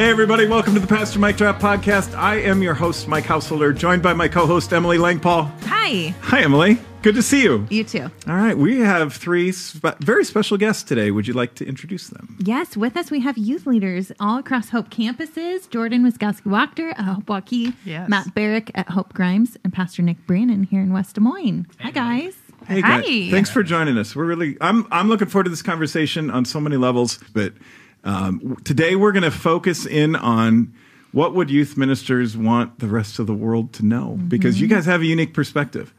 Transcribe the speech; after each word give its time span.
Hey, 0.00 0.08
everybody, 0.08 0.48
welcome 0.48 0.72
to 0.72 0.80
the 0.80 0.86
Pastor 0.86 1.18
Mike 1.18 1.36
Drop 1.36 1.60
Podcast. 1.60 2.16
I 2.16 2.36
am 2.36 2.62
your 2.62 2.72
host, 2.72 3.06
Mike 3.06 3.26
Householder, 3.26 3.70
joined 3.74 4.02
by 4.02 4.14
my 4.14 4.28
co 4.28 4.46
host, 4.46 4.72
Emily 4.72 4.96
Langpaul. 4.96 5.50
Hi. 5.66 6.14
Hi, 6.22 6.40
Emily. 6.40 6.78
Good 7.02 7.16
to 7.16 7.22
see 7.22 7.42
you. 7.42 7.66
You 7.68 7.84
too. 7.84 8.10
All 8.26 8.34
right, 8.34 8.56
we 8.56 8.78
have 8.80 9.12
three 9.12 9.52
spe- 9.52 9.98
very 10.00 10.24
special 10.24 10.56
guests 10.56 10.84
today. 10.84 11.10
Would 11.10 11.28
you 11.28 11.34
like 11.34 11.54
to 11.56 11.66
introduce 11.66 12.08
them? 12.08 12.34
Yes, 12.38 12.78
with 12.78 12.96
us 12.96 13.10
we 13.10 13.20
have 13.20 13.36
youth 13.36 13.66
leaders 13.66 14.10
all 14.18 14.38
across 14.38 14.70
Hope 14.70 14.88
campuses. 14.88 15.68
Jordan 15.68 16.02
Wiskowski 16.02 16.44
Wachter 16.46 16.92
at 16.92 17.00
Hope 17.00 17.26
Waukee, 17.26 17.74
Yes. 17.84 18.08
Matt 18.08 18.34
Barrick 18.34 18.70
at 18.74 18.88
Hope 18.88 19.12
Grimes, 19.12 19.58
and 19.64 19.70
Pastor 19.70 20.00
Nick 20.00 20.26
Brannon 20.26 20.62
here 20.62 20.80
in 20.80 20.94
West 20.94 21.16
Des 21.16 21.20
Moines. 21.20 21.66
Hi, 21.78 21.90
guys. 21.90 22.38
Hey, 22.66 22.80
Hi. 22.80 23.02
thanks 23.30 23.50
for 23.50 23.62
joining 23.62 23.98
us. 23.98 24.16
We're 24.16 24.24
really, 24.24 24.56
I'm, 24.62 24.86
I'm 24.90 25.08
looking 25.08 25.28
forward 25.28 25.44
to 25.44 25.50
this 25.50 25.60
conversation 25.60 26.30
on 26.30 26.46
so 26.46 26.58
many 26.58 26.78
levels. 26.78 27.18
But 27.34 27.52
um, 28.04 28.56
today 28.64 28.96
we're 28.96 29.12
going 29.12 29.22
to 29.24 29.30
focus 29.30 29.86
in 29.86 30.16
on 30.16 30.72
what 31.12 31.34
would 31.34 31.50
youth 31.50 31.76
ministers 31.76 32.36
want 32.36 32.78
the 32.78 32.86
rest 32.86 33.18
of 33.18 33.26
the 33.26 33.34
world 33.34 33.72
to 33.74 33.84
know, 33.84 34.18
because 34.28 34.60
you 34.60 34.68
guys 34.68 34.86
have 34.86 35.00
a 35.00 35.06
unique 35.06 35.34
perspective 35.34 35.92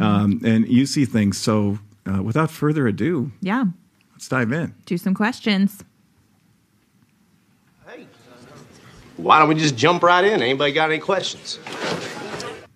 um, 0.00 0.40
and 0.44 0.68
you 0.68 0.86
see 0.86 1.04
things. 1.04 1.36
So, 1.38 1.78
uh, 2.06 2.22
without 2.22 2.50
further 2.50 2.86
ado, 2.86 3.30
Yeah, 3.40 3.64
let's 4.12 4.28
dive 4.28 4.52
in. 4.52 4.74
do 4.86 4.96
some 4.98 5.14
questions. 5.14 5.82
Hey, 7.86 8.06
why 9.16 9.38
don't 9.38 9.48
we 9.48 9.54
just 9.56 9.76
jump 9.76 10.02
right 10.02 10.24
in? 10.24 10.42
Anybody 10.42 10.72
got 10.72 10.90
any 10.90 11.00
questions? 11.00 11.58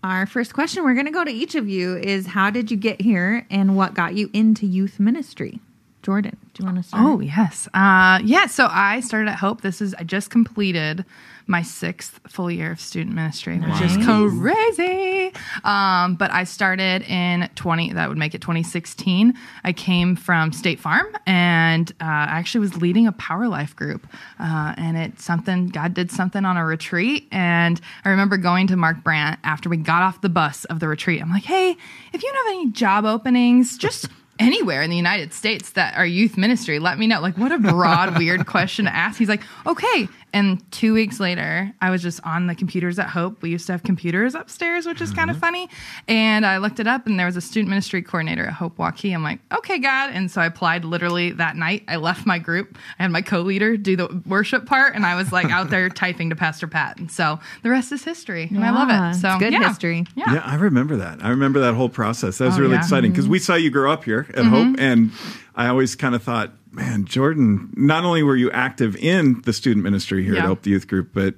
Our 0.05 0.27
first 0.27 0.55
question 0.55 0.85
we're 0.85 0.95
going 0.95 1.07
to 1.07 1.13
go 1.13 1.25
to 1.25 1.33
each 1.33 1.55
of 1.57 1.69
you 1.69 1.97
is 1.97 2.29
how 2.29 2.51
did 2.51 2.71
you 2.71 2.77
get 2.77 3.01
here 3.01 3.47
and 3.51 3.77
what 3.77 3.95
got 3.95 4.15
you 4.15 4.31
into 4.33 4.65
youth 4.67 5.01
ministry? 5.01 5.59
Jordan, 6.07 6.37
do 6.55 6.63
you 6.63 6.67
want 6.67 6.77
to 6.77 6.85
start? 6.85 7.05
Oh 7.05 7.19
yes, 7.19 7.67
uh, 7.75 8.21
yeah. 8.23 8.47
So 8.47 8.69
I 8.71 9.01
started 9.01 9.29
at 9.29 9.39
Hope. 9.39 9.63
This 9.63 9.83
is 9.83 9.93
I 9.95 10.05
just 10.05 10.31
completed 10.31 11.05
my 11.49 11.63
sixth 11.63 12.21
full 12.29 12.49
year 12.49 12.71
of 12.71 12.81
student 12.81 13.13
ministry, 13.17 13.59
which 13.59 13.81
is 13.81 13.97
crazy. 14.07 15.33
Um, 15.65 16.15
but 16.15 16.31
I 16.31 16.45
started 16.45 17.03
in 17.11 17.51
twenty. 17.57 17.93
That 17.93 18.09
would 18.09 18.19
make 18.19 18.37
it 18.37 18.41
2016. 18.41 19.35
I 19.65 19.73
came 19.73 20.15
from 20.15 20.53
State 20.53 20.79
Farm, 20.79 21.09
and 21.27 21.91
uh, 22.01 22.05
I 22.05 22.39
actually 22.39 22.61
was 22.61 22.77
leading 22.77 23.09
a 23.09 23.13
Power 23.13 23.49
Life 23.49 23.75
group. 23.75 24.07
Uh, 24.39 24.75
and 24.77 24.97
it's 24.97 25.25
something 25.25 25.71
God 25.71 25.93
did 25.93 26.13
something 26.13 26.45
on 26.45 26.57
a 26.57 26.65
retreat, 26.65 27.27
and 27.33 27.81
I 28.05 28.11
remember 28.11 28.37
going 28.37 28.69
to 28.69 28.77
Mark 28.77 29.03
Brandt 29.03 29.41
after 29.43 29.69
we 29.69 29.77
got 29.77 30.03
off 30.03 30.21
the 30.21 30.29
bus 30.29 30.67
of 30.67 30.79
the 30.79 30.87
retreat. 30.87 31.21
I'm 31.21 31.33
like, 31.33 31.43
hey, 31.43 31.77
if 32.13 32.23
you 32.23 32.33
don't 32.33 32.47
have 32.47 32.53
any 32.53 32.71
job 32.71 33.05
openings, 33.05 33.77
just 33.77 34.09
anywhere 34.39 34.83
in 34.83 34.91
the 34.91 34.97
United 34.97 35.33
States 35.33 35.71
that 35.71 35.97
are 35.97 36.07
youth 36.07 36.37
ministry, 36.37 36.79
let 36.79 36.99
me 36.99 37.07
know. 37.07 37.21
Like, 37.21 37.37
what 37.37 37.53
a 37.53 37.59
broad, 37.59 38.19
weird 38.19 38.47
question 38.47 38.85
to 38.87 38.95
ask. 38.95 39.19
He's 39.19 39.29
like, 39.29 39.43
okay. 39.67 40.09
And 40.37 40.71
two 40.71 40.93
weeks 40.93 41.19
later, 41.19 41.73
I 41.81 41.89
was 41.89 42.03
just 42.03 42.21
on 42.23 42.47
the 42.47 42.55
computers 42.55 42.99
at 42.99 43.09
Hope. 43.09 43.41
We 43.41 43.49
used 43.49 43.65
to 43.69 43.73
have 43.73 43.83
computers 43.83 44.35
upstairs, 44.35 44.85
which 44.85 45.01
is 45.01 45.11
kind 45.11 45.31
of 45.31 45.37
mm-hmm. 45.37 45.47
funny. 45.47 45.71
And 46.09 46.45
I 46.45 46.59
looked 46.59 46.79
it 46.79 46.87
up, 46.87 47.07
and 47.07 47.19
there 47.19 47.25
was 47.25 47.39
a 47.39 47.41
student 47.41 47.71
ministry 47.71 48.03
coordinator 48.03 48.45
at 48.45 48.53
Hope 48.53 48.77
Waukee. 48.77 49.15
I'm 49.15 49.23
like, 49.23 49.41
okay, 49.51 49.79
God. 49.79 50.11
And 50.13 50.31
so 50.31 50.43
I 50.43 50.47
applied 50.47 50.85
literally 50.85 51.31
that 51.33 51.57
night. 51.57 51.85
I 51.89 51.97
left 51.97 52.27
my 52.27 52.39
group. 52.39 52.77
I 52.99 53.05
had 53.05 53.13
my 53.13 53.23
co 53.23 53.41
leader 53.41 53.79
do 53.79 53.97
the 53.97 54.23
worship 54.27 54.67
part, 54.67 54.95
and 54.95 55.07
I 55.07 55.15
was 55.17 55.33
like 55.33 55.51
out 55.51 55.71
there 55.71 55.89
typing 56.03 56.29
to 56.29 56.37
Pastor 56.37 56.67
Pat. 56.67 56.99
And 56.99 57.11
so 57.11 57.41
the 57.63 57.71
rest 57.71 57.91
is 57.91 58.05
history. 58.05 58.51
And 58.51 58.63
I 58.63 58.73
love 58.73 58.91
it. 58.91 59.19
So 59.19 59.31
it's 59.31 59.39
good 59.39 59.55
yeah. 59.55 59.67
history. 59.67 60.05
Yeah. 60.17 60.35
Yeah, 60.35 60.43
I 60.45 60.57
remember 60.57 60.97
that. 60.97 61.25
I 61.25 61.31
remember 61.31 61.61
that 61.61 61.73
whole 61.73 61.89
process. 61.89 62.37
That 62.37 62.45
was 62.45 62.59
Oh, 62.59 62.61
really 62.61 62.75
yeah. 62.75 62.81
exciting 62.81 63.11
because 63.11 63.25
mm-hmm. 63.25 63.33
we 63.33 63.39
saw 63.39 63.55
you 63.55 63.71
grow 63.71 63.91
up 63.91 64.05
here 64.05 64.27
at 64.29 64.45
mm-hmm. 64.45 64.49
Hope, 64.51 64.77
and 64.81 65.13
I 65.55 65.69
always 65.69 65.97
kind 65.97 66.15
of 66.15 66.23
thought, 66.23 66.53
man, 66.77 67.05
Jordan. 67.07 67.73
Not 67.77 68.05
only 68.05 68.23
were 68.23 68.37
you 68.37 68.51
active 68.53 68.95
in 68.97 69.41
the 69.43 69.53
student 69.53 69.83
ministry 69.83 70.23
here 70.23 70.37
at 70.37 70.45
Hope, 70.45 70.63
the 70.63 70.71
youth 70.71 70.87
group, 70.87 71.11
but 71.13 71.35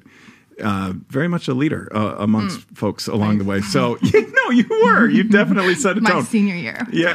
uh, 0.62 0.92
very 1.08 1.28
much 1.28 1.46
a 1.46 1.54
leader 1.54 1.88
uh, 1.94 2.16
amongst 2.18 2.60
folks 2.74 3.06
along 3.06 3.38
the 3.38 3.44
way. 3.44 3.60
So, 3.60 3.96
you, 4.02 4.26
no, 4.32 4.50
you 4.50 4.66
were. 4.68 5.08
You 5.08 5.22
definitely 5.40 5.76
set 5.76 5.92
a 5.92 5.94
tone. 6.00 6.02
My 6.02 6.10
tone. 6.10 6.24
senior 6.24 6.56
year. 6.56 6.84
Yeah. 6.92 7.14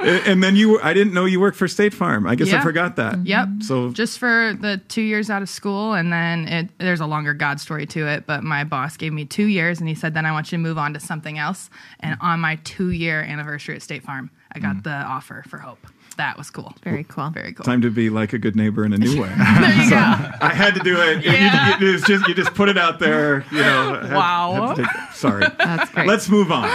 and 0.00 0.42
then 0.42 0.56
you, 0.56 0.78
I 0.82 0.92
didn't 0.92 1.14
know 1.14 1.24
you 1.24 1.40
worked 1.40 1.56
for 1.56 1.66
State 1.68 1.94
Farm. 1.94 2.26
I 2.26 2.34
guess 2.34 2.52
I 2.52 2.60
forgot 2.60 2.96
that. 2.96 3.26
Yep. 3.26 3.48
So 3.62 3.90
just 3.92 4.18
for 4.18 4.54
the 4.60 4.80
two 4.88 5.00
years 5.02 5.30
out 5.30 5.40
of 5.42 5.48
school, 5.48 5.94
and 5.94 6.12
then 6.12 6.48
it, 6.48 6.68
there's 6.78 7.00
a 7.00 7.06
longer 7.06 7.32
God 7.34 7.60
story 7.60 7.86
to 7.86 8.06
it. 8.06 8.26
But 8.26 8.44
my 8.44 8.64
boss 8.64 8.96
gave 8.98 9.12
me 9.12 9.24
two 9.24 9.46
years, 9.46 9.80
and 9.80 9.88
he 9.88 9.94
said, 9.94 10.12
"Then 10.14 10.26
I 10.26 10.32
want 10.32 10.52
you 10.52 10.58
to 10.58 10.62
move 10.62 10.76
on 10.78 10.92
to 10.94 11.00
something 11.00 11.38
else." 11.38 11.70
And 12.00 12.16
on 12.20 12.40
my 12.40 12.56
two 12.64 12.90
year 12.90 13.22
anniversary 13.22 13.76
at 13.76 13.82
State 13.82 14.02
Farm, 14.02 14.30
I 14.52 14.58
got 14.58 14.76
Mm. 14.76 14.82
the 14.84 14.92
offer 14.94 15.44
for 15.48 15.58
Hope. 15.58 15.86
That 16.20 16.36
was 16.36 16.50
cool. 16.50 16.74
Very 16.84 17.04
cool. 17.04 17.30
Very 17.30 17.54
cool. 17.54 17.64
time 17.64 17.80
to 17.80 17.90
be 17.90 18.10
like 18.10 18.34
a 18.34 18.38
good 18.38 18.54
neighbor 18.54 18.84
in 18.84 18.92
a 18.92 18.98
new 18.98 19.20
way. 19.22 19.28
There 19.60 19.84
you 19.84 19.88
go. 19.90 19.96
I 19.96 20.52
had 20.54 20.74
to 20.74 20.80
do 20.80 21.00
it. 21.00 21.24
You- 21.24 21.32
Yeah. 21.32 21.78
You, 21.80 21.94
it's 21.94 22.06
just 22.06 22.28
you 22.28 22.34
just 22.34 22.52
put 22.54 22.68
it 22.68 22.76
out 22.76 22.98
there. 22.98 23.44
You 23.50 23.62
know. 23.62 24.00
I 24.02 24.06
had- 24.06 24.16
Wow. 24.16 24.74
had 24.76 24.76
take- 24.84 25.12
sorry. 25.14 25.46
That's 25.58 25.90
great. 25.90 26.06
Let's 26.06 26.28
move 26.28 26.52
on. 26.52 26.68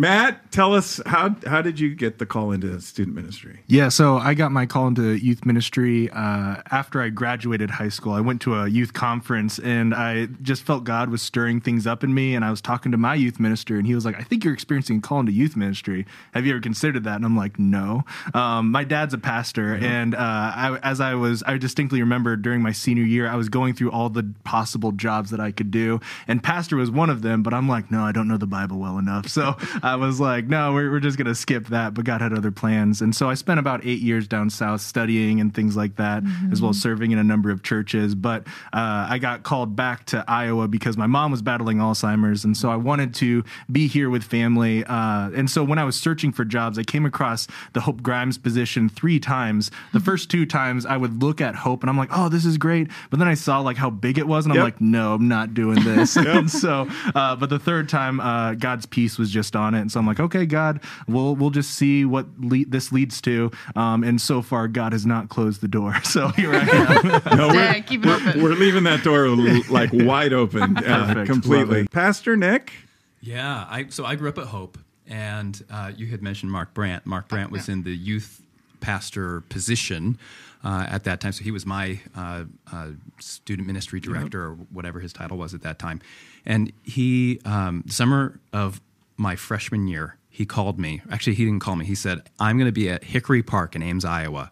Matt, 0.00 0.50
tell 0.50 0.72
us 0.72 0.98
how 1.04 1.36
how 1.44 1.60
did 1.60 1.78
you 1.78 1.94
get 1.94 2.16
the 2.16 2.24
call 2.24 2.52
into 2.52 2.80
student 2.80 3.14
ministry? 3.14 3.60
Yeah, 3.66 3.90
so 3.90 4.16
I 4.16 4.32
got 4.32 4.50
my 4.50 4.64
call 4.64 4.86
into 4.86 5.14
youth 5.14 5.44
ministry 5.44 6.08
uh, 6.08 6.62
after 6.70 7.02
I 7.02 7.10
graduated 7.10 7.68
high 7.68 7.90
school. 7.90 8.14
I 8.14 8.22
went 8.22 8.40
to 8.42 8.54
a 8.54 8.66
youth 8.66 8.94
conference 8.94 9.58
and 9.58 9.94
I 9.94 10.24
just 10.40 10.62
felt 10.62 10.84
God 10.84 11.10
was 11.10 11.20
stirring 11.20 11.60
things 11.60 11.86
up 11.86 12.02
in 12.02 12.14
me. 12.14 12.34
And 12.34 12.46
I 12.46 12.50
was 12.50 12.62
talking 12.62 12.92
to 12.92 12.96
my 12.96 13.14
youth 13.14 13.38
minister, 13.38 13.76
and 13.76 13.86
he 13.86 13.94
was 13.94 14.06
like, 14.06 14.18
I 14.18 14.22
think 14.22 14.42
you're 14.42 14.54
experiencing 14.54 14.96
a 14.96 15.00
call 15.02 15.20
into 15.20 15.32
youth 15.32 15.54
ministry. 15.54 16.06
Have 16.32 16.46
you 16.46 16.52
ever 16.52 16.62
considered 16.62 17.04
that? 17.04 17.16
And 17.16 17.26
I'm 17.26 17.36
like, 17.36 17.58
no. 17.58 18.04
Um, 18.32 18.70
my 18.70 18.84
dad's 18.84 19.12
a 19.12 19.18
pastor. 19.18 19.74
And 19.74 20.14
uh, 20.14 20.18
I, 20.18 20.78
as 20.82 21.02
I 21.02 21.14
was, 21.14 21.42
I 21.46 21.58
distinctly 21.58 22.00
remember 22.00 22.36
during 22.36 22.62
my 22.62 22.72
senior 22.72 23.04
year, 23.04 23.28
I 23.28 23.36
was 23.36 23.50
going 23.50 23.74
through 23.74 23.90
all 23.90 24.08
the 24.08 24.32
possible 24.44 24.92
jobs 24.92 25.28
that 25.28 25.40
I 25.40 25.52
could 25.52 25.70
do. 25.70 26.00
And 26.26 26.42
pastor 26.42 26.76
was 26.76 26.90
one 26.90 27.10
of 27.10 27.20
them, 27.20 27.42
but 27.42 27.52
I'm 27.52 27.68
like, 27.68 27.90
no, 27.90 28.02
I 28.02 28.12
don't 28.12 28.28
know 28.28 28.38
the 28.38 28.46
Bible 28.46 28.78
well 28.78 28.96
enough. 28.96 29.28
So 29.28 29.56
I 29.90 29.96
was 29.96 30.20
like, 30.20 30.46
no, 30.46 30.72
we're, 30.72 30.90
we're 30.90 31.00
just 31.00 31.16
going 31.18 31.26
to 31.26 31.34
skip 31.34 31.66
that. 31.68 31.94
But 31.94 32.04
God 32.04 32.20
had 32.20 32.32
other 32.32 32.50
plans. 32.50 33.00
And 33.02 33.14
so 33.14 33.28
I 33.28 33.34
spent 33.34 33.58
about 33.60 33.84
eight 33.84 34.00
years 34.00 34.28
down 34.28 34.50
south 34.50 34.80
studying 34.80 35.40
and 35.40 35.54
things 35.54 35.76
like 35.76 35.96
that, 35.96 36.22
as 36.52 36.60
well 36.62 36.70
as 36.70 36.80
serving 36.80 37.10
in 37.10 37.18
a 37.18 37.24
number 37.24 37.50
of 37.50 37.62
churches. 37.62 38.14
But 38.14 38.46
uh, 38.72 39.06
I 39.10 39.18
got 39.18 39.42
called 39.42 39.74
back 39.76 40.06
to 40.06 40.24
Iowa 40.28 40.68
because 40.68 40.96
my 40.96 41.06
mom 41.06 41.30
was 41.30 41.42
battling 41.42 41.78
Alzheimer's. 41.78 42.44
And 42.44 42.56
so 42.56 42.70
I 42.70 42.76
wanted 42.76 43.14
to 43.16 43.44
be 43.70 43.86
here 43.88 44.08
with 44.10 44.22
family. 44.24 44.84
Uh, 44.84 45.30
and 45.34 45.50
so 45.50 45.64
when 45.64 45.78
I 45.78 45.84
was 45.84 45.96
searching 45.96 46.32
for 46.32 46.44
jobs, 46.44 46.78
I 46.78 46.82
came 46.82 47.04
across 47.04 47.46
the 47.72 47.80
Hope 47.80 48.02
Grimes 48.02 48.38
position 48.38 48.88
three 48.88 49.18
times. 49.20 49.70
The 49.92 50.00
first 50.00 50.30
two 50.30 50.46
times 50.46 50.86
I 50.86 50.96
would 50.96 51.22
look 51.22 51.40
at 51.40 51.54
Hope 51.56 51.82
and 51.82 51.90
I'm 51.90 51.96
like, 51.98 52.10
oh, 52.12 52.28
this 52.28 52.44
is 52.44 52.58
great. 52.58 52.88
But 53.10 53.18
then 53.18 53.28
I 53.28 53.34
saw 53.34 53.60
like 53.60 53.76
how 53.76 53.90
big 53.90 54.18
it 54.18 54.26
was 54.26 54.44
and 54.46 54.52
I'm 54.52 54.56
Yep. 54.58 54.64
like, 54.64 54.80
no, 54.80 55.14
I'm 55.14 55.28
not 55.28 55.54
doing 55.54 55.82
this. 55.82 56.16
and 56.16 56.50
so, 56.60 56.88
uh, 57.14 57.36
but 57.36 57.50
the 57.50 57.58
third 57.58 57.88
time, 57.88 58.20
uh, 58.20 58.54
God's 58.54 58.86
peace 58.86 59.18
was 59.18 59.30
just 59.30 59.56
on 59.56 59.74
it. 59.74 59.79
And 59.80 59.92
so 59.92 60.00
I'm 60.00 60.06
like, 60.06 60.20
okay, 60.20 60.46
God, 60.46 60.80
we'll, 61.08 61.34
we'll 61.34 61.50
just 61.50 61.74
see 61.74 62.04
what 62.04 62.26
le- 62.38 62.64
this 62.66 62.92
leads 62.92 63.20
to. 63.22 63.50
Um, 63.76 64.04
and 64.04 64.20
so 64.20 64.42
far, 64.42 64.68
God 64.68 64.92
has 64.92 65.04
not 65.06 65.28
closed 65.28 65.60
the 65.60 65.68
door. 65.68 65.94
So 66.04 66.28
here 66.28 66.52
I 66.52 66.60
am. 66.60 67.22
No, 67.38 67.52
Yeah, 67.52 67.78
keep 67.80 68.04
it 68.04 68.08
open. 68.08 68.42
we're 68.42 68.54
leaving 68.54 68.84
that 68.84 69.02
door 69.04 69.28
like 69.68 69.90
wide 69.92 70.32
open, 70.32 70.76
uh, 70.78 71.24
completely. 71.26 71.86
Pastor 71.88 72.36
Nick. 72.36 72.72
Yeah, 73.20 73.66
I 73.68 73.86
so 73.90 74.04
I 74.04 74.14
grew 74.16 74.28
up 74.28 74.38
at 74.38 74.46
Hope, 74.46 74.78
and 75.06 75.62
uh, 75.70 75.92
you 75.96 76.06
had 76.06 76.22
mentioned 76.22 76.50
Mark 76.50 76.72
Brandt. 76.74 77.04
Mark 77.06 77.28
Brandt 77.28 77.50
was 77.50 77.68
in 77.68 77.82
the 77.82 77.92
youth 77.94 78.40
pastor 78.80 79.42
position 79.42 80.18
uh, 80.64 80.86
at 80.88 81.04
that 81.04 81.20
time, 81.20 81.32
so 81.32 81.44
he 81.44 81.50
was 81.50 81.64
my 81.66 82.00
uh, 82.16 82.44
uh, 82.72 82.88
student 83.18 83.66
ministry 83.66 84.00
director 84.00 84.42
or 84.42 84.54
whatever 84.72 85.00
his 85.00 85.12
title 85.12 85.36
was 85.36 85.52
at 85.54 85.62
that 85.62 85.78
time. 85.78 86.00
And 86.46 86.72
he, 86.82 87.40
um, 87.44 87.84
summer 87.88 88.40
of 88.52 88.80
my 89.20 89.36
freshman 89.36 89.86
year, 89.86 90.16
he 90.28 90.46
called 90.46 90.78
me. 90.78 91.02
Actually, 91.10 91.34
he 91.34 91.44
didn't 91.44 91.60
call 91.60 91.76
me. 91.76 91.84
He 91.84 91.94
said, 91.94 92.22
"I'm 92.40 92.56
going 92.56 92.68
to 92.68 92.72
be 92.72 92.88
at 92.88 93.04
Hickory 93.04 93.42
Park 93.42 93.76
in 93.76 93.82
Ames, 93.82 94.04
Iowa." 94.04 94.50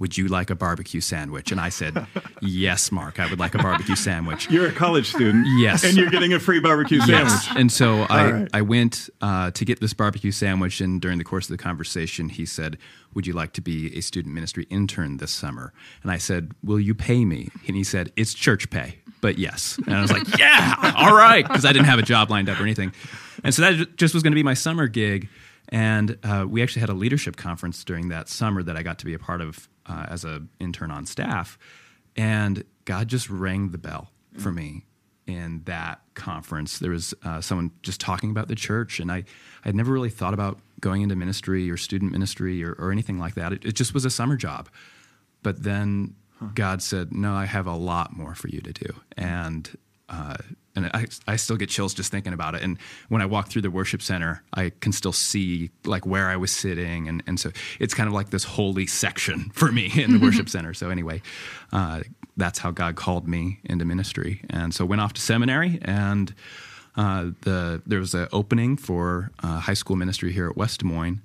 Would 0.00 0.16
you 0.16 0.28
like 0.28 0.48
a 0.48 0.54
barbecue 0.54 1.00
sandwich? 1.00 1.50
And 1.50 1.60
I 1.60 1.70
said, 1.70 2.06
Yes, 2.40 2.92
Mark, 2.92 3.18
I 3.18 3.28
would 3.28 3.40
like 3.40 3.56
a 3.56 3.58
barbecue 3.58 3.96
sandwich. 3.96 4.48
You're 4.48 4.68
a 4.68 4.72
college 4.72 5.08
student. 5.08 5.44
Yes. 5.58 5.82
And 5.82 5.96
you're 5.96 6.08
getting 6.08 6.32
a 6.32 6.38
free 6.38 6.60
barbecue 6.60 7.00
sandwich. 7.00 7.32
Yes. 7.32 7.48
And 7.56 7.72
so 7.72 8.06
I, 8.08 8.30
right. 8.30 8.48
I 8.52 8.62
went 8.62 9.10
uh, 9.20 9.50
to 9.50 9.64
get 9.64 9.80
this 9.80 9.94
barbecue 9.94 10.30
sandwich, 10.30 10.80
and 10.80 11.00
during 11.00 11.18
the 11.18 11.24
course 11.24 11.46
of 11.46 11.56
the 11.56 11.62
conversation, 11.62 12.28
he 12.28 12.46
said, 12.46 12.78
Would 13.14 13.26
you 13.26 13.32
like 13.32 13.52
to 13.54 13.60
be 13.60 13.96
a 13.96 14.00
student 14.00 14.32
ministry 14.34 14.68
intern 14.70 15.16
this 15.16 15.32
summer? 15.32 15.72
And 16.04 16.12
I 16.12 16.18
said, 16.18 16.52
Will 16.62 16.78
you 16.78 16.94
pay 16.94 17.24
me? 17.24 17.48
And 17.66 17.76
he 17.76 17.82
said, 17.82 18.12
It's 18.14 18.34
church 18.34 18.70
pay, 18.70 19.00
but 19.20 19.36
yes. 19.36 19.80
And 19.84 19.96
I 19.96 20.00
was 20.00 20.12
like, 20.12 20.22
Yeah, 20.38 20.94
all 20.96 21.16
right, 21.16 21.44
because 21.44 21.64
I 21.64 21.72
didn't 21.72 21.86
have 21.86 21.98
a 21.98 22.02
job 22.02 22.30
lined 22.30 22.48
up 22.48 22.60
or 22.60 22.62
anything. 22.62 22.92
And 23.44 23.54
so 23.54 23.62
that 23.62 23.96
just 23.96 24.14
was 24.14 24.22
going 24.22 24.32
to 24.32 24.36
be 24.36 24.42
my 24.42 24.54
summer 24.54 24.88
gig. 24.88 25.28
And 25.68 26.18
uh, 26.22 26.46
we 26.48 26.62
actually 26.62 26.80
had 26.80 26.88
a 26.88 26.94
leadership 26.94 27.36
conference 27.36 27.84
during 27.84 28.08
that 28.08 28.28
summer 28.28 28.62
that 28.62 28.76
I 28.76 28.82
got 28.82 28.98
to 29.00 29.04
be 29.04 29.14
a 29.14 29.18
part 29.18 29.40
of 29.40 29.68
uh, 29.86 30.06
as 30.08 30.24
an 30.24 30.48
intern 30.60 30.90
on 30.90 31.06
staff. 31.06 31.58
And 32.16 32.64
God 32.84 33.08
just 33.08 33.28
rang 33.28 33.70
the 33.70 33.78
bell 33.78 34.10
for 34.38 34.50
me 34.50 34.86
in 35.26 35.62
that 35.66 36.00
conference. 36.14 36.78
There 36.78 36.90
was 36.90 37.14
uh, 37.22 37.40
someone 37.40 37.70
just 37.82 38.00
talking 38.00 38.30
about 38.30 38.48
the 38.48 38.54
church, 38.54 38.98
and 38.98 39.12
I 39.12 39.24
had 39.62 39.74
never 39.74 39.92
really 39.92 40.10
thought 40.10 40.34
about 40.34 40.58
going 40.80 41.02
into 41.02 41.14
ministry 41.14 41.70
or 41.70 41.76
student 41.76 42.12
ministry 42.12 42.64
or, 42.64 42.72
or 42.72 42.90
anything 42.90 43.18
like 43.18 43.34
that. 43.34 43.52
It, 43.52 43.64
it 43.64 43.72
just 43.72 43.92
was 43.92 44.04
a 44.04 44.10
summer 44.10 44.36
job. 44.36 44.68
But 45.42 45.62
then 45.62 46.14
God 46.54 46.82
said, 46.82 47.12
"No, 47.12 47.34
I 47.34 47.44
have 47.44 47.66
a 47.66 47.74
lot 47.74 48.16
more 48.16 48.34
for 48.34 48.48
you 48.48 48.60
to 48.60 48.72
do." 48.72 48.94
And 49.16 49.76
uh, 50.08 50.36
and 50.84 50.90
I, 50.94 51.06
I 51.26 51.36
still 51.36 51.56
get 51.56 51.68
chills 51.68 51.94
just 51.94 52.10
thinking 52.10 52.32
about 52.32 52.54
it. 52.54 52.62
And 52.62 52.78
when 53.08 53.22
I 53.22 53.26
walk 53.26 53.48
through 53.48 53.62
the 53.62 53.70
worship 53.70 54.02
center, 54.02 54.42
I 54.54 54.70
can 54.80 54.92
still 54.92 55.12
see 55.12 55.70
like 55.84 56.06
where 56.06 56.28
I 56.28 56.36
was 56.36 56.50
sitting, 56.50 57.08
and 57.08 57.22
and 57.26 57.38
so 57.38 57.50
it's 57.78 57.94
kind 57.94 58.06
of 58.06 58.14
like 58.14 58.30
this 58.30 58.44
holy 58.44 58.86
section 58.86 59.50
for 59.54 59.70
me 59.72 59.90
in 59.94 60.12
the 60.12 60.18
worship 60.18 60.48
center. 60.48 60.74
So 60.74 60.90
anyway, 60.90 61.22
uh, 61.72 62.02
that's 62.36 62.58
how 62.58 62.70
God 62.70 62.96
called 62.96 63.28
me 63.28 63.60
into 63.64 63.84
ministry, 63.84 64.42
and 64.50 64.74
so 64.74 64.84
went 64.84 65.00
off 65.00 65.12
to 65.14 65.20
seminary 65.20 65.78
and. 65.82 66.34
Uh, 66.96 67.30
the 67.42 67.80
there 67.86 68.00
was 68.00 68.12
an 68.12 68.26
opening 68.32 68.76
for 68.76 69.30
uh, 69.44 69.60
high 69.60 69.74
school 69.74 69.94
ministry 69.94 70.32
here 70.32 70.48
at 70.48 70.56
West 70.56 70.80
Des 70.80 70.84
Moines, 70.84 71.22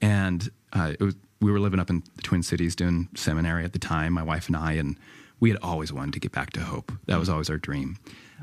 and 0.00 0.50
uh, 0.72 0.94
was, 0.98 1.14
we 1.40 1.52
were 1.52 1.60
living 1.60 1.78
up 1.78 1.88
in 1.88 2.02
the 2.16 2.22
Twin 2.22 2.42
Cities 2.42 2.74
doing 2.74 3.08
seminary 3.14 3.64
at 3.64 3.72
the 3.72 3.78
time, 3.78 4.12
my 4.12 4.24
wife 4.24 4.48
and 4.48 4.56
I, 4.56 4.72
and 4.72 4.98
we 5.44 5.50
had 5.50 5.58
always 5.62 5.92
wanted 5.92 6.14
to 6.14 6.20
get 6.20 6.32
back 6.32 6.54
to 6.54 6.60
Hope. 6.60 6.90
That 7.04 7.18
was 7.18 7.28
always 7.28 7.50
our 7.50 7.58
dream. 7.58 7.98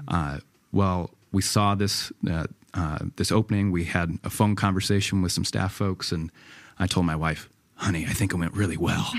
Uh, 0.08 0.38
well, 0.72 1.10
we 1.32 1.42
saw 1.42 1.74
this 1.74 2.12
uh, 2.30 2.46
uh, 2.76 3.00
this 3.16 3.32
opening. 3.32 3.72
We 3.72 3.86
had 3.86 4.20
a 4.24 4.30
phone 4.30 4.56
conversation 4.56 5.24
with 5.24 5.32
some 5.32 5.44
staff 5.44 5.74
folks, 5.74 6.12
and 6.12 6.32
I 6.78 6.86
told 6.86 7.08
my 7.08 7.16
wife, 7.16 7.50
"Honey, 7.74 8.06
I 8.06 8.14
think 8.14 8.34
it 8.34 8.36
went 8.36 8.54
really 8.54 8.78
well." 8.78 9.12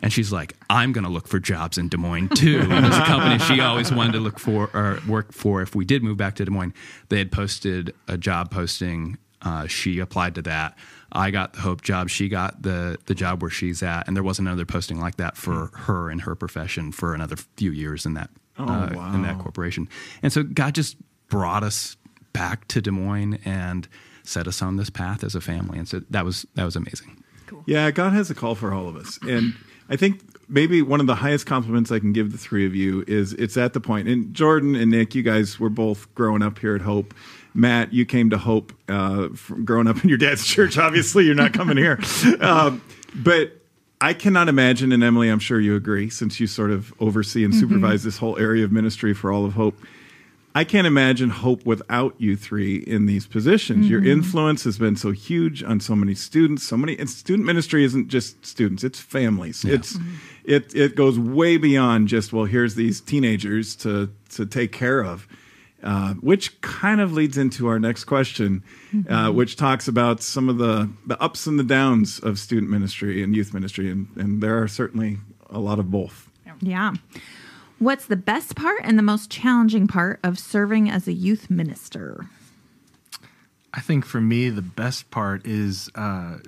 And 0.00 0.10
she's 0.10 0.32
like, 0.32 0.56
I'm 0.70 0.92
going 0.92 1.04
to 1.04 1.10
look 1.10 1.28
for 1.28 1.38
jobs 1.38 1.76
in 1.78 1.88
Des 1.88 1.98
Moines 1.98 2.30
too. 2.30 2.66
And 2.68 2.86
a 2.86 3.04
company 3.04 3.38
she 3.38 3.60
always 3.60 3.92
wanted 3.92 4.14
to 4.14 4.18
look 4.18 4.40
for 4.40 4.68
or 4.74 4.98
work 5.06 5.32
for 5.32 5.62
if 5.62 5.76
we 5.76 5.84
did 5.84 6.02
move 6.02 6.16
back 6.16 6.34
to 6.36 6.44
Des 6.46 6.50
Moines. 6.50 6.72
They 7.10 7.18
had 7.18 7.30
posted 7.30 7.94
a 8.08 8.16
job 8.16 8.50
posting. 8.50 9.18
Uh, 9.42 9.66
she 9.66 10.00
applied 10.00 10.34
to 10.36 10.42
that. 10.42 10.76
I 11.12 11.30
got 11.30 11.52
the 11.52 11.60
Hope 11.60 11.82
job. 11.82 12.08
She 12.08 12.28
got 12.28 12.62
the 12.62 12.98
the 13.06 13.14
job 13.14 13.42
where 13.42 13.50
she's 13.50 13.82
at, 13.82 14.06
and 14.08 14.16
there 14.16 14.24
wasn't 14.24 14.48
another 14.48 14.64
posting 14.64 14.98
like 15.00 15.16
that 15.16 15.36
for 15.36 15.70
her 15.74 16.10
in 16.10 16.20
her 16.20 16.34
profession 16.34 16.90
for 16.92 17.14
another 17.14 17.36
few 17.56 17.70
years 17.70 18.06
in 18.06 18.14
that 18.14 18.30
Oh, 18.58 18.64
uh, 18.64 18.90
wow. 18.94 19.14
in 19.14 19.22
that 19.22 19.38
corporation. 19.38 19.88
And 20.22 20.30
so 20.32 20.42
God 20.42 20.74
just 20.74 20.96
brought 21.28 21.62
us 21.64 21.96
back 22.34 22.68
to 22.68 22.82
Des 22.82 22.90
Moines 22.90 23.38
and 23.46 23.88
set 24.24 24.46
us 24.46 24.60
on 24.60 24.76
this 24.76 24.90
path 24.90 25.24
as 25.24 25.34
a 25.34 25.40
family. 25.40 25.78
And 25.78 25.88
so 25.88 26.02
that 26.10 26.24
was 26.24 26.44
that 26.54 26.64
was 26.64 26.76
amazing. 26.76 27.22
Yeah, 27.66 27.90
God 27.90 28.12
has 28.12 28.30
a 28.30 28.34
call 28.34 28.54
for 28.54 28.72
all 28.72 28.88
of 28.88 28.96
us. 28.96 29.18
And 29.22 29.54
I 29.88 29.96
think 29.96 30.22
maybe 30.48 30.80
one 30.82 31.00
of 31.00 31.06
the 31.06 31.14
highest 31.16 31.46
compliments 31.46 31.90
I 31.90 31.98
can 31.98 32.12
give 32.12 32.32
the 32.32 32.38
three 32.38 32.66
of 32.66 32.74
you 32.74 33.04
is 33.06 33.32
it's 33.34 33.56
at 33.56 33.72
the 33.72 33.80
point. 33.80 34.06
point, 34.06 34.08
and 34.08 34.34
Jordan 34.34 34.74
and 34.74 34.90
Nick, 34.90 35.14
you 35.14 35.22
guys 35.22 35.58
were 35.60 35.68
both 35.70 36.14
growing 36.14 36.42
up 36.42 36.58
here 36.58 36.74
at 36.74 36.80
Hope. 36.82 37.14
Matt, 37.54 37.92
you 37.92 38.06
came 38.06 38.30
to 38.30 38.38
Hope 38.38 38.72
uh, 38.88 39.28
from 39.30 39.64
growing 39.64 39.86
up 39.86 40.02
in 40.02 40.08
your 40.08 40.18
dad's 40.18 40.46
church. 40.46 40.78
Obviously, 40.78 41.24
you're 41.24 41.34
not 41.34 41.52
coming 41.52 41.76
here. 41.76 41.98
Um, 42.40 42.82
but 43.14 43.52
I 44.00 44.14
cannot 44.14 44.48
imagine, 44.48 44.90
and 44.90 45.04
Emily, 45.04 45.28
I'm 45.28 45.38
sure 45.38 45.60
you 45.60 45.76
agree, 45.76 46.10
since 46.10 46.40
you 46.40 46.46
sort 46.46 46.70
of 46.70 46.92
oversee 46.98 47.44
and 47.44 47.54
supervise 47.54 48.02
this 48.02 48.18
whole 48.18 48.38
area 48.38 48.64
of 48.64 48.72
ministry 48.72 49.14
for 49.14 49.30
all 49.30 49.44
of 49.44 49.52
Hope. 49.52 49.76
I 50.54 50.64
can't 50.64 50.86
imagine 50.86 51.30
hope 51.30 51.64
without 51.64 52.14
you 52.18 52.36
three 52.36 52.76
in 52.76 53.06
these 53.06 53.26
positions. 53.26 53.88
Your 53.88 54.04
influence 54.04 54.64
has 54.64 54.76
been 54.76 54.96
so 54.96 55.10
huge 55.10 55.62
on 55.62 55.80
so 55.80 55.96
many 55.96 56.14
students, 56.14 56.62
so 56.62 56.76
many 56.76 56.98
and 56.98 57.08
student 57.08 57.46
ministry 57.46 57.84
isn't 57.84 58.08
just 58.08 58.44
students, 58.44 58.84
it's 58.84 59.00
families. 59.00 59.64
It's 59.64 59.96
it 60.44 60.74
it 60.74 60.94
goes 60.94 61.18
way 61.18 61.56
beyond 61.56 62.08
just, 62.08 62.32
well, 62.32 62.44
here's 62.44 62.74
these 62.74 63.00
teenagers 63.00 63.74
to 63.76 64.10
to 64.30 64.44
take 64.44 64.72
care 64.72 65.02
of. 65.02 65.26
Uh, 65.82 66.14
which 66.14 66.60
kind 66.60 67.00
of 67.00 67.12
leads 67.12 67.36
into 67.36 67.66
our 67.66 67.80
next 67.80 68.04
question, 68.04 68.62
uh, 69.08 69.32
which 69.32 69.56
talks 69.56 69.88
about 69.88 70.22
some 70.22 70.48
of 70.48 70.56
the, 70.56 70.88
the 71.08 71.20
ups 71.20 71.44
and 71.48 71.58
the 71.58 71.64
downs 71.64 72.20
of 72.20 72.38
student 72.38 72.70
ministry 72.70 73.20
and 73.20 73.34
youth 73.34 73.52
ministry, 73.52 73.90
and, 73.90 74.06
and 74.14 74.40
there 74.40 74.62
are 74.62 74.68
certainly 74.68 75.18
a 75.50 75.58
lot 75.58 75.80
of 75.80 75.90
both. 75.90 76.30
Yeah. 76.60 76.94
What's 77.80 78.06
the 78.06 78.14
best 78.14 78.54
part 78.54 78.82
and 78.84 78.96
the 78.96 79.02
most 79.02 79.28
challenging 79.28 79.88
part 79.88 80.20
of 80.22 80.38
serving 80.38 80.88
as 80.88 81.08
a 81.08 81.12
youth 81.12 81.50
minister? 81.50 82.26
I 83.74 83.80
think 83.80 84.06
for 84.06 84.20
me, 84.20 84.50
the 84.50 84.62
best 84.62 85.10
part 85.10 85.44
is 85.44 85.90
uh, 85.96 86.38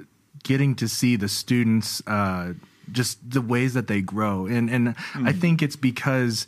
getting 0.45 0.77
to 0.77 0.87
see 0.87 1.17
the 1.17 1.29
students, 1.29 2.01
uh, 2.07 2.53
just 2.93 3.29
the 3.29 3.41
ways 3.41 3.75
that 3.75 3.89
they 3.89 4.01
grow, 4.01 4.47
and 4.47 4.71
and 4.71 4.95
I 5.15 5.33
think 5.33 5.63
it's 5.63 5.75
because 5.75 6.47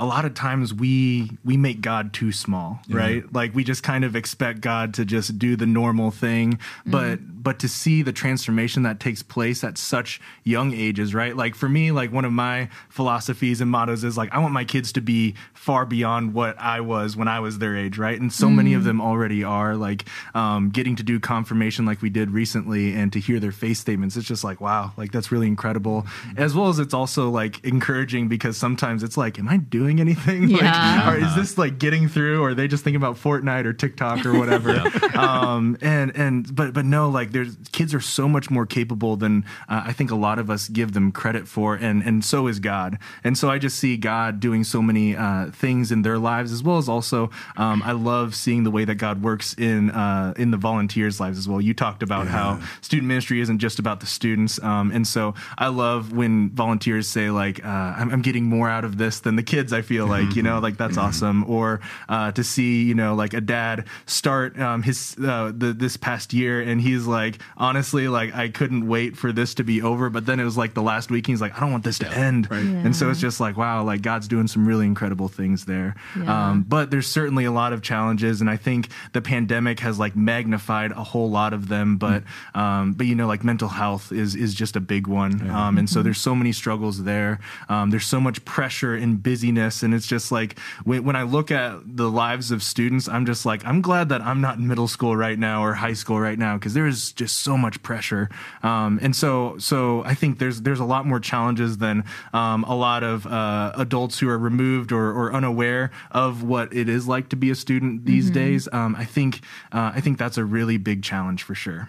a 0.00 0.06
lot 0.06 0.24
of 0.24 0.34
times 0.34 0.72
we 0.72 1.30
we 1.44 1.56
make 1.56 1.80
God 1.80 2.12
too 2.12 2.30
small, 2.30 2.80
right? 2.88 3.24
Like 3.32 3.54
we 3.54 3.64
just 3.64 3.82
kind 3.82 4.04
of 4.04 4.14
expect 4.14 4.60
God 4.60 4.94
to 4.94 5.04
just 5.04 5.38
do 5.38 5.56
the 5.56 5.66
normal 5.66 6.12
thing, 6.12 6.54
mm-hmm. 6.54 6.90
but 6.90 7.18
but 7.42 7.58
to 7.60 7.68
see 7.68 8.02
the 8.02 8.12
transformation 8.12 8.84
that 8.84 9.00
takes 9.00 9.22
place 9.22 9.64
at 9.64 9.76
such 9.76 10.20
young 10.44 10.72
ages, 10.72 11.14
right? 11.14 11.36
Like 11.36 11.56
for 11.56 11.68
me, 11.68 11.90
like 11.90 12.12
one 12.12 12.24
of 12.24 12.32
my 12.32 12.68
philosophies 12.88 13.60
and 13.60 13.70
mottos 13.70 14.04
is 14.04 14.16
like 14.16 14.32
I 14.32 14.38
want 14.38 14.54
my 14.54 14.64
kids 14.64 14.92
to 14.92 15.00
be 15.00 15.34
far 15.52 15.84
beyond 15.84 16.32
what 16.32 16.58
I 16.60 16.80
was 16.80 17.16
when 17.16 17.26
I 17.26 17.40
was 17.40 17.58
their 17.58 17.76
age, 17.76 17.98
right? 17.98 18.20
And 18.20 18.32
so 18.32 18.48
many 18.48 18.74
of 18.74 18.80
mm-hmm. 18.80 18.88
them 18.88 19.00
already 19.00 19.42
are. 19.42 19.74
Like 19.74 20.04
um, 20.34 20.70
getting 20.70 20.94
to 20.96 21.02
do 21.02 21.18
confirmation 21.18 21.86
like 21.86 22.02
we 22.02 22.10
did 22.10 22.30
recently, 22.30 22.94
and 22.94 23.12
to 23.12 23.18
hear 23.18 23.40
their 23.40 23.52
face 23.52 23.80
statements, 23.80 24.16
it's 24.16 24.28
just 24.28 24.44
like 24.44 24.60
wow, 24.60 24.92
like 24.96 25.10
that's 25.10 25.32
really 25.32 25.48
incredible. 25.48 26.02
Mm-hmm. 26.02 26.38
As 26.38 26.54
well 26.54 26.68
as 26.68 26.78
it's 26.78 26.94
also 26.94 27.30
like 27.30 27.64
encouraging 27.64 28.28
because 28.28 28.56
sometimes 28.56 29.02
it's 29.02 29.16
like, 29.16 29.38
am 29.38 29.48
I 29.48 29.56
doing 29.56 29.87
anything? 29.96 30.48
Yeah. 30.58 31.04
Like, 31.06 31.14
or 31.14 31.24
is 31.24 31.34
this 31.36 31.58
like 31.58 31.78
getting 31.78 32.08
through? 32.08 32.42
Or 32.42 32.50
are 32.50 32.54
they 32.54 32.68
just 32.68 32.82
thinking 32.82 32.96
about 32.96 33.16
Fortnite 33.16 33.64
or 33.64 33.72
TikTok 33.72 34.24
or 34.26 34.36
whatever? 34.38 34.82
um, 35.16 35.76
and 35.80 36.14
and 36.16 36.54
but 36.54 36.72
but 36.72 36.84
no, 36.84 37.10
like 37.10 37.32
there's 37.32 37.56
kids 37.72 37.94
are 37.94 38.00
so 38.00 38.28
much 38.28 38.50
more 38.50 38.66
capable 38.66 39.16
than 39.16 39.44
uh, 39.68 39.82
I 39.86 39.92
think 39.92 40.10
a 40.10 40.16
lot 40.16 40.38
of 40.38 40.50
us 40.50 40.68
give 40.68 40.92
them 40.92 41.12
credit 41.12 41.46
for, 41.46 41.74
and 41.74 42.02
and 42.02 42.24
so 42.24 42.46
is 42.46 42.60
God. 42.60 42.98
And 43.22 43.36
so 43.38 43.50
I 43.50 43.58
just 43.58 43.78
see 43.78 43.96
God 43.96 44.40
doing 44.40 44.64
so 44.64 44.82
many 44.82 45.16
uh, 45.16 45.50
things 45.50 45.92
in 45.92 46.02
their 46.02 46.18
lives, 46.18 46.52
as 46.52 46.62
well 46.62 46.78
as 46.78 46.88
also 46.88 47.30
um, 47.56 47.82
I 47.84 47.92
love 47.92 48.34
seeing 48.34 48.64
the 48.64 48.70
way 48.70 48.84
that 48.84 48.96
God 48.96 49.22
works 49.22 49.54
in 49.54 49.90
uh, 49.90 50.34
in 50.36 50.50
the 50.50 50.56
volunteers' 50.56 51.20
lives 51.20 51.38
as 51.38 51.48
well. 51.48 51.60
You 51.60 51.74
talked 51.74 52.02
about 52.02 52.26
how 52.26 52.60
student 52.80 53.08
ministry 53.08 53.40
isn't 53.40 53.58
just 53.58 53.78
about 53.78 54.00
the 54.00 54.06
students, 54.06 54.60
um, 54.62 54.90
and 54.90 55.06
so 55.06 55.34
I 55.56 55.68
love 55.68 56.12
when 56.12 56.50
volunteers 56.50 57.08
say 57.08 57.30
like 57.30 57.64
uh, 57.64 57.68
I'm, 57.68 58.10
I'm 58.10 58.22
getting 58.22 58.44
more 58.44 58.68
out 58.68 58.84
of 58.84 58.98
this 58.98 59.20
than 59.20 59.36
the 59.36 59.42
kids. 59.42 59.72
I 59.72 59.77
feel 59.82 60.06
like 60.06 60.36
you 60.36 60.42
know 60.42 60.58
like 60.58 60.76
that's 60.76 60.96
awesome, 60.96 61.44
or 61.48 61.80
uh, 62.08 62.32
to 62.32 62.44
see 62.44 62.84
you 62.84 62.94
know 62.94 63.14
like 63.14 63.34
a 63.34 63.40
dad 63.40 63.86
start 64.06 64.58
um, 64.58 64.82
his 64.82 65.16
uh, 65.22 65.52
the, 65.54 65.72
this 65.72 65.96
past 65.96 66.32
year 66.32 66.60
and 66.60 66.80
he's 66.80 67.06
like 67.06 67.38
honestly 67.56 68.08
like 68.08 68.34
I 68.34 68.48
couldn't 68.48 68.88
wait 68.88 69.16
for 69.16 69.32
this 69.32 69.54
to 69.54 69.64
be 69.64 69.82
over, 69.82 70.10
but 70.10 70.26
then 70.26 70.40
it 70.40 70.44
was 70.44 70.56
like 70.56 70.74
the 70.74 70.82
last 70.82 71.10
week 71.10 71.26
he's 71.26 71.40
like 71.40 71.56
I 71.56 71.60
don't 71.60 71.72
want 71.72 71.84
this 71.84 71.98
to 72.00 72.08
end, 72.08 72.48
and 72.50 72.94
so 72.94 73.10
it's 73.10 73.20
just 73.20 73.40
like 73.40 73.56
wow 73.56 73.82
like 73.84 74.02
God's 74.02 74.28
doing 74.28 74.46
some 74.46 74.66
really 74.66 74.86
incredible 74.86 75.28
things 75.28 75.64
there. 75.64 75.94
Yeah. 76.16 76.50
Um, 76.50 76.62
but 76.62 76.90
there's 76.90 77.06
certainly 77.06 77.44
a 77.44 77.52
lot 77.52 77.72
of 77.72 77.82
challenges, 77.82 78.40
and 78.40 78.50
I 78.50 78.56
think 78.56 78.88
the 79.12 79.20
pandemic 79.20 79.80
has 79.80 79.98
like 79.98 80.16
magnified 80.16 80.92
a 80.92 81.04
whole 81.04 81.30
lot 81.30 81.52
of 81.52 81.68
them. 81.68 81.96
But 81.96 82.24
um, 82.54 82.92
but 82.92 83.06
you 83.06 83.14
know, 83.14 83.26
like 83.26 83.44
mental 83.44 83.68
health 83.68 84.12
is 84.12 84.34
is 84.34 84.54
just 84.54 84.76
a 84.76 84.80
big 84.80 85.06
one, 85.06 85.48
um, 85.50 85.78
and 85.78 85.88
so 85.88 86.02
there's 86.02 86.20
so 86.20 86.34
many 86.34 86.52
struggles 86.52 87.04
there. 87.04 87.40
Um, 87.68 87.90
there's 87.90 88.06
so 88.06 88.20
much 88.20 88.44
pressure 88.44 88.94
and 88.94 89.22
busyness, 89.22 89.67
and 89.82 89.94
it's 89.94 90.06
just 90.06 90.32
like 90.32 90.58
when, 90.84 91.04
when 91.04 91.16
I 91.16 91.22
look 91.22 91.50
at 91.50 91.80
the 91.84 92.10
lives 92.10 92.50
of 92.50 92.62
students, 92.62 93.08
I'm 93.08 93.26
just 93.26 93.46
like 93.46 93.64
I'm 93.64 93.80
glad 93.80 94.08
that 94.08 94.20
I'm 94.22 94.40
not 94.40 94.58
in 94.58 94.66
middle 94.66 94.88
school 94.88 95.16
right 95.16 95.38
now 95.38 95.62
or 95.62 95.74
high 95.74 95.92
school 95.92 96.20
right 96.20 96.38
now 96.38 96.56
because 96.56 96.74
there 96.74 96.86
is 96.86 97.12
just 97.12 97.38
so 97.40 97.56
much 97.56 97.82
pressure, 97.82 98.28
um, 98.62 98.98
and 99.02 99.14
so 99.14 99.56
so 99.58 100.02
I 100.04 100.14
think 100.14 100.38
there's 100.38 100.62
there's 100.62 100.80
a 100.80 100.84
lot 100.84 101.06
more 101.06 101.20
challenges 101.20 101.78
than 101.78 102.04
um, 102.32 102.64
a 102.64 102.74
lot 102.74 103.02
of 103.02 103.26
uh, 103.26 103.72
adults 103.76 104.18
who 104.18 104.28
are 104.28 104.38
removed 104.38 104.92
or, 104.92 105.10
or 105.10 105.32
unaware 105.32 105.90
of 106.10 106.42
what 106.42 106.74
it 106.74 106.88
is 106.88 107.06
like 107.06 107.28
to 107.30 107.36
be 107.36 107.50
a 107.50 107.54
student 107.54 108.06
these 108.06 108.30
days. 108.30 108.68
Um, 108.72 108.96
I 108.96 109.04
think 109.04 109.40
uh, 109.72 109.92
I 109.94 110.00
think 110.00 110.18
that's 110.18 110.38
a 110.38 110.44
really 110.44 110.78
big 110.78 111.02
challenge 111.02 111.42
for 111.42 111.54
sure. 111.54 111.88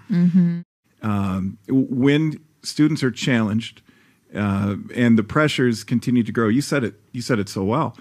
when 1.67 2.39
students 2.63 3.03
are 3.03 3.11
challenged 3.11 3.81
uh, 4.35 4.75
and 4.95 5.17
the 5.17 5.23
pressures 5.23 5.83
continue 5.83 6.23
to 6.23 6.31
grow, 6.31 6.47
you 6.47 6.61
said 6.61 6.83
it. 6.83 6.95
You 7.11 7.21
said 7.21 7.39
it 7.39 7.49
so 7.49 7.63
well. 7.63 7.97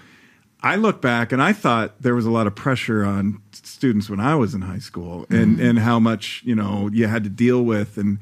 I 0.61 0.75
look 0.75 1.01
back 1.01 1.31
and 1.31 1.41
I 1.41 1.53
thought 1.53 2.01
there 2.01 2.15
was 2.15 2.25
a 2.25 2.31
lot 2.31 2.45
of 2.45 2.53
pressure 2.53 3.05
on 3.05 3.41
students 3.53 4.09
when 4.09 4.19
I 4.19 4.35
was 4.35 4.53
in 4.53 4.61
high 4.61 4.79
school, 4.79 5.25
and 5.29 5.59
and 5.59 5.79
how 5.79 5.99
much 5.99 6.41
you 6.43 6.55
know 6.55 6.89
you 6.91 7.07
had 7.07 7.23
to 7.23 7.29
deal 7.29 7.63
with, 7.63 7.97
and 7.97 8.19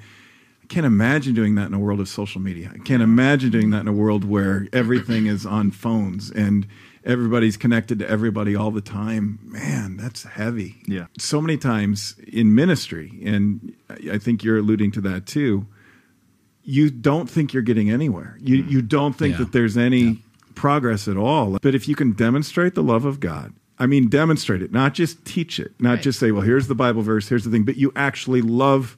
I 0.63 0.67
can't 0.67 0.85
imagine 0.85 1.33
doing 1.33 1.55
that 1.55 1.65
in 1.67 1.73
a 1.73 1.79
world 1.79 1.99
of 1.99 2.07
social 2.07 2.39
media. 2.39 2.71
I 2.73 2.77
can't 2.77 3.01
imagine 3.01 3.49
doing 3.49 3.71
that 3.71 3.81
in 3.81 3.87
a 3.87 3.93
world 3.93 4.23
where 4.23 4.67
everything 4.71 5.25
is 5.25 5.45
on 5.45 5.71
phones 5.71 6.29
and 6.29 6.67
everybody's 7.03 7.57
connected 7.57 7.97
to 7.99 8.09
everybody 8.09 8.55
all 8.55 8.69
the 8.69 8.81
time. 8.81 9.39
Man, 9.41 9.97
that's 9.97 10.23
heavy. 10.23 10.75
Yeah. 10.85 11.07
So 11.17 11.41
many 11.41 11.57
times 11.57 12.15
in 12.27 12.53
ministry, 12.53 13.19
and 13.25 13.75
I 13.89 14.11
I 14.13 14.17
think 14.19 14.43
you're 14.43 14.59
alluding 14.59 14.91
to 14.91 15.01
that 15.01 15.25
too 15.25 15.65
you 16.69 16.89
don't 16.89 17.29
think 17.29 17.53
you're 17.53 17.63
getting 17.63 17.89
anywhere. 17.89 18.37
You 18.41 18.63
mm. 18.63 18.69
you 18.69 18.81
don't 18.81 19.13
think 19.13 19.33
Yeah. 19.33 19.45
that 19.45 19.51
there's 19.53 19.77
any 19.77 20.21
progress 20.53 21.07
at 21.07 21.15
all. 21.15 21.57
But 21.61 21.73
if 21.73 21.87
you 21.87 21.95
can 21.95 22.11
demonstrate 22.11 22.75
the 22.75 22.83
love 22.83 23.05
of 23.05 23.19
God, 23.21 23.53
I 23.79 23.87
mean 23.87 24.09
demonstrate 24.09 24.61
it, 24.61 24.71
not 24.71 24.93
just 24.93 25.23
teach 25.23 25.59
it, 25.59 25.73
not 25.79 25.91
Right. 25.91 26.01
just 26.01 26.19
say, 26.19 26.31
well, 26.31 26.41
here's 26.41 26.67
the 26.67 26.75
Bible 26.75 27.01
verse, 27.01 27.29
here's 27.29 27.45
the 27.45 27.49
thing, 27.49 27.63
but 27.63 27.77
you 27.77 27.93
actually 27.95 28.41
love 28.41 28.97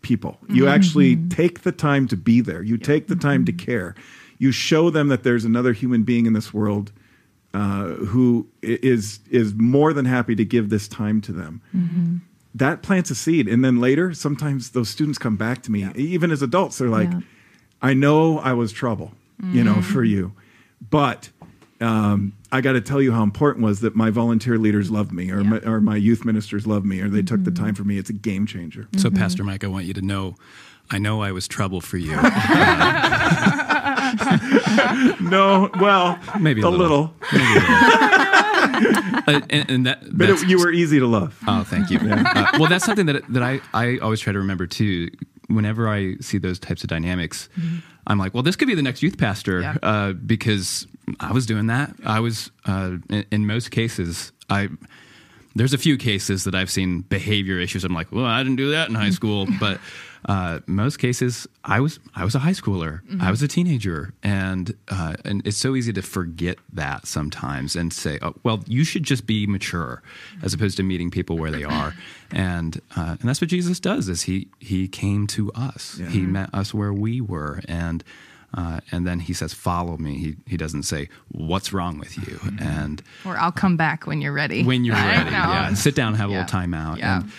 people. 0.00 0.38
You 0.48 0.64
mm-hmm. 0.64 0.74
actually 0.74 1.16
mm-hmm. 1.16 1.28
take 1.28 1.62
the 1.62 1.72
time 1.72 2.08
to 2.08 2.16
be 2.16 2.40
there. 2.40 2.62
You 2.62 2.78
take 2.78 3.08
the 3.08 3.16
time 3.16 3.44
to 3.44 3.52
mm-hmm. 3.52 3.64
care. 3.64 3.94
You 4.38 4.50
show 4.50 4.88
them 4.90 5.08
that 5.08 5.22
there's 5.22 5.44
another 5.44 5.74
human 5.74 6.02
being 6.02 6.24
in 6.24 6.32
this 6.32 6.54
world 6.54 6.92
uh, 7.52 7.88
who 7.88 8.48
is 8.62 9.20
is 9.30 9.54
more 9.54 9.92
than 9.92 10.06
happy 10.06 10.34
to 10.34 10.44
give 10.44 10.70
this 10.70 10.88
time 10.88 11.20
to 11.22 11.32
them. 11.32 11.60
That 12.54 12.82
plants 12.82 13.10
a 13.10 13.14
seed, 13.14 13.48
and 13.48 13.64
then 13.64 13.80
later, 13.80 14.14
sometimes 14.14 14.70
those 14.70 14.88
students 14.88 15.18
come 15.18 15.36
back 15.36 15.62
to 15.62 15.72
me, 15.72 15.88
even 15.96 16.30
as 16.30 16.42
adults. 16.42 16.78
They're 16.78 16.88
like, 16.88 17.10
Yeah. 17.10 17.20
"I 17.82 17.94
know 17.94 18.38
I 18.38 18.52
was 18.52 18.72
trouble, 18.72 19.12
you 19.52 19.64
know, 19.64 19.74
mm-hmm. 19.74 19.92
for 19.92 20.04
you, 20.04 20.32
but." 20.90 21.30
Um, 21.80 22.34
I 22.52 22.60
got 22.60 22.74
to 22.74 22.80
tell 22.80 23.02
you 23.02 23.12
how 23.12 23.24
important 23.24 23.64
was 23.64 23.80
that 23.80 23.96
my 23.96 24.08
volunteer 24.08 24.56
leaders 24.58 24.90
loved 24.90 25.12
me, 25.12 25.30
or 25.32 25.42
my, 25.42 25.58
or 25.58 25.80
my 25.80 25.96
youth 25.96 26.24
ministers 26.24 26.68
loved 26.68 26.86
me, 26.86 27.00
or 27.00 27.08
they 27.08 27.20
took 27.20 27.42
the 27.42 27.50
mm-hmm. 27.50 27.64
time 27.64 27.74
for 27.74 27.82
me. 27.82 27.98
It's 27.98 28.08
a 28.08 28.14
game 28.14 28.46
changer. 28.46 28.86
So, 28.96 29.08
mm-hmm. 29.08 29.18
Pastor 29.18 29.42
Mike, 29.42 29.64
I 29.64 29.66
want 29.66 29.84
you 29.84 29.92
to 29.94 30.00
know, 30.00 30.36
I 30.88 30.98
know 30.98 31.20
I 31.20 31.32
was 31.32 31.48
trouble 31.48 31.80
for 31.80 31.98
you. 31.98 32.16
No, 35.20 35.70
well, 35.80 36.18
Maybe 36.38 36.62
a 36.62 36.66
a 36.66 36.68
little. 36.68 36.88
little, 36.88 37.14
Uh, 39.26 39.40
and, 39.48 39.70
and 39.70 39.86
that, 39.86 40.00
but 40.18 40.28
it, 40.28 40.46
you 40.46 40.58
were 40.58 40.70
easy 40.70 40.98
to 40.98 41.06
love. 41.06 41.38
Oh, 41.46 41.64
thank 41.64 41.88
you. 41.90 41.98
Uh, 42.02 42.46
well, 42.58 42.68
that's 42.68 42.84
something 42.84 43.06
that 43.06 43.22
that 43.32 43.42
I, 43.42 43.58
I 43.72 43.96
always 43.98 44.20
try 44.20 44.32
to 44.34 44.38
remember 44.38 44.66
too. 44.66 45.08
Whenever 45.46 45.88
I 45.88 46.16
see 46.20 46.36
those 46.36 46.58
types 46.58 46.82
of 46.84 46.88
dynamics, 46.90 47.48
I'm 48.06 48.18
like, 48.18 48.34
well, 48.34 48.42
this 48.42 48.54
could 48.56 48.68
be 48.68 48.74
the 48.74 48.82
next 48.82 49.02
youth 49.02 49.16
pastor 49.16 49.60
Yeah. 49.62 49.76
uh, 49.82 50.12
because 50.12 50.86
I 51.20 51.32
was 51.32 51.46
doing 51.46 51.68
that. 51.68 51.94
I 52.04 52.20
was 52.20 52.50
uh, 52.66 52.96
in, 53.08 53.24
in 53.30 53.46
most 53.46 53.70
cases, 53.70 54.32
I 54.50 54.68
there's 55.54 55.72
a 55.72 55.78
few 55.78 55.96
cases 55.96 56.44
that 56.44 56.54
I've 56.54 56.70
seen 56.70 57.00
behavior 57.02 57.58
issues. 57.58 57.84
I'm 57.84 57.94
like, 57.94 58.10
well, 58.12 58.26
I 58.26 58.42
didn't 58.42 58.56
do 58.56 58.70
that 58.72 58.88
in 58.90 58.94
high 58.94 59.10
school, 59.10 59.46
but 59.60 59.80
uh, 60.26 60.60
most 60.66 60.98
cases, 60.98 61.46
I 61.64 61.80
was 61.80 61.98
I 62.14 62.24
was 62.24 62.34
a 62.34 62.38
high 62.38 62.52
schooler, 62.52 63.00
I 63.20 63.30
was 63.30 63.42
a 63.42 63.48
teenager, 63.48 64.14
and 64.22 64.74
uh, 64.88 65.14
and 65.24 65.46
it's 65.46 65.56
so 65.58 65.74
easy 65.76 65.92
to 65.92 66.02
forget 66.02 66.58
that 66.72 67.06
sometimes 67.06 67.76
and 67.76 67.92
say, 67.92 68.18
oh, 68.22 68.34
well, 68.42 68.62
you 68.66 68.84
should 68.84 69.02
just 69.02 69.26
be 69.26 69.46
mature, 69.46 70.02
as 70.42 70.54
opposed 70.54 70.76
to 70.78 70.82
meeting 70.82 71.10
people 71.10 71.36
where 71.36 71.50
they 71.50 71.64
are, 71.64 71.94
and 72.32 72.80
uh, 72.96 73.16
and 73.20 73.28
that's 73.28 73.40
what 73.40 73.50
Jesus 73.50 73.80
does. 73.80 74.08
Is 74.08 74.22
he 74.22 74.48
he 74.60 74.88
came 74.88 75.26
to 75.28 75.52
us, 75.52 76.00
he 76.08 76.20
met 76.20 76.48
us 76.54 76.72
where 76.74 76.92
we 76.92 77.20
were, 77.20 77.60
and. 77.68 78.02
Uh, 78.56 78.78
and 78.92 79.04
then 79.04 79.18
he 79.18 79.32
says, 79.32 79.52
"Follow 79.52 79.96
me." 79.96 80.16
He 80.16 80.36
he 80.46 80.56
doesn't 80.56 80.84
say, 80.84 81.08
"What's 81.32 81.72
wrong 81.72 81.98
with 81.98 82.16
you?" 82.16 82.38
And 82.60 83.02
Or 83.24 83.36
I'll 83.36 83.50
come 83.50 83.76
back 83.76 84.06
when 84.06 84.22
you're 84.22 84.32
ready. 84.32 84.62
when 84.62 84.84
you're 84.84 84.94
ready. 84.94 85.30
Yeah, 85.32 85.74
sit 85.74 85.96
down, 85.96 86.10
and 86.12 86.16
have 86.18 86.28
a 86.28 86.32
little 86.34 86.46
time 86.46 86.72
out. 86.72 86.98
Yeah. 86.98 87.22
And, 87.22 87.32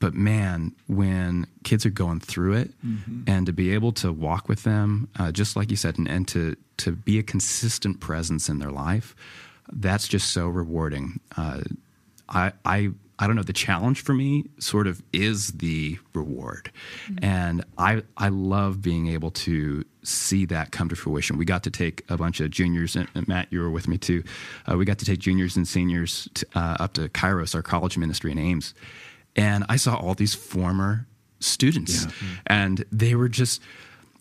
but 0.00 0.14
man, 0.14 0.74
when 0.88 1.46
kids 1.62 1.86
are 1.86 1.90
going 1.90 2.20
through 2.20 2.54
it, 2.54 2.70
and 3.28 3.46
to 3.46 3.52
be 3.52 3.72
able 3.72 3.92
to 3.92 4.10
walk 4.12 4.48
with 4.48 4.64
them, 4.64 5.08
uh, 5.18 5.30
just 5.30 5.54
like 5.56 5.70
you 5.70 5.76
said, 5.76 5.98
and, 5.98 6.08
and 6.08 6.26
to 6.28 6.56
to 6.78 6.92
be 6.92 7.18
a 7.18 7.22
consistent 7.22 8.00
presence 8.00 8.48
in 8.48 8.58
their 8.58 8.70
life, 8.70 9.14
that's 9.70 10.08
just 10.08 10.30
so 10.32 10.48
rewarding. 10.48 11.20
Uh, 11.36 11.60
I 12.28 12.52
I 12.64 12.90
I 13.18 13.26
don't 13.26 13.36
know. 13.36 13.42
The 13.42 13.52
challenge 13.52 14.00
for 14.02 14.14
me 14.14 14.46
sort 14.58 14.86
of 14.86 15.02
is 15.12 15.48
the 15.52 15.98
reward, 16.14 16.72
and 17.20 17.62
I 17.76 18.02
I 18.16 18.30
love 18.30 18.80
being 18.80 19.08
able 19.08 19.30
to 19.32 19.84
see 20.02 20.46
that 20.46 20.72
come 20.72 20.88
to 20.88 20.96
fruition. 20.96 21.36
We 21.36 21.44
got 21.44 21.62
to 21.64 21.70
take 21.70 22.02
a 22.08 22.16
bunch 22.16 22.40
of 22.40 22.50
juniors, 22.50 22.96
and 22.96 23.06
and 23.14 23.28
Matt, 23.28 23.48
you 23.50 23.60
were 23.60 23.70
with 23.70 23.86
me 23.86 23.98
too. 23.98 24.24
Uh, 24.66 24.78
we 24.78 24.86
got 24.86 24.98
to 25.00 25.04
take 25.04 25.18
juniors 25.18 25.56
and 25.56 25.68
seniors 25.68 26.30
to, 26.32 26.46
uh, 26.54 26.76
up 26.80 26.94
to 26.94 27.10
Kairos, 27.10 27.54
our 27.54 27.62
college 27.62 27.98
ministry 27.98 28.32
in 28.32 28.38
Ames, 28.38 28.72
and 29.40 29.64
I 29.74 29.76
saw 29.84 29.92
all 30.02 30.14
these 30.14 30.34
former 30.34 31.06
students, 31.40 32.06
and 32.46 32.84
they 32.92 33.14
were 33.14 33.28
just 33.28 33.60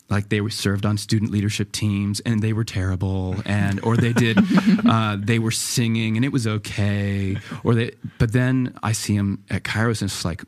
like 0.10 0.30
they 0.30 0.42
were 0.42 0.50
served 0.66 0.86
on 0.86 0.98
student 0.98 1.30
leadership 1.32 1.72
teams 1.72 2.20
and 2.26 2.42
they 2.42 2.54
were 2.54 2.64
terrible. 2.66 3.36
And 3.46 3.80
or 3.84 3.96
they 4.06 4.14
did 4.14 4.38
uh, 4.96 5.18
they 5.32 5.38
were 5.46 5.52
singing 5.54 6.16
and 6.18 6.26
it 6.26 6.32
was 6.32 6.48
okay. 6.48 7.38
Or 7.64 7.76
they 7.76 7.92
but 8.18 8.32
then 8.34 8.74
i 8.90 8.92
see 8.94 9.16
them 9.18 9.44
at 9.56 9.62
kairos 9.64 10.02
and 10.02 10.10
it's 10.10 10.26
like 10.26 10.42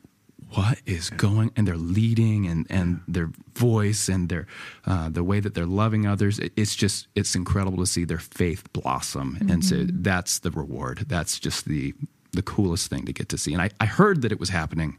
what 0.56 0.78
is 0.84 1.10
going 1.10 1.48
and 1.56 1.62
they're 1.66 1.84
leading 1.98 2.40
and 2.50 2.66
and 2.76 3.00
their 3.14 3.30
voice 3.54 4.08
and 4.14 4.28
their 4.28 4.44
uh, 4.84 5.08
the 5.18 5.22
way 5.30 5.38
that 5.40 5.54
they're 5.54 5.74
loving 5.82 6.06
others. 6.06 6.38
It- 6.40 6.52
it's 6.56 6.74
just 6.74 7.06
it's 7.14 7.34
incredible 7.36 7.78
to 7.78 7.86
see 7.86 8.04
their 8.04 8.18
faith 8.18 8.62
blossom. 8.72 9.38
And 9.50 9.64
so 9.64 9.76
that's 10.08 10.40
the 10.40 10.50
reward. 10.50 11.04
That's 11.08 11.38
just 11.38 11.66
the 11.66 11.94
the 12.32 12.42
coolest 12.42 12.88
thing 12.88 13.04
to 13.04 13.12
get 13.12 13.28
to 13.30 13.38
see. 13.38 13.52
And 13.52 13.62
I, 13.62 13.70
I 13.80 13.86
heard 13.86 14.22
that 14.22 14.32
it 14.32 14.40
was 14.40 14.48
happening 14.48 14.98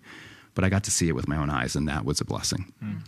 but 0.55 0.63
i 0.63 0.69
got 0.69 0.83
to 0.83 0.91
see 0.91 1.07
it 1.07 1.15
with 1.15 1.27
my 1.27 1.37
own 1.37 1.49
eyes 1.49 1.75
and 1.75 1.87
that 1.87 2.05
was 2.05 2.21
a 2.21 2.25
blessing. 2.25 2.71
Mm. 2.83 3.01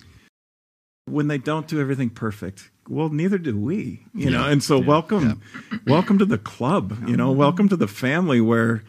When 1.07 1.27
they 1.27 1.37
don't 1.37 1.67
do 1.67 1.79
everything 1.79 2.09
perfect 2.09 2.71
well 2.87 3.09
neither 3.09 3.37
do 3.37 3.57
we 3.57 4.05
you 4.13 4.29
know? 4.29 4.47
And 4.47 4.63
so 4.63 4.79
Yeah. 4.79 4.87
welcome 4.87 5.41
welcome 5.85 6.17
to 6.19 6.25
the 6.25 6.37
club 6.37 7.07
you 7.07 7.15
know? 7.17 7.29
Mm-hmm. 7.29 7.39
Welcome 7.39 7.69
to 7.69 7.75
the 7.75 7.87
family 7.87 8.41
where 8.41 8.83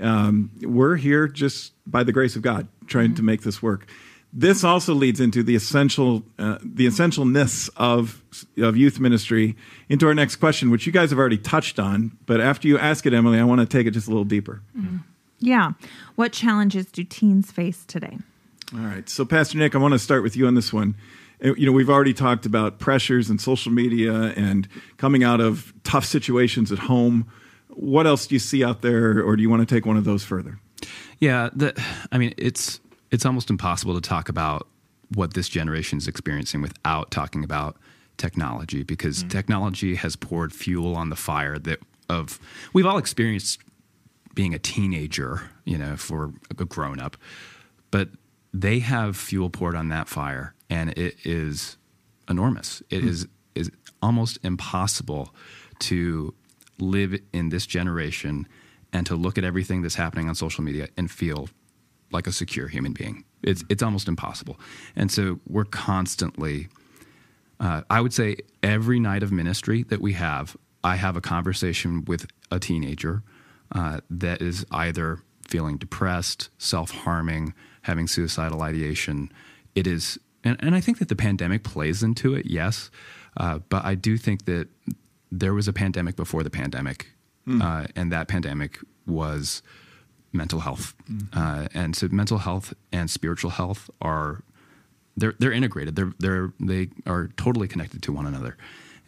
um, 0.00 0.50
we're 0.62 0.96
here 0.96 1.26
just 1.26 1.72
by 1.86 2.04
the 2.04 2.12
grace 2.12 2.36
of 2.36 2.42
god 2.42 2.68
trying 2.86 3.08
mm-hmm. 3.08 3.16
to 3.16 3.22
make 3.22 3.42
this 3.42 3.62
work 3.62 3.86
this 4.32 4.62
also 4.62 4.92
leads 4.94 5.20
into 5.20 5.42
the 5.42 5.54
essential 5.56 6.22
uh, 6.38 6.58
the 6.62 6.86
essentialness 6.86 7.70
of 7.76 8.22
of 8.58 8.76
youth 8.76 9.00
ministry 9.00 9.56
into 9.88 10.06
our 10.06 10.14
next 10.14 10.36
question 10.36 10.70
which 10.70 10.86
you 10.86 10.92
guys 10.92 11.10
have 11.10 11.18
already 11.18 11.38
touched 11.38 11.78
on 11.78 12.12
but 12.26 12.40
after 12.40 12.68
you 12.68 12.78
ask 12.78 13.06
it 13.06 13.14
emily 13.14 13.38
i 13.38 13.44
want 13.44 13.60
to 13.60 13.66
take 13.66 13.86
it 13.86 13.92
just 13.92 14.06
a 14.06 14.10
little 14.10 14.24
deeper 14.24 14.60
Yeah. 15.40 15.72
What 16.16 16.32
challenges 16.32 16.86
do 16.86 17.04
teens 17.04 17.52
face 17.52 17.84
today? 17.84 18.18
All 18.74 18.80
right. 18.80 19.08
So, 19.08 19.24
Pastor 19.24 19.56
Nick, 19.56 19.76
I 19.76 19.78
want 19.78 19.92
to 19.92 19.98
start 20.00 20.24
with 20.24 20.36
you 20.36 20.48
on 20.48 20.56
this 20.56 20.72
one. 20.72 20.96
Uh, 21.44 21.54
You 21.54 21.64
know, 21.66 21.70
we've 21.70 21.88
already 21.88 22.12
talked 22.12 22.44
about 22.44 22.80
pressures 22.80 23.30
and 23.30 23.40
social 23.40 23.70
media 23.70 24.34
and 24.36 24.66
coming 24.96 25.22
out 25.22 25.40
of 25.40 25.72
tough 25.84 26.04
situations 26.04 26.72
at 26.72 26.80
home. 26.80 27.24
What 27.68 28.04
else 28.08 28.26
do 28.26 28.34
you 28.34 28.40
see 28.40 28.64
out 28.64 28.82
there, 28.82 29.22
or 29.24 29.36
do 29.36 29.42
you 29.42 29.48
want 29.48 29.62
to 29.68 29.74
take 29.74 29.86
one 29.86 29.96
of 29.96 30.02
those 30.04 30.24
further? 30.24 30.58
Yeah, 31.20 31.50
the, 31.54 31.72
I 32.10 32.18
mean, 32.18 32.34
it's 32.36 32.80
it's 33.10 33.26
almost 33.26 33.50
impossible 33.50 33.94
to 33.94 34.00
talk 34.00 34.28
about 34.28 34.68
what 35.14 35.34
this 35.34 35.48
generation 35.48 35.98
is 35.98 36.06
experiencing 36.06 36.60
without 36.60 37.10
talking 37.10 37.42
about 37.42 37.76
technology 38.18 38.82
because 38.82 39.24
mm. 39.24 39.30
technology 39.30 39.94
has 39.94 40.16
poured 40.16 40.52
fuel 40.52 40.94
on 40.94 41.08
the 41.08 41.16
fire 41.16 41.58
that 41.58 41.78
of 42.08 42.38
we've 42.72 42.86
all 42.86 42.98
experienced 42.98 43.60
being 44.34 44.54
a 44.54 44.58
teenager, 44.58 45.50
you 45.64 45.76
know, 45.76 45.96
for 45.96 46.32
a 46.50 46.54
grown 46.54 47.00
up, 47.00 47.16
but 47.90 48.08
they 48.52 48.78
have 48.78 49.16
fuel 49.16 49.50
poured 49.50 49.74
on 49.74 49.88
that 49.88 50.08
fire, 50.08 50.54
and 50.70 50.90
it 50.90 51.16
is 51.24 51.76
enormous. 52.28 52.82
It 52.90 53.02
hmm. 53.02 53.08
is 53.08 53.28
is 53.54 53.70
almost 54.00 54.38
impossible 54.44 55.34
to 55.80 56.34
live 56.78 57.18
in 57.32 57.48
this 57.48 57.66
generation 57.66 58.46
and 58.92 59.04
to 59.06 59.16
look 59.16 59.36
at 59.36 59.44
everything 59.44 59.82
that's 59.82 59.96
happening 59.96 60.28
on 60.28 60.34
social 60.34 60.62
media 60.62 60.88
and 60.96 61.10
feel 61.10 61.48
like 62.10 62.26
a 62.26 62.32
secure 62.32 62.68
human 62.68 62.92
being. 62.92 63.24
It's 63.42 63.64
it's 63.68 63.82
almost 63.82 64.08
impossible, 64.08 64.58
and 64.96 65.10
so 65.10 65.40
we're 65.48 65.64
constantly. 65.64 66.68
Uh, 67.60 67.82
I 67.90 68.00
would 68.00 68.12
say 68.12 68.36
every 68.62 69.00
night 69.00 69.24
of 69.24 69.32
ministry 69.32 69.82
that 69.84 70.00
we 70.00 70.12
have, 70.12 70.56
I 70.84 70.94
have 70.94 71.16
a 71.16 71.20
conversation 71.20 72.04
with 72.04 72.26
a 72.52 72.60
teenager 72.60 73.24
uh, 73.72 74.00
that 74.10 74.40
is 74.40 74.64
either 74.70 75.20
feeling 75.46 75.76
depressed, 75.76 76.50
self 76.58 76.90
harming, 76.90 77.54
having 77.82 78.06
suicidal 78.06 78.62
ideation. 78.62 79.32
It 79.74 79.86
is, 79.86 80.18
and, 80.44 80.56
and 80.60 80.74
I 80.74 80.80
think 80.80 80.98
that 80.98 81.08
the 81.08 81.16
pandemic 81.16 81.64
plays 81.64 82.02
into 82.02 82.34
it, 82.34 82.46
yes. 82.46 82.90
Uh, 83.36 83.58
but 83.68 83.84
I 83.84 83.94
do 83.94 84.16
think 84.16 84.44
that 84.46 84.68
there 85.30 85.54
was 85.54 85.68
a 85.68 85.72
pandemic 85.72 86.16
before 86.16 86.42
the 86.42 86.50
pandemic, 86.50 87.08
uh, 87.62 87.86
and 87.96 88.12
that 88.12 88.28
pandemic 88.28 88.78
was 89.06 89.62
mental 90.32 90.60
health. 90.60 90.94
Uh, 91.32 91.68
and 91.74 91.96
so 91.96 92.08
mental 92.10 92.38
health 92.38 92.74
and 92.92 93.10
spiritual 93.10 93.50
health 93.50 93.90
are 94.00 94.42
they're 95.16 95.34
they're 95.38 95.52
integrated. 95.52 95.96
They're 95.96 96.12
they're 96.18 96.52
they 96.60 96.88
are 97.06 97.28
totally 97.36 97.68
connected 97.68 98.02
to 98.02 98.12
one 98.12 98.26
another. 98.26 98.56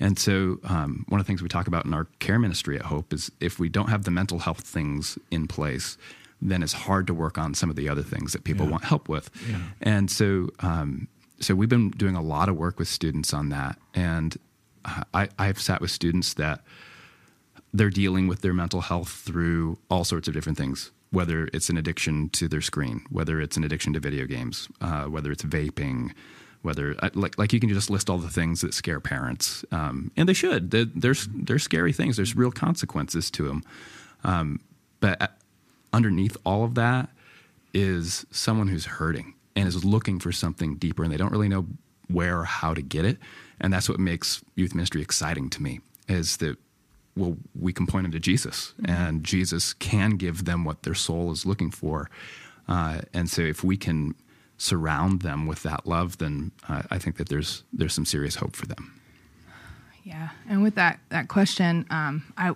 And 0.03 0.19
so 0.19 0.59
um, 0.65 1.05
one 1.09 1.21
of 1.21 1.27
the 1.27 1.31
things 1.31 1.43
we 1.43 1.49
talk 1.49 1.67
about 1.67 1.85
in 1.85 1.93
our 1.93 2.07
care 2.21 2.39
ministry 2.39 2.77
at 2.77 2.87
Hope 2.87 3.13
is 3.13 3.31
if 3.39 3.59
we 3.59 3.69
don't 3.69 3.91
have 3.91 4.05
the 4.05 4.11
mental 4.11 4.39
health 4.39 4.63
things 4.63 5.19
in 5.31 5.47
place, 5.47 5.99
then 6.41 6.63
it's 6.63 6.73
hard 6.73 7.07
to 7.07 7.13
work 7.13 7.37
on 7.37 7.53
some 7.53 7.69
of 7.69 7.77
the 7.77 7.87
other 7.87 8.03
things 8.03 8.33
that 8.33 8.45
people 8.45 8.67
want 8.67 8.85
help 8.85 9.09
with. 9.09 9.31
And 9.83 10.11
so 10.11 10.49
um, 10.61 11.09
so 11.39 11.55
we've 11.55 11.69
been 11.69 11.91
doing 11.91 12.17
a 12.17 12.23
lot 12.23 12.49
of 12.49 12.57
work 12.57 12.79
with 12.79 12.89
students 12.89 13.33
on 13.35 13.51
that. 13.51 13.79
And 13.95 14.37
I 15.15 15.29
I've 15.39 15.61
sat 15.61 15.81
with 15.81 15.91
students 15.91 16.35
that 16.35 16.63
they're 17.73 17.91
dealing 17.91 18.27
with 18.27 18.41
their 18.41 18.55
mental 18.55 18.81
health 18.81 19.11
through 19.11 19.79
all 19.89 20.03
sorts 20.03 20.27
of 20.27 20.35
different 20.35 20.59
things 20.59 20.91
whether 21.11 21.49
it's 21.53 21.69
an 21.69 21.77
addiction 21.77 22.29
to 22.31 22.49
their 22.49 22.61
screen 22.61 23.05
whether 23.11 23.41
it's 23.41 23.57
an 23.57 23.65
addiction 23.65 23.93
to 23.93 24.01
video 24.01 24.27
games 24.27 24.69
uh, 24.81 25.05
whether 25.05 25.33
it's 25.33 25.43
vaping 25.43 26.13
whether 26.63 26.95
uh, 27.01 27.11
like 27.15 27.39
like 27.39 27.53
you 27.53 27.61
can 27.61 27.69
just 27.69 27.91
list 27.91 28.11
all 28.11 28.19
the 28.19 28.29
things 28.29 28.61
that 28.61 28.75
scare 28.75 29.01
parents 29.01 29.65
um, 29.73 30.11
and 30.17 30.29
they 30.29 30.35
should 30.35 30.71
there's 30.71 31.29
there's 31.33 31.63
scary 31.63 31.93
things 31.93 32.17
there's 32.17 32.37
real 32.37 32.53
consequences 32.53 33.31
to 33.31 33.47
them 33.47 33.63
um, 34.25 34.61
but 35.01 35.21
uh, 35.21 35.29
underneath 35.93 36.37
all 36.45 36.65
of 36.65 36.75
that 36.75 37.09
is 37.73 38.27
someone 38.31 38.69
who's 38.69 38.87
hurting 38.87 39.35
and 39.57 39.67
is 39.67 39.85
looking 39.85 40.19
for 40.19 40.33
something 40.33 40.77
deeper 40.77 41.03
and 41.03 41.13
they 41.13 41.17
don't 41.17 41.33
really 41.33 41.49
know 41.49 41.67
where 42.09 42.41
or 42.41 42.45
how 42.45 42.75
to 42.75 42.83
get 42.83 43.05
it. 43.05 43.19
And 43.61 43.73
that's 43.73 43.89
what 43.89 44.01
makes 44.01 44.43
youth 44.55 44.75
ministry 44.75 45.03
exciting 45.03 45.51
to 45.51 45.63
me 45.63 45.81
is 46.09 46.39
that 46.39 46.57
well, 47.17 47.37
we 47.59 47.73
can 47.73 47.87
point 47.87 48.05
them 48.05 48.13
to 48.13 48.21
Jesus, 48.21 48.75
and 48.85 49.25
Jesus 49.25 49.73
can 49.75 50.13
give 50.13 50.45
them 50.45 50.65
what 50.65 50.83
their 50.85 50.95
soul 50.95 51.33
is 51.33 51.45
looking 51.45 51.71
for. 51.71 52.09
Uh, 52.69 53.01
and 53.13 53.29
so, 53.29 53.43
if 53.43 53.65
we 53.65 53.77
can 53.77 54.15
surround 54.59 55.23
them 55.23 55.47
with 55.47 55.63
that 55.65 55.87
love, 55.87 56.19
then 56.19 56.53
uh, 56.69 56.83
I 56.91 56.99
think 56.99 57.17
that 57.17 57.29
there's 57.29 57.65
there's 57.73 57.93
some 57.95 58.05
serious 58.05 58.37
hope 58.37 58.55
for 58.55 58.67
them. 58.67 59.01
Yeah, 60.05 60.31
and 60.49 60.63
with 60.63 60.77
that 60.77 61.01
that 61.11 61.29
question, 61.29 61.87
um, 61.91 62.23
I 62.37 62.53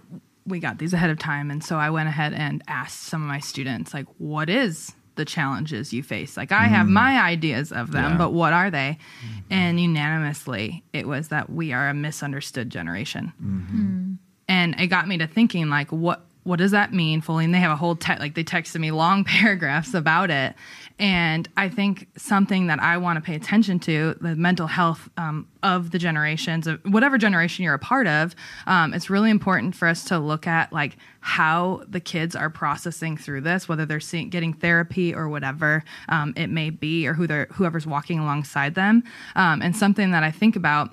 we 0.47 0.61
got 0.61 0.79
these 0.79 0.93
ahead 0.93 1.11
of 1.11 1.19
time, 1.19 1.51
and 1.51 1.63
so 1.65 1.77
I 1.77 1.91
went 1.91 2.09
ahead 2.09 2.33
and 2.33 2.63
asked 2.69 3.03
some 3.05 3.23
of 3.23 3.29
my 3.29 3.41
students, 3.41 3.93
like, 3.95 4.07
what 4.19 4.49
is 4.51 4.93
the 5.17 5.25
challenges 5.25 5.93
you 5.93 6.03
face? 6.03 6.37
Like, 6.37 6.53
I 6.53 6.65
have 6.65 6.87
my 6.89 7.21
ideas 7.23 7.73
of 7.73 7.93
them, 7.93 8.13
Yeah. 8.13 8.19
but 8.19 8.33
what 8.33 8.53
are 8.53 8.71
they? 8.71 8.99
And 9.49 9.81
unanimously, 9.81 10.83
it 10.93 11.07
was 11.07 11.29
that 11.29 11.49
we 11.51 11.73
are 11.73 11.89
a 11.89 11.95
misunderstood 11.95 12.69
generation, 12.69 13.33
and 14.49 14.79
it 14.79 14.89
got 14.89 15.09
me 15.09 15.19
to 15.19 15.27
thinking, 15.27 15.69
like, 15.69 15.91
what 15.91 16.25
what 16.45 16.59
does 16.59 16.73
that 16.73 16.93
mean 16.93 17.23
fully? 17.23 17.47
And 17.47 17.55
they 17.55 17.59
have 17.59 17.71
a 17.71 17.77
whole 17.77 17.97
te- 17.97 18.19
like 18.19 18.35
they 18.35 18.45
texted 18.45 18.79
me 18.79 18.91
long 18.91 19.25
paragraphs 19.25 19.95
about 19.95 20.31
it, 20.31 20.55
and 20.99 21.49
I 21.57 21.69
think 21.69 22.07
something 22.17 22.69
that 22.69 22.79
I 22.81 22.99
want 22.99 23.17
to 23.17 23.21
pay 23.23 23.35
attention 23.35 23.81
to 23.81 24.15
the 24.21 24.37
mental 24.37 24.67
health 24.67 25.09
um, 25.17 25.49
of 25.63 25.91
the 25.91 25.99
generations 25.99 26.67
of 26.67 26.81
whatever 26.85 27.19
generation 27.19 27.65
you're 27.65 27.75
a 27.75 27.79
part 27.79 28.07
of. 28.07 28.37
Um, 28.67 28.95
it's 28.95 29.11
really 29.11 29.31
important 29.31 29.75
for 29.75 29.89
us 29.89 30.05
to 30.05 30.19
look 30.19 30.47
at 30.47 30.73
like 30.73 30.97
how 31.21 31.83
the 31.89 32.01
kids 32.01 32.37
are 32.37 32.51
processing 32.51 33.17
through 33.17 33.41
this, 33.41 33.69
whether 33.69 33.87
they're 33.87 33.99
seeing, 33.99 34.29
getting 34.29 34.53
therapy 34.53 35.15
or 35.15 35.29
whatever 35.29 35.83
um, 36.11 36.35
it 36.37 36.49
may 36.49 36.71
be, 36.71 37.09
or 37.09 37.15
who 37.15 37.27
they're 37.27 37.49
whoever's 37.53 37.87
walking 37.87 38.19
alongside 38.19 38.75
them. 38.75 39.03
Um, 39.35 39.63
and 39.63 39.75
something 39.75 40.11
that 40.11 40.23
I 40.23 40.31
think 40.31 40.55
about 40.55 40.91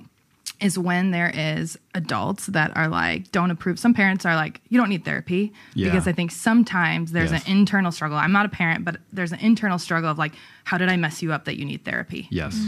is 0.61 0.77
when 0.77 1.11
there 1.11 1.31
is 1.33 1.77
adults 1.95 2.45
that 2.47 2.75
are 2.77 2.87
like 2.87 3.31
don't 3.31 3.51
approve 3.51 3.77
some 3.79 3.93
parents 3.93 4.25
are 4.25 4.35
like 4.35 4.61
you 4.69 4.77
don't 4.79 4.89
need 4.89 5.03
therapy 5.03 5.51
Yeah. 5.73 5.87
because 5.89 6.07
i 6.07 6.11
think 6.11 6.31
sometimes 6.31 7.11
there's 7.11 7.31
Yes. 7.31 7.45
an 7.45 7.51
internal 7.57 7.91
struggle 7.91 8.17
i'm 8.17 8.31
not 8.31 8.45
a 8.45 8.49
parent 8.49 8.85
but 8.85 8.97
there's 9.11 9.31
an 9.31 9.39
internal 9.39 9.79
struggle 9.79 10.09
of 10.09 10.17
like 10.17 10.33
how 10.63 10.77
did 10.77 10.89
i 10.89 10.95
mess 10.97 11.21
you 11.21 11.33
up 11.33 11.45
that 11.45 11.57
you 11.57 11.65
need 11.65 11.83
therapy 11.85 12.27
Yes. 12.31 12.59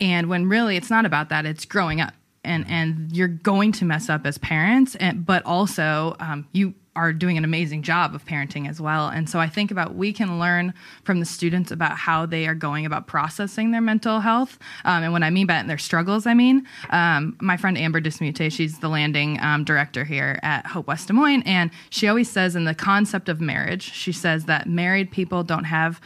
and 0.00 0.28
when 0.28 0.48
really 0.48 0.76
it's 0.76 0.90
not 0.90 1.06
about 1.06 1.28
that 1.30 1.46
it's 1.46 1.64
growing 1.64 2.00
up 2.00 2.14
and 2.44 2.64
and 2.68 3.10
you're 3.16 3.28
going 3.28 3.72
to 3.72 3.84
mess 3.84 4.08
up 4.08 4.26
as 4.26 4.38
parents 4.38 4.94
and 4.96 5.24
but 5.26 5.44
also 5.44 6.16
um, 6.20 6.46
you 6.52 6.74
are 6.98 7.12
doing 7.12 7.38
an 7.38 7.44
amazing 7.44 7.82
job 7.82 8.12
of 8.14 8.24
parenting 8.24 8.68
as 8.68 8.80
well. 8.80 9.08
And 9.08 9.30
so 9.30 9.38
i 9.38 9.48
think 9.48 9.70
about 9.70 9.94
we 9.94 10.12
can 10.12 10.38
learn 10.40 10.74
from 11.04 11.20
the 11.20 11.26
students 11.26 11.70
about 11.70 11.96
how 11.96 12.26
they 12.26 12.46
are 12.48 12.54
going 12.54 12.84
about 12.84 13.06
processing 13.06 13.70
their 13.70 13.80
mental 13.80 14.18
health. 14.20 14.58
Um, 14.84 15.04
and 15.04 15.12
what 15.12 15.22
i 15.22 15.30
mean 15.30 15.46
by 15.46 15.62
their 15.62 15.78
struggles 15.78 16.26
i 16.26 16.34
mean 16.34 16.66
um, 16.90 17.36
my 17.40 17.56
friend 17.56 17.78
amber 17.78 18.00
dismute 18.00 18.52
she's 18.52 18.80
the 18.80 18.88
landing 18.88 19.38
um, 19.40 19.64
director 19.64 20.04
here 20.04 20.40
at 20.42 20.66
hope 20.66 20.88
west 20.88 21.06
des 21.08 21.14
moines. 21.14 21.42
And 21.46 21.70
she 21.90 22.08
always 22.08 22.28
says 22.28 22.56
in 22.56 22.64
the 22.64 22.74
concept 22.74 23.28
of 23.28 23.40
marriage 23.40 23.92
she 23.92 24.12
says 24.12 24.46
that 24.46 24.66
married 24.66 25.10
people 25.10 25.44
don't 25.44 25.64
have 25.64 26.00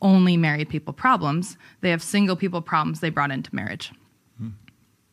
only 0.00 0.36
married 0.36 0.68
people 0.68 0.92
problems. 0.92 1.56
They 1.80 1.90
have 1.90 2.02
single 2.02 2.36
people 2.36 2.62
problems 2.62 3.00
they 3.00 3.10
brought 3.10 3.30
into 3.30 3.54
marriage 3.54 3.92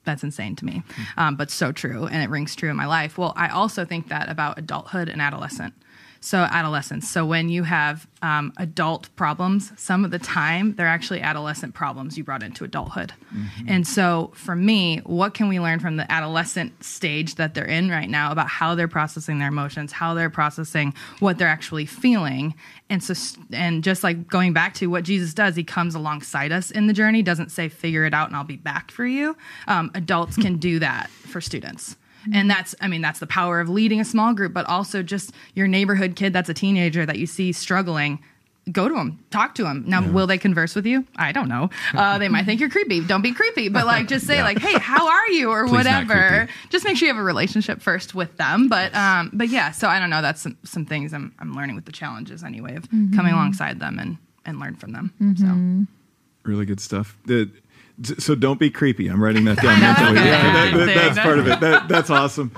that's 0.05 0.23
insane 0.23 0.55
to 0.57 0.65
me, 0.65 0.83
um, 1.17 1.35
but 1.35 1.51
so 1.51 1.71
true, 1.71 2.05
and 2.05 2.23
it 2.23 2.29
rings 2.29 2.55
true 2.55 2.69
in 2.69 2.75
my 2.75 2.85
life. 2.85 3.17
Well, 3.17 3.33
I 3.35 3.49
also 3.49 3.85
think 3.85 4.07
that 4.09 4.29
about 4.29 4.57
adulthood 4.57 5.09
and 5.09 5.21
adolescent. 5.21 5.73
So 6.25 6.39
adolescence. 6.39 7.07
So 7.07 7.23
when 7.23 7.49
you 7.49 7.61
have 7.61 8.07
um, 8.23 8.51
adult 8.57 9.15
problems, 9.15 9.71
some 9.77 10.03
of 10.03 10.09
the 10.09 10.17
time 10.17 10.73
they're 10.73 10.87
actually 10.87 11.21
adolescent 11.21 11.75
problems 11.75 12.17
you 12.17 12.23
brought 12.23 12.41
into 12.41 12.63
adulthood. 12.63 13.13
And 13.67 13.87
so 13.87 14.31
for 14.33 14.55
me, 14.55 15.01
what 15.05 15.35
can 15.35 15.49
we 15.49 15.59
learn 15.59 15.79
from 15.79 15.97
the 15.97 16.11
adolescent 16.11 16.83
stage 16.83 17.35
that 17.35 17.53
they're 17.53 17.63
in 17.63 17.91
right 17.91 18.09
now 18.09 18.31
about 18.31 18.47
how 18.47 18.73
they're 18.73 18.87
processing 18.87 19.37
their 19.37 19.49
emotions, 19.49 19.91
how 19.91 20.15
they're 20.15 20.31
processing 20.31 20.95
what 21.19 21.37
they're 21.37 21.47
actually 21.47 21.85
feeling, 21.85 22.55
and 22.89 23.03
so 23.03 23.13
and 23.51 23.83
just 23.83 24.03
like 24.03 24.27
going 24.27 24.51
back 24.51 24.73
to 24.75 24.87
what 24.87 25.03
Jesus 25.03 25.31
does, 25.31 25.55
he 25.55 25.63
comes 25.63 25.93
alongside 25.93 26.51
us 26.51 26.71
in 26.71 26.87
the 26.87 26.93
journey. 26.93 27.21
Doesn't 27.21 27.51
say 27.51 27.69
figure 27.69 28.03
it 28.03 28.15
out 28.15 28.29
and 28.29 28.35
I'll 28.35 28.43
be 28.43 28.57
back 28.57 28.89
for 28.89 29.05
you. 29.05 29.37
Um, 29.67 29.91
adults 29.93 30.37
can 30.37 30.57
do 30.69 30.79
that 30.79 31.11
for 31.11 31.39
students. 31.39 31.97
And 32.33 32.49
that's, 32.49 32.73
I 32.81 32.87
mean, 32.87 33.01
that's 33.01 33.19
the 33.19 33.27
power 33.27 33.59
of 33.59 33.69
leading 33.69 33.99
a 33.99 34.05
small 34.05 34.33
group, 34.33 34.53
but 34.53 34.65
also 34.67 35.03
just 35.03 35.31
your 35.53 35.67
neighborhood 35.67 36.15
kid 36.15 36.33
that's 36.33 36.49
a 36.49 36.53
teenager 36.53 37.05
that 37.05 37.17
you 37.19 37.25
see 37.27 37.51
struggling. 37.51 38.19
Go 38.71 38.89
to 38.89 38.95
them, 38.95 39.23
talk 39.29 39.53
to 39.55 39.63
them. 39.63 39.83
Now, 39.85 40.01
will 40.09 40.25
they 40.25 40.39
converse 40.39 40.73
with 40.73 40.87
you? 40.87 41.05
I 41.17 41.31
don't 41.31 41.47
know. 41.47 41.69
Uh, 41.93 42.17
they 42.17 42.29
might 42.29 42.45
think 42.45 42.59
you're 42.59 42.69
creepy. 42.71 42.99
Don't 43.05 43.21
be 43.21 43.31
creepy, 43.31 43.69
but 43.69 43.85
like 43.85 44.07
just 44.07 44.25
say 44.25 44.37
Yeah. 44.37 44.43
like, 44.43 44.57
"Hey, 44.57 44.79
how 44.79 45.07
are 45.07 45.27
you?" 45.27 45.51
or 45.51 45.63
Please 45.67 45.71
whatever. 45.73 46.49
Just 46.71 46.83
make 46.83 46.97
sure 46.97 47.07
you 47.07 47.13
have 47.13 47.21
a 47.21 47.23
relationship 47.23 47.79
first 47.79 48.15
with 48.15 48.35
them. 48.37 48.67
But 48.67 48.95
um, 48.95 49.29
but 49.33 49.49
yeah. 49.49 49.69
So 49.69 49.87
I 49.87 49.99
don't 49.99 50.09
know. 50.09 50.23
That's 50.23 50.41
some, 50.41 50.57
some 50.63 50.83
things 50.83 51.13
I'm 51.13 51.31
I'm 51.37 51.53
learning 51.53 51.75
with 51.75 51.85
the 51.85 51.91
challenges 51.91 52.43
anyway 52.43 52.75
of 52.75 52.89
coming 53.15 53.33
alongside 53.33 53.79
them 53.79 53.99
and 53.99 54.17
and 54.47 54.59
learn 54.59 54.75
from 54.77 54.93
them. 54.93 55.13
So 55.37 56.49
Really 56.49 56.65
good 56.65 56.79
stuff. 56.79 57.15
The, 57.25 57.49
so 58.17 58.35
don't 58.35 58.59
be 58.59 58.69
creepy. 58.69 59.07
I'm 59.07 59.23
writing 59.23 59.45
that 59.45 59.57
down. 59.57 59.79
mentally. 59.79 60.15
Yeah, 60.15 60.53
that- 60.53 60.85
that- 60.85 60.95
that's 60.95 61.19
part 61.19 61.39
of 61.39 61.47
it. 61.47 61.59
That, 61.59 61.87
that's 61.87 62.09
awesome. 62.21 62.51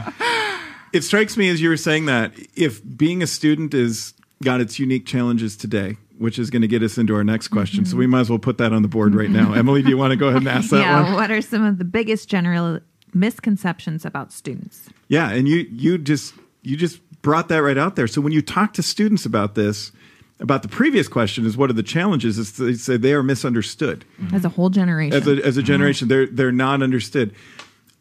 It 0.93 1.03
strikes 1.03 1.37
me 1.37 1.49
as 1.49 1.61
you 1.61 1.69
were 1.69 1.77
saying 1.77 2.05
that 2.05 2.33
if 2.55 2.81
being 2.97 3.21
a 3.21 3.27
student 3.27 3.73
is 3.73 4.13
got 4.43 4.61
its 4.61 4.79
unique 4.79 5.05
challenges 5.05 5.57
today, 5.57 5.97
which 6.17 6.39
is 6.39 6.49
going 6.49 6.61
to 6.61 6.67
get 6.67 6.81
us 6.83 6.97
into 6.97 7.15
our 7.15 7.23
next 7.23 7.49
question. 7.49 7.85
So 7.85 7.95
we 7.97 8.05
mm-hmm. 8.05 8.11
might 8.11 8.21
as 8.21 8.29
well 8.29 8.39
put 8.39 8.57
that 8.57 8.73
on 8.73 8.81
the 8.81 8.87
board 8.87 9.15
right 9.15 9.29
now. 9.29 9.53
Emily, 9.55 9.81
do 9.81 9.89
you 9.89 9.97
want 9.97 10.11
to 10.11 10.17
go 10.17 10.27
ahead 10.27 10.41
and 10.41 10.47
ask 10.47 10.69
that 10.71 10.79
yeah. 10.79 11.03
one? 11.03 11.13
What 11.13 11.31
are 11.31 11.41
some 11.41 11.63
of 11.63 11.77
the 11.77 11.85
biggest 11.85 12.29
general 12.29 12.79
misconceptions 13.13 14.05
about 14.05 14.31
students? 14.31 14.89
Yeah, 15.07 15.29
and 15.29 15.47
you 15.47 15.67
you 15.71 15.97
just 15.97 16.33
you 16.63 16.75
just 16.77 16.99
brought 17.21 17.49
that 17.49 17.61
right 17.61 17.77
out 17.77 17.95
there. 17.95 18.07
So 18.07 18.21
when 18.21 18.33
you 18.33 18.41
talk 18.41 18.73
to 18.73 18.83
students 18.83 19.25
about 19.25 19.55
this, 19.55 19.91
about 20.39 20.61
the 20.61 20.67
previous 20.67 21.07
question 21.07 21.45
is 21.45 21.57
what 21.57 21.69
are 21.69 21.73
the 21.73 21.83
challenges? 21.83 22.37
Is 22.37 22.53
they 22.53 22.73
say 22.73 22.97
they 22.97 23.13
are 23.13 23.23
misunderstood 23.23 24.05
mm-hmm. 24.21 24.35
As 24.35 24.45
a 24.45 24.49
whole 24.49 24.69
generation. 24.69 25.17
as 25.17 25.27
a 25.27 25.31
as 25.45 25.57
a 25.57 25.61
mm-hmm. 25.61 25.67
generation. 25.67 26.07
They're 26.07 26.27
they're 26.27 26.51
not 26.51 26.81
understood. 26.81 27.33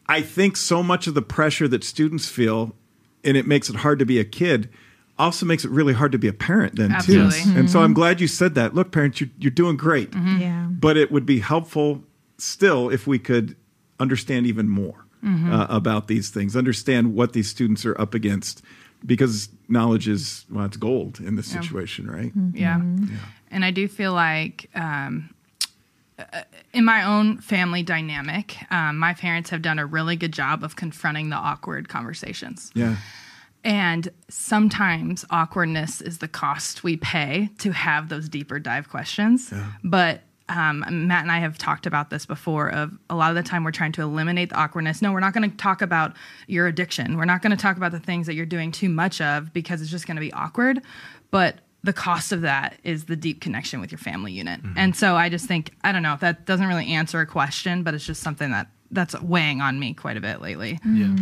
I 0.07 0.21
think 0.21 0.55
so 0.55 0.81
much 0.81 1.07
of 1.07 1.15
the 1.15 1.21
pressure 1.21 1.67
that 1.67 1.83
students 1.83 2.29
feel, 2.29 2.75
and 3.23 3.35
it 3.35 3.45
makes 3.45 3.69
it 3.69 3.77
hard 3.77 3.99
to 3.99 4.05
be 4.05 4.19
a 4.19 4.23
kid, 4.23 4.69
also 5.19 5.45
makes 5.45 5.65
it 5.65 5.71
really 5.71 5.93
hard 5.93 6.13
to 6.13 6.17
be 6.17 6.27
a 6.27 6.33
parent. 6.33 6.75
Then 6.75 6.93
Absolutely. 6.93 7.41
too. 7.41 7.57
And 7.57 7.69
so 7.69 7.79
I'm 7.79 7.87
mm-hmm. 7.87 7.93
glad 7.93 8.21
you 8.21 8.27
said 8.27 8.55
that. 8.55 8.73
Look, 8.73 8.91
parents, 8.91 9.19
you're 9.19 9.29
you're 9.39 9.51
doing 9.51 9.77
great, 9.77 10.13
yeah. 10.13 10.67
but 10.69 10.95
it 10.97 11.11
would 11.11 11.25
be 11.25 11.39
helpful 11.39 12.03
still 12.37 12.89
if 12.89 13.07
we 13.07 13.19
could 13.19 13.55
understand 13.99 14.45
even 14.45 14.69
more 14.69 15.07
uh, 15.23 15.67
about 15.69 16.07
these 16.07 16.29
things, 16.29 16.55
understand 16.55 17.13
what 17.13 17.33
these 17.33 17.49
students 17.49 17.85
are 17.85 17.99
up 17.99 18.13
against, 18.13 18.61
because 19.05 19.49
knowledge 19.67 20.07
is 20.07 20.45
well, 20.49 20.65
it's 20.65 20.77
gold 20.77 21.19
in 21.19 21.35
this 21.35 21.47
situation, 21.47 22.09
right? 22.09 22.31
Yeah. 22.53 22.81
And 23.49 23.63
I 23.63 23.71
do 23.71 23.87
feel 23.87 24.13
like 24.13 24.69
um, 24.75 25.33
uh, 26.19 26.41
in 26.73 26.83
my 26.83 27.03
own 27.03 27.37
family 27.37 27.83
dynamic, 27.83 28.57
um, 28.71 28.97
my 28.97 29.13
parents 29.13 29.49
have 29.51 29.61
done 29.61 29.79
a 29.79 29.85
really 29.85 30.15
good 30.15 30.33
job 30.33 30.63
of 30.63 30.75
confronting 30.75 31.29
the 31.29 31.35
awkward 31.35 31.89
conversations. 31.89 32.71
Yeah. 32.73 32.97
And 33.63 34.09
sometimes 34.29 35.25
awkwardness 35.29 36.01
is 36.01 36.19
the 36.19 36.27
cost 36.27 36.83
we 36.83 36.97
pay 36.97 37.49
to 37.59 37.71
have 37.71 38.09
those 38.09 38.29
deeper 38.29 38.59
dive 38.59 38.89
questions. 38.89 39.49
Yeah. 39.51 39.73
But 39.83 40.21
um, 40.49 40.79
Matt 41.07 41.23
and 41.23 41.31
I 41.31 41.39
have 41.39 41.57
talked 41.57 41.85
about 41.85 42.09
this 42.09 42.25
before. 42.25 42.69
Of 42.69 42.97
a 43.09 43.15
lot 43.15 43.29
of 43.29 43.35
the 43.35 43.43
time, 43.43 43.63
we're 43.63 43.71
trying 43.71 43.91
to 43.93 44.01
eliminate 44.01 44.49
the 44.49 44.55
awkwardness. 44.55 45.01
No, 45.01 45.11
we're 45.11 45.19
not 45.19 45.33
going 45.33 45.49
to 45.49 45.57
talk 45.57 45.81
about 45.81 46.13
your 46.47 46.67
addiction. 46.67 47.17
We're 47.17 47.25
not 47.25 47.41
going 47.41 47.51
to 47.51 47.61
talk 47.61 47.77
about 47.77 47.91
the 47.91 47.99
things 47.99 48.27
that 48.27 48.35
you're 48.35 48.45
doing 48.45 48.71
too 48.71 48.89
much 48.89 49.19
of 49.19 49.51
because 49.53 49.81
it's 49.81 49.91
just 49.91 50.07
going 50.07 50.15
to 50.15 50.21
be 50.21 50.31
awkward. 50.33 50.81
But 51.31 51.59
the 51.83 51.93
cost 51.93 52.31
of 52.31 52.41
that 52.41 52.79
is 52.83 53.05
the 53.05 53.15
deep 53.15 53.41
connection 53.41 53.81
with 53.81 53.91
your 53.91 53.99
family 53.99 54.31
unit. 54.31 54.61
And 54.75 54.95
so 54.95 55.15
I 55.15 55.29
just 55.29 55.45
think 55.45 55.71
I 55.83 55.91
don't 55.91 56.03
know 56.03 56.13
if 56.13 56.21
that 56.21 56.45
doesn't 56.45 56.67
really 56.67 56.93
answer 56.93 57.19
a 57.19 57.25
question, 57.25 57.83
but 57.83 57.93
it's 57.93 58.05
just 58.05 58.21
something 58.21 58.51
that 58.51 58.67
that's 58.91 59.19
weighing 59.21 59.61
on 59.61 59.79
me 59.79 59.93
quite 59.93 60.17
a 60.17 60.21
bit 60.21 60.41
lately. 60.41 60.79
Yeah. 60.85 61.15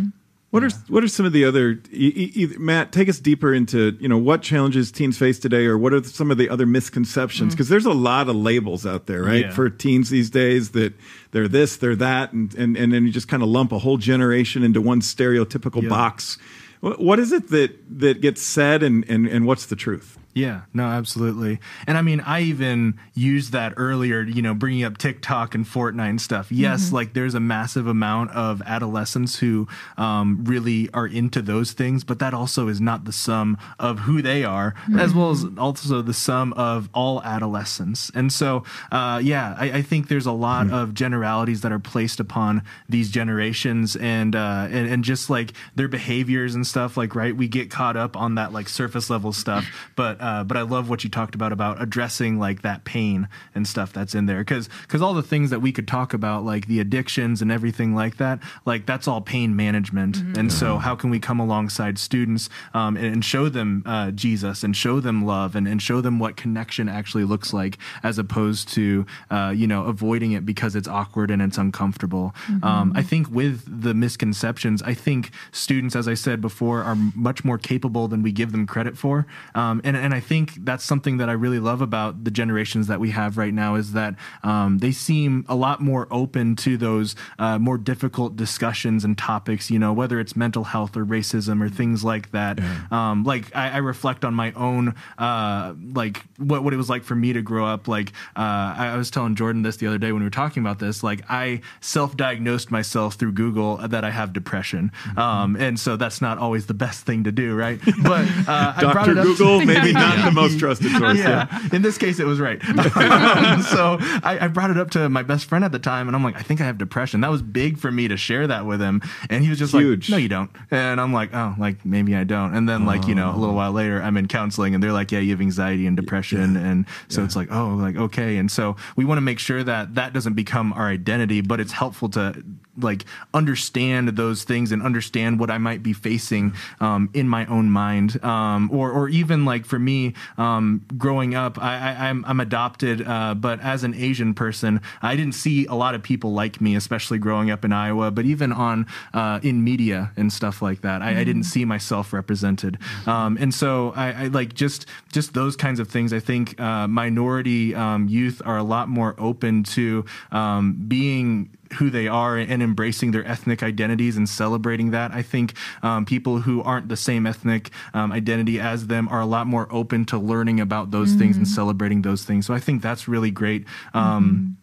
What 0.56 0.64
are 0.64 0.70
what 0.88 1.04
are 1.04 1.08
some 1.08 1.26
of 1.26 1.34
the 1.34 1.44
other 1.44 1.82
either, 1.92 2.58
Matt? 2.58 2.90
Take 2.90 3.10
us 3.10 3.18
deeper 3.18 3.52
into 3.52 3.94
you 4.00 4.08
know 4.08 4.16
what 4.16 4.40
challenges 4.40 4.90
teens 4.90 5.18
face 5.18 5.38
today, 5.38 5.66
or 5.66 5.76
what 5.76 5.92
are 5.92 6.02
some 6.02 6.30
of 6.30 6.38
the 6.38 6.48
other 6.48 6.64
misconceptions? 6.64 7.48
Mm-hmm. 7.48 7.54
Because 7.56 7.68
there's 7.68 7.84
a 7.84 7.92
lot 7.92 8.30
of 8.30 8.36
labels 8.36 8.86
out 8.86 9.04
there, 9.04 9.22
right, 9.22 9.42
Yeah. 9.42 9.50
for 9.50 9.68
teens 9.68 10.08
these 10.08 10.30
days 10.30 10.70
that 10.70 10.94
they're 11.32 11.46
this, 11.46 11.76
they're 11.76 11.94
that, 11.96 12.32
and 12.32 12.54
and 12.54 12.74
and 12.74 12.90
then 12.90 13.04
you 13.04 13.12
just 13.12 13.28
kind 13.28 13.42
of 13.42 13.50
lump 13.50 13.70
a 13.70 13.78
whole 13.80 13.98
generation 13.98 14.62
into 14.62 14.80
one 14.80 15.02
stereotypical 15.02 15.82
Yeah. 15.82 15.90
box. 15.90 16.38
What, 16.80 17.02
what 17.02 17.18
is 17.18 17.32
it 17.32 17.48
that 17.50 17.76
that 17.98 18.22
gets 18.22 18.40
said, 18.40 18.82
and 18.82 19.04
and 19.10 19.26
and 19.26 19.44
what's 19.46 19.66
the 19.66 19.76
truth? 19.76 20.16
Yeah, 20.36 20.64
no, 20.74 20.84
absolutely. 20.84 21.60
And 21.86 21.96
I 21.96 22.02
mean, 22.02 22.20
I 22.20 22.42
even 22.42 23.00
used 23.14 23.52
that 23.52 23.72
earlier, 23.78 24.20
you 24.20 24.42
know, 24.42 24.52
bringing 24.52 24.84
up 24.84 24.98
TikTok 24.98 25.54
and 25.54 25.64
Fortnite 25.64 26.10
and 26.10 26.20
stuff. 26.20 26.52
Yes, 26.52 26.92
like 26.92 27.14
there's 27.14 27.34
a 27.34 27.40
massive 27.40 27.86
amount 27.86 28.32
of 28.32 28.60
adolescents 28.66 29.38
who 29.38 29.66
um, 29.96 30.44
really 30.44 30.90
are 30.92 31.06
into 31.06 31.40
those 31.40 31.72
things, 31.72 32.04
but 32.04 32.18
that 32.18 32.34
also 32.34 32.68
is 32.68 32.82
not 32.82 33.06
the 33.06 33.12
sum 33.12 33.56
of 33.78 34.00
who 34.00 34.20
they 34.20 34.44
are, 34.44 34.74
as 34.98 35.14
well 35.14 35.30
as 35.30 35.46
also 35.56 36.02
the 36.02 36.12
sum 36.12 36.52
of 36.52 36.90
all 36.92 37.22
adolescents. 37.22 38.10
And 38.14 38.30
so, 38.30 38.62
uh, 38.92 39.18
yeah, 39.24 39.56
I, 39.58 39.78
I 39.78 39.82
think 39.82 40.08
there's 40.08 40.26
a 40.26 40.32
lot 40.32 40.70
of 40.70 40.92
generalities 40.92 41.62
that 41.62 41.72
are 41.72 41.78
placed 41.78 42.20
upon 42.20 42.62
these 42.90 43.10
generations 43.10 43.96
and, 43.96 44.36
uh, 44.36 44.68
and, 44.70 44.86
and 44.86 45.02
just 45.02 45.30
like 45.30 45.54
their 45.76 45.88
behaviors 45.88 46.54
and 46.54 46.66
stuff. 46.66 46.98
Like, 46.98 47.14
right, 47.14 47.34
we 47.34 47.48
get 47.48 47.70
caught 47.70 47.96
up 47.96 48.18
on 48.18 48.34
that 48.34 48.52
like 48.52 48.68
surface 48.68 49.08
level 49.08 49.32
stuff, 49.32 49.64
but 49.96 50.20
uh, 50.26 50.42
but 50.42 50.56
I 50.56 50.62
love 50.62 50.90
what 50.90 51.04
you 51.04 51.10
talked 51.10 51.36
about 51.36 51.52
about 51.52 51.80
addressing 51.80 52.40
like 52.40 52.62
that 52.62 52.84
pain 52.84 53.28
and 53.54 53.64
stuff 53.64 53.92
that's 53.92 54.12
in 54.12 54.26
there. 54.26 54.40
Because 54.40 54.68
because 54.82 55.00
all 55.00 55.14
the 55.14 55.22
things 55.22 55.50
that 55.50 55.60
we 55.60 55.70
could 55.70 55.86
talk 55.86 56.12
about 56.12 56.44
like 56.44 56.66
the 56.66 56.80
addictions 56.80 57.40
and 57.40 57.52
everything 57.52 57.94
like 57.94 58.16
that 58.16 58.40
like 58.64 58.86
that's 58.86 59.06
all 59.06 59.20
pain 59.20 59.54
management. 59.54 60.16
And 60.36 60.52
so 60.52 60.78
how 60.78 60.96
can 60.96 61.10
we 61.10 61.20
come 61.20 61.38
alongside 61.38 61.96
students 61.96 62.50
um, 62.74 62.96
and, 62.96 63.06
and 63.06 63.24
show 63.24 63.48
them 63.48 63.84
uh, 63.86 64.10
Jesus 64.10 64.64
and 64.64 64.76
show 64.76 64.98
them 64.98 65.24
love 65.24 65.54
and, 65.54 65.68
and 65.68 65.80
show 65.80 66.00
them 66.00 66.18
what 66.18 66.36
connection 66.36 66.88
actually 66.88 67.22
looks 67.22 67.52
like 67.52 67.78
as 68.02 68.18
opposed 68.18 68.68
to 68.70 69.06
uh, 69.30 69.52
you 69.54 69.68
know 69.68 69.84
avoiding 69.84 70.32
it 70.32 70.44
because 70.44 70.74
it's 70.74 70.88
awkward 70.88 71.30
and 71.30 71.40
it's 71.40 71.56
uncomfortable. 71.56 72.34
Um, 72.64 72.92
I 72.96 73.02
think 73.02 73.30
with 73.30 73.62
the 73.66 73.94
misconceptions 73.94 74.82
I 74.82 74.94
think 74.94 75.30
students 75.52 75.94
as 75.94 76.08
I 76.08 76.14
said 76.14 76.40
before 76.40 76.82
are 76.82 76.96
much 77.14 77.44
more 77.44 77.58
capable 77.58 78.08
than 78.08 78.22
we 78.22 78.32
give 78.32 78.50
them 78.50 78.66
credit 78.66 78.98
for. 78.98 79.24
Um, 79.54 79.80
and, 79.84 79.96
and 79.96 80.15
I 80.15 80.15
think 80.20 80.64
that's 80.64 80.84
something 80.84 81.16
that 81.18 81.28
I 81.28 81.32
really 81.32 81.58
love 81.58 81.80
about 81.80 82.24
the 82.24 82.30
generations 82.30 82.86
that 82.86 83.00
we 83.00 83.10
have 83.10 83.36
right 83.36 83.52
now 83.52 83.74
is 83.74 83.92
that 83.92 84.14
um, 84.42 84.78
they 84.78 84.92
seem 84.92 85.44
a 85.48 85.54
lot 85.54 85.80
more 85.80 86.06
open 86.10 86.56
to 86.56 86.76
those 86.76 87.14
uh, 87.38 87.58
more 87.58 87.78
difficult 87.78 88.36
discussions 88.36 89.04
and 89.04 89.16
topics, 89.16 89.70
you 89.70 89.78
know, 89.78 89.92
whether 89.92 90.20
it's 90.20 90.36
mental 90.36 90.64
health 90.64 90.96
or 90.96 91.04
racism 91.04 91.62
or 91.62 91.68
things 91.68 92.04
like 92.04 92.30
that. 92.32 92.60
Um, 92.90 93.24
like 93.24 93.54
I, 93.54 93.70
I 93.70 93.76
reflect 93.78 94.24
on 94.24 94.34
my 94.34 94.52
own, 94.52 94.94
uh, 95.18 95.74
like 95.94 96.24
what, 96.38 96.62
what 96.62 96.72
it 96.72 96.76
was 96.76 96.88
like 96.88 97.04
for 97.04 97.14
me 97.14 97.32
to 97.32 97.42
grow 97.42 97.66
up. 97.66 97.88
Like 97.88 98.12
uh, 98.36 98.74
I, 98.76 98.90
I 98.92 98.96
was 98.96 99.10
telling 99.10 99.34
Jordan 99.34 99.62
this 99.62 99.76
the 99.76 99.86
other 99.86 99.98
day 99.98 100.12
when 100.12 100.22
we 100.22 100.26
were 100.26 100.30
talking 100.30 100.62
about 100.62 100.78
this, 100.78 101.02
like 101.02 101.22
I 101.28 101.60
self-diagnosed 101.80 102.70
myself 102.70 103.14
through 103.14 103.32
Google 103.32 103.76
that 103.76 104.04
I 104.04 104.10
have 104.10 104.32
depression. 104.32 104.92
Um, 105.16 105.56
and 105.56 105.78
so 105.78 105.96
that's 105.96 106.20
not 106.20 106.38
always 106.38 106.66
the 106.66 106.74
best 106.74 107.06
thing 107.06 107.24
to 107.24 107.32
do, 107.32 107.54
right? 107.54 107.80
But 108.02 108.26
uh, 108.48 108.74
I 108.76 108.80
brought 108.92 109.08
it 109.08 109.18
up 109.18 109.24
Google, 109.24 109.60
maybe 109.64 109.92
not 109.92 110.05
the 110.24 110.30
most 110.32 110.58
trusted 110.58 110.90
source. 110.92 111.18
yeah. 111.18 111.46
In 111.72 111.82
this 111.82 111.98
case, 111.98 112.18
it 112.20 112.26
was 112.26 112.40
right. 112.40 112.60
Um, 112.96 113.62
so 113.62 113.98
I, 114.00 114.38
I 114.42 114.48
brought 114.48 114.70
it 114.70 114.78
up 114.78 114.90
to 114.92 115.08
my 115.08 115.22
best 115.22 115.44
friend 115.46 115.64
at 115.64 115.72
the 115.72 115.78
time, 115.78 116.06
and 116.08 116.16
I'm 116.16 116.22
like, 116.24 116.36
I 116.36 116.40
think 116.42 116.60
I 116.60 116.64
have 116.64 116.78
depression. 116.78 117.20
That 117.20 117.30
was 117.30 117.42
big 117.42 117.78
for 117.78 117.90
me 117.90 118.08
to 118.08 118.16
share 118.16 118.46
that 118.46 118.64
with 118.66 118.80
him, 118.80 119.02
and 119.30 119.42
he 119.44 119.50
was 119.50 119.58
just 119.58 119.72
Huge. 119.72 120.08
like, 120.08 120.16
No, 120.16 120.22
you 120.22 120.28
don't. 120.28 120.50
And 120.70 121.00
I'm 121.00 121.12
like, 121.12 121.30
Oh, 121.34 121.54
like 121.58 121.84
maybe 121.84 122.14
I 122.16 122.24
don't. 122.24 122.54
And 122.54 122.68
then 122.68 122.84
like 122.86 123.06
you 123.06 123.14
know, 123.14 123.30
a 123.34 123.36
little 123.36 123.54
while 123.54 123.72
later, 123.72 124.00
I'm 124.02 124.16
in 124.16 124.28
counseling, 124.28 124.74
and 124.74 124.82
they're 124.82 124.92
like, 124.92 125.12
Yeah, 125.12 125.18
you 125.20 125.30
have 125.32 125.40
anxiety 125.40 125.86
and 125.86 125.96
depression, 125.96 126.56
and 126.56 126.86
so 127.08 127.22
it's 127.24 127.36
like, 127.36 127.48
Oh, 127.50 127.68
like 127.74 127.96
okay. 127.96 128.36
And 128.38 128.50
so 128.50 128.76
we 128.96 129.04
want 129.04 129.18
to 129.18 129.22
make 129.22 129.38
sure 129.38 129.62
that 129.62 129.94
that 129.94 130.12
doesn't 130.12 130.34
become 130.34 130.72
our 130.72 130.88
identity, 130.88 131.40
but 131.40 131.60
it's 131.60 131.72
helpful 131.72 132.08
to 132.10 132.42
like 132.78 133.04
understand 133.34 134.08
those 134.10 134.44
things 134.44 134.72
and 134.72 134.82
understand 134.82 135.38
what 135.38 135.50
I 135.50 135.58
might 135.58 135.82
be 135.82 135.92
facing 135.92 136.54
um, 136.80 137.10
in 137.14 137.28
my 137.28 137.46
own 137.46 137.70
mind, 137.70 138.22
um, 138.24 138.70
or 138.72 138.90
or 138.90 139.08
even 139.08 139.44
like 139.44 139.66
for 139.66 139.78
me, 139.78 140.14
um, 140.38 140.84
growing 140.96 141.34
up, 141.34 141.58
I, 141.62 141.76
I, 141.76 142.08
I'm 142.08 142.24
I'm 142.26 142.40
adopted, 142.40 143.06
uh, 143.06 143.34
but 143.34 143.60
as 143.60 143.84
an 143.84 143.94
Asian 143.94 144.34
person, 144.34 144.80
I 145.02 145.16
didn't 145.16 145.34
see 145.34 145.66
a 145.66 145.74
lot 145.74 145.94
of 145.94 146.02
people 146.02 146.32
like 146.32 146.60
me, 146.60 146.76
especially 146.76 147.18
growing 147.18 147.50
up 147.50 147.64
in 147.64 147.72
Iowa. 147.72 148.10
But 148.10 148.24
even 148.24 148.52
on 148.52 148.86
uh, 149.14 149.40
in 149.42 149.64
media 149.64 150.12
and 150.16 150.32
stuff 150.32 150.62
like 150.62 150.82
that, 150.82 151.02
I, 151.02 151.20
I 151.20 151.24
didn't 151.24 151.44
see 151.44 151.64
myself 151.64 152.12
represented, 152.12 152.78
um, 153.06 153.36
and 153.40 153.52
so 153.54 153.92
I, 153.96 154.24
I 154.24 154.26
like 154.28 154.54
just 154.54 154.86
just 155.12 155.34
those 155.34 155.56
kinds 155.56 155.80
of 155.80 155.88
things. 155.88 156.12
I 156.12 156.20
think 156.20 156.60
uh, 156.60 156.86
minority 156.88 157.74
um, 157.74 158.08
youth 158.08 158.42
are 158.44 158.58
a 158.58 158.62
lot 158.62 158.88
more 158.88 159.14
open 159.18 159.62
to 159.64 160.04
um, 160.32 160.84
being 160.88 161.50
who 161.74 161.90
they 161.90 162.08
are 162.08 162.36
and 162.36 162.62
embracing 162.62 163.10
their 163.10 163.26
ethnic 163.26 163.62
identities 163.62 164.16
and 164.16 164.28
celebrating 164.28 164.90
that. 164.92 165.12
I 165.12 165.22
think 165.22 165.54
um, 165.82 166.04
people 166.04 166.40
who 166.40 166.62
aren't 166.62 166.88
the 166.88 166.96
same 166.96 167.26
ethnic 167.26 167.70
um, 167.94 168.12
identity 168.12 168.60
as 168.60 168.86
them 168.86 169.08
are 169.08 169.20
a 169.20 169.26
lot 169.26 169.46
more 169.46 169.68
open 169.70 170.04
to 170.06 170.18
learning 170.18 170.60
about 170.60 170.90
those 170.90 171.12
things 171.14 171.36
and 171.36 171.46
celebrating 171.46 172.02
those 172.02 172.24
things. 172.24 172.46
So 172.46 172.54
I 172.54 172.60
think 172.60 172.82
that's 172.82 173.08
really 173.08 173.30
great. 173.30 173.64
Um, 173.94 174.56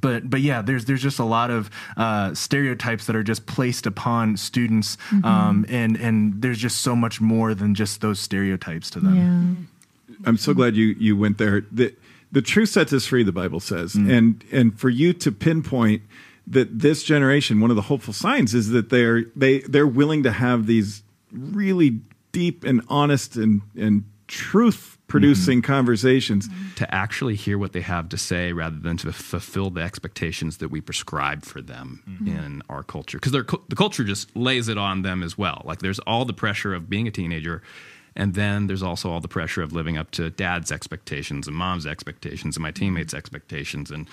But 0.00 0.30
but 0.30 0.40
yeah, 0.40 0.62
there's 0.62 0.84
there's 0.84 1.02
just 1.02 1.18
a 1.18 1.24
lot 1.24 1.50
of 1.50 1.68
uh, 1.96 2.32
stereotypes 2.32 3.06
that 3.06 3.16
are 3.16 3.24
just 3.24 3.46
placed 3.46 3.86
upon 3.86 4.36
students, 4.36 4.96
um, 5.24 5.66
and 5.68 5.96
and 5.96 6.40
there's 6.40 6.58
just 6.58 6.82
so 6.82 6.94
much 6.94 7.20
more 7.20 7.56
than 7.56 7.74
just 7.74 8.00
those 8.00 8.20
stereotypes 8.20 8.88
to 8.90 9.00
them. 9.00 9.16
Yeah. 9.16 10.26
I'm 10.28 10.36
so 10.36 10.54
glad 10.54 10.76
you 10.76 10.94
you 10.96 11.16
went 11.16 11.38
there. 11.38 11.62
The 11.72 11.92
the 12.30 12.40
truth 12.40 12.68
sets 12.68 12.92
us 12.92 13.06
free, 13.06 13.24
the 13.24 13.32
Bible 13.32 13.58
says, 13.58 13.96
and 13.96 14.44
and 14.52 14.78
for 14.78 14.90
you 14.90 15.12
to 15.12 15.32
pinpoint 15.32 16.02
that 16.50 16.78
this 16.78 17.02
generation, 17.02 17.60
one 17.60 17.70
of 17.70 17.76
the 17.76 17.82
hopeful 17.82 18.12
signs 18.12 18.54
is 18.54 18.70
that 18.70 18.90
they're 18.90 19.24
they 19.34 19.60
they're 19.60 19.86
willing 19.86 20.24
to 20.24 20.32
have 20.32 20.66
these 20.66 21.02
really 21.32 22.00
deep 22.32 22.64
and 22.64 22.82
honest 22.88 23.36
and 23.36 23.62
and 23.76 24.04
truth 24.26 24.98
producing 25.06 25.60
mm-hmm. 25.60 25.72
conversations. 25.72 26.48
to 26.76 26.94
actually 26.94 27.34
hear 27.34 27.58
what 27.58 27.72
they 27.72 27.80
have 27.80 28.08
to 28.08 28.16
say 28.16 28.52
rather 28.52 28.78
than 28.78 28.96
to 28.96 29.12
fulfill 29.12 29.70
the 29.70 29.80
expectations 29.80 30.58
that 30.58 30.70
we 30.70 30.80
prescribe 30.80 31.44
for 31.44 31.60
them 31.60 32.02
mm-hmm. 32.08 32.28
in 32.28 32.62
our 32.68 32.82
culture. 32.82 33.18
Because 33.18 33.32
the 33.32 33.76
culture 33.76 34.04
just 34.04 34.34
lays 34.36 34.68
it 34.68 34.78
on 34.78 35.02
them 35.02 35.22
as 35.22 35.36
well. 35.36 35.62
Like 35.64 35.80
there's 35.80 35.98
all 36.00 36.24
the 36.24 36.32
pressure 36.32 36.74
of 36.74 36.88
being 36.88 37.08
a 37.08 37.10
teenager 37.10 37.62
and 38.16 38.34
then 38.34 38.66
there's 38.66 38.82
also 38.82 39.10
all 39.10 39.20
the 39.20 39.28
pressure 39.28 39.62
of 39.62 39.72
living 39.72 39.96
up 39.96 40.10
to 40.12 40.30
dad's 40.30 40.72
expectations 40.72 41.46
and 41.46 41.56
mom's 41.56 41.86
expectations 41.86 42.56
and 42.56 42.62
my 42.62 42.70
mm-hmm. 42.70 42.80
teammates 42.80 43.14
expectations. 43.14 43.90
And 43.90 44.08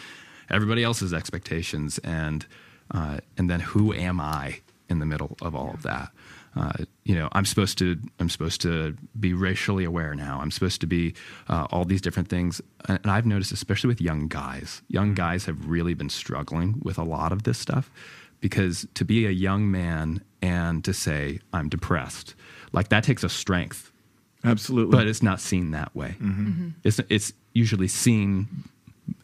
everybody 0.49 0.83
else's 0.83 1.13
expectations 1.13 1.97
and 1.99 2.45
uh, 2.91 3.19
and 3.37 3.49
then 3.49 3.59
who 3.59 3.93
am 3.93 4.19
i 4.19 4.59
in 4.89 4.99
the 4.99 5.05
middle 5.05 5.35
of 5.41 5.55
all 5.55 5.71
of 5.71 5.83
that 5.83 6.11
uh, 6.57 6.71
you 7.03 7.13
know, 7.13 7.29
I'm 7.33 7.45
supposed 7.45 7.77
to 7.79 7.97
I'm 8.19 8.29
supposed 8.29 8.61
to 8.61 8.95
be 9.19 9.33
racially 9.33 9.83
aware 9.83 10.15
now. 10.15 10.39
I'm 10.41 10.49
supposed 10.49 10.81
to 10.81 10.87
be 10.87 11.13
uh, 11.49 11.67
all 11.71 11.85
these 11.85 12.01
different 12.01 12.29
things, 12.29 12.61
and 12.87 12.99
I've 13.05 13.25
noticed, 13.25 13.51
especially 13.51 13.89
with 13.89 14.01
young 14.01 14.27
guys, 14.27 14.81
young 14.87 15.13
guys 15.13 15.45
have 15.45 15.67
really 15.67 15.93
been 15.93 16.09
struggling 16.09 16.79
with 16.81 16.97
a 16.97 17.03
lot 17.03 17.31
of 17.31 17.43
this 17.43 17.59
stuff 17.59 17.91
because 18.39 18.87
to 18.95 19.05
be 19.05 19.25
a 19.27 19.31
young 19.31 19.69
man 19.69 20.23
and 20.41 20.83
to 20.85 20.93
say 20.93 21.39
I'm 21.53 21.69
depressed, 21.69 22.33
like 22.71 22.89
that 22.89 23.03
takes 23.03 23.23
a 23.23 23.29
strength, 23.29 23.91
Absolutely. 24.43 24.97
but 24.97 25.05
it's 25.05 25.21
not 25.21 25.39
seen 25.39 25.71
that 25.71 25.95
way. 25.95 26.15
It's 26.83 26.99
it's 27.09 27.33
usually 27.53 27.87
seen 27.87 28.47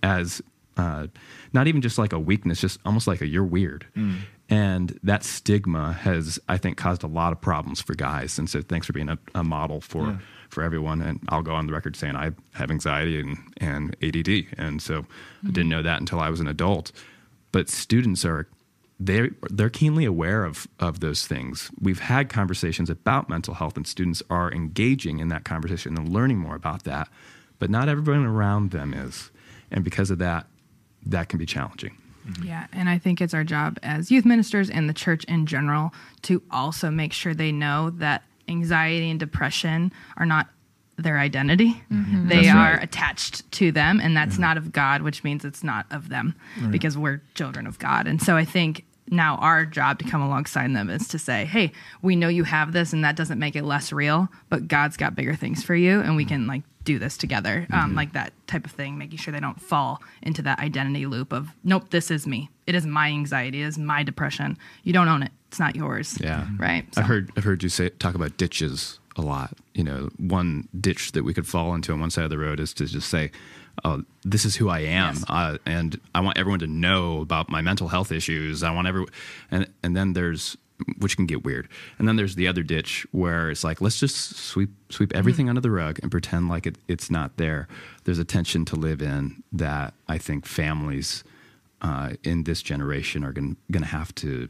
as 0.04 0.42
uh, 0.78 1.08
not 1.54 1.68
even 1.68 1.82
just 1.82 1.98
like 1.98 2.14
a 2.14 2.20
weakness, 2.20 2.62
just 2.62 2.80
almost 2.86 3.08
like 3.08 3.22
a 3.22 3.28
you're 3.28 3.44
weird. 3.44 3.86
And 4.50 5.00
that 5.04 5.24
stigma 5.24 5.94
has, 5.94 6.38
I 6.50 6.58
think, 6.58 6.78
caused 6.78 7.04
a 7.04 7.08
lot 7.08 7.32
of 7.32 7.42
problems 7.42 7.82
for 7.82 7.96
guys. 7.96 8.38
And 8.38 8.50
so, 8.50 8.62
thanks 8.62 8.86
for 8.86 8.94
being 8.94 9.10
a, 9.10 9.18
a 9.34 9.44
model 9.44 9.82
for 9.82 10.20
for 10.50 10.64
everyone. 10.64 11.02
And 11.02 11.20
I'll 11.30 11.42
go 11.42 11.54
on 11.54 11.66
the 11.68 11.74
record 11.74 11.96
saying 11.96 12.16
I 12.16 12.32
have 12.54 12.70
anxiety 12.70 13.20
and 13.20 13.38
and 13.58 13.96
ADD, 14.04 14.46
and 14.58 14.82
so 14.82 15.06
I 15.44 15.52
didn't 15.52 15.70
know 15.70 15.82
that 15.82 16.00
until 16.00 16.20
I 16.20 16.30
was 16.30 16.40
an 16.40 16.48
adult. 16.48 16.92
But 17.52 17.70
students 17.70 18.26
are 18.26 18.48
they're 19.00 19.32
they're 19.50 19.70
keenly 19.70 20.06
aware 20.06 20.44
of 20.44 20.68
of 20.80 21.00
those 21.00 21.28
things. 21.28 21.72
We've 21.80 22.00
had 22.00 22.30
conversations 22.30 22.90
about 22.90 23.30
mental 23.30 23.56
health, 23.56 23.76
and 23.76 23.88
students 23.88 24.22
are 24.30 24.52
engaging 24.52 25.20
in 25.20 25.28
that 25.30 25.44
conversation 25.44 25.98
and 25.98 26.10
learning 26.10 26.38
more 26.38 26.56
about 26.56 26.84
that. 26.84 27.10
But 27.60 27.70
not 27.70 27.90
everyone 27.90 28.26
around 28.26 28.72
them 28.72 28.94
is, 28.94 29.32
and 29.72 29.84
because 29.84 30.12
of 30.12 30.20
that, 30.20 30.48
that 31.06 31.30
can 31.30 31.40
be 31.40 31.46
challenging. 31.46 31.98
Mm-hmm. 32.28 32.46
Yeah, 32.46 32.68
and 32.72 32.90
I 32.90 32.98
think 32.98 33.20
it's 33.20 33.34
our 33.34 33.44
job 33.44 33.80
as 33.84 34.10
youth 34.10 34.26
ministers 34.26 34.70
and 34.70 34.88
the 34.88 34.94
church 34.94 35.24
in 35.26 35.46
general 35.46 35.94
to 36.24 36.42
also 36.50 36.90
make 36.90 37.12
sure 37.12 37.34
they 37.34 37.52
know 37.52 37.90
that 37.92 38.24
anxiety 38.48 39.10
and 39.10 39.20
depression 39.20 39.92
are 40.18 40.26
not 40.26 40.48
their 40.98 41.18
identity. 41.18 41.82
Mm-hmm. 41.92 42.30
They 42.30 42.50
are 42.50 42.80
attached 42.80 43.52
to 43.54 43.72
them, 43.72 44.00
and 44.00 44.16
that's 44.16 44.34
mm-hmm. 44.34 44.42
not 44.42 44.58
of 44.58 44.72
God, 44.72 45.02
which 45.02 45.24
means 45.24 45.44
it's 45.44 45.64
not 45.64 45.86
of 45.92 46.10
them 46.10 46.36
because 46.70 46.98
we're 46.98 47.22
children 47.36 47.68
of 47.68 47.80
God. 47.80 48.08
And 48.08 48.22
so 48.22 48.36
I 48.36 48.46
think 48.46 48.86
now 49.10 49.36
our 49.38 49.66
job 49.66 50.00
to 50.00 50.06
come 50.06 50.22
alongside 50.22 50.74
them 50.74 50.90
is 50.90 51.08
to 51.10 51.20
say, 51.20 51.46
hey, 51.46 51.72
we 52.02 52.16
know 52.16 52.30
you 52.30 52.44
have 52.44 52.72
this, 52.72 52.94
and 52.94 53.04
that 53.04 53.16
doesn't 53.16 53.40
make 53.40 53.56
it 53.56 53.64
less 53.64 53.92
real, 53.92 54.30
but 54.50 54.68
God's 54.68 54.96
got 54.96 55.16
bigger 55.16 55.36
things 55.36 55.64
for 55.64 55.76
you, 55.76 56.00
and 56.00 56.16
we 56.16 56.26
can 56.26 56.48
like 56.48 56.64
do 56.84 57.00
this 57.00 57.18
together, 57.18 57.68
um, 57.72 57.96
like 57.96 58.14
that 58.14 58.34
type 58.48 58.66
of 58.66 58.72
thing, 58.72 58.98
making 58.98 59.18
sure 59.18 59.32
they 59.32 59.40
don't 59.40 59.62
fall 59.62 60.02
into 60.22 60.42
that 60.42 60.60
identity 60.60 61.06
loop 61.06 61.32
of, 61.32 61.50
nope, 61.64 61.90
this 61.90 62.12
is 62.12 62.28
me. 62.28 62.50
It 62.68 62.76
is 62.76 62.86
my 62.86 63.08
anxiety. 63.08 63.62
It 63.62 63.68
is 63.68 63.78
my 63.78 64.04
depression. 64.04 64.58
You 64.84 64.94
don't 64.94 65.08
own 65.08 65.24
it. 65.24 65.32
It's 65.48 65.60
not 65.60 65.76
yours. 65.76 66.18
Yeah. 66.20 66.48
Right. 66.58 66.86
I've 66.98 67.06
heard 67.06 67.32
I've 67.38 67.44
heard 67.44 67.62
you 67.62 67.70
say 67.70 67.90
talk 67.90 68.16
about 68.16 68.38
ditches 68.38 69.00
a 69.16 69.22
lot. 69.22 69.56
You 69.74 69.84
know, 69.84 70.10
one 70.18 70.68
ditch 70.80 71.12
that 71.12 71.24
we 71.24 71.34
could 71.34 71.48
fall 71.48 71.76
into 71.76 71.94
on 71.94 72.00
one 72.00 72.10
side 72.10 72.24
of 72.24 72.30
the 72.30 72.38
road 72.40 72.60
is 72.60 72.74
to 72.76 72.86
just 72.86 73.10
say, 73.10 73.32
"Oh, 73.84 74.04
this 74.24 74.46
is 74.46 74.56
who 74.56 74.70
I 74.70 74.80
am," 74.80 75.18
uh, 75.28 75.60
and 75.66 76.00
I 76.16 76.22
want 76.22 76.40
everyone 76.40 76.60
to 76.60 76.68
know 76.68 77.22
about 77.22 77.50
my 77.50 77.62
mental 77.62 77.90
health 77.90 78.12
issues. 78.12 78.64
I 78.64 78.72
want 78.72 78.88
every, 78.88 79.06
and 79.52 79.68
and 79.84 79.96
then 79.96 80.14
there's 80.14 80.58
which 80.98 81.16
can 81.16 81.26
get 81.26 81.44
weird. 81.44 81.68
And 81.98 82.08
then 82.08 82.16
there's 82.16 82.36
the 82.36 82.48
other 82.48 82.64
ditch 82.64 83.06
where 83.12 83.50
it's 83.50 83.64
like, 83.64 83.82
let's 83.82 84.00
just 84.00 84.36
sweep 84.36 84.70
sweep 84.90 85.14
everything 85.16 85.50
under 85.50 85.62
the 85.62 85.72
rug 85.72 86.00
and 86.02 86.12
pretend 86.12 86.50
like 86.50 86.68
it, 86.68 86.78
it's 86.88 87.10
not 87.10 87.38
there. 87.38 87.68
There's 88.04 88.20
a 88.20 88.26
tension 88.26 88.66
to 88.66 88.76
live 88.76 89.02
in 89.02 89.44
that 89.52 89.94
I 90.08 90.18
think 90.18 90.46
families 90.46 91.24
uh, 91.82 92.12
in 92.24 92.44
this 92.44 92.62
generation 92.62 93.24
are 93.24 93.32
going 93.32 93.58
to 93.72 93.86
have 93.86 94.14
to 94.16 94.50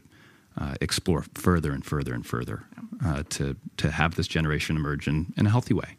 uh, 0.56 0.74
explore 0.80 1.24
further 1.34 1.72
and 1.72 1.84
further 1.84 2.14
and 2.14 2.24
further 2.24 2.64
uh, 3.04 3.24
to 3.30 3.56
to 3.76 3.90
have 3.90 4.14
this 4.14 4.28
generation 4.28 4.76
emerge 4.76 5.08
in, 5.08 5.32
in 5.36 5.46
a 5.46 5.50
healthy 5.50 5.74
way. 5.74 5.96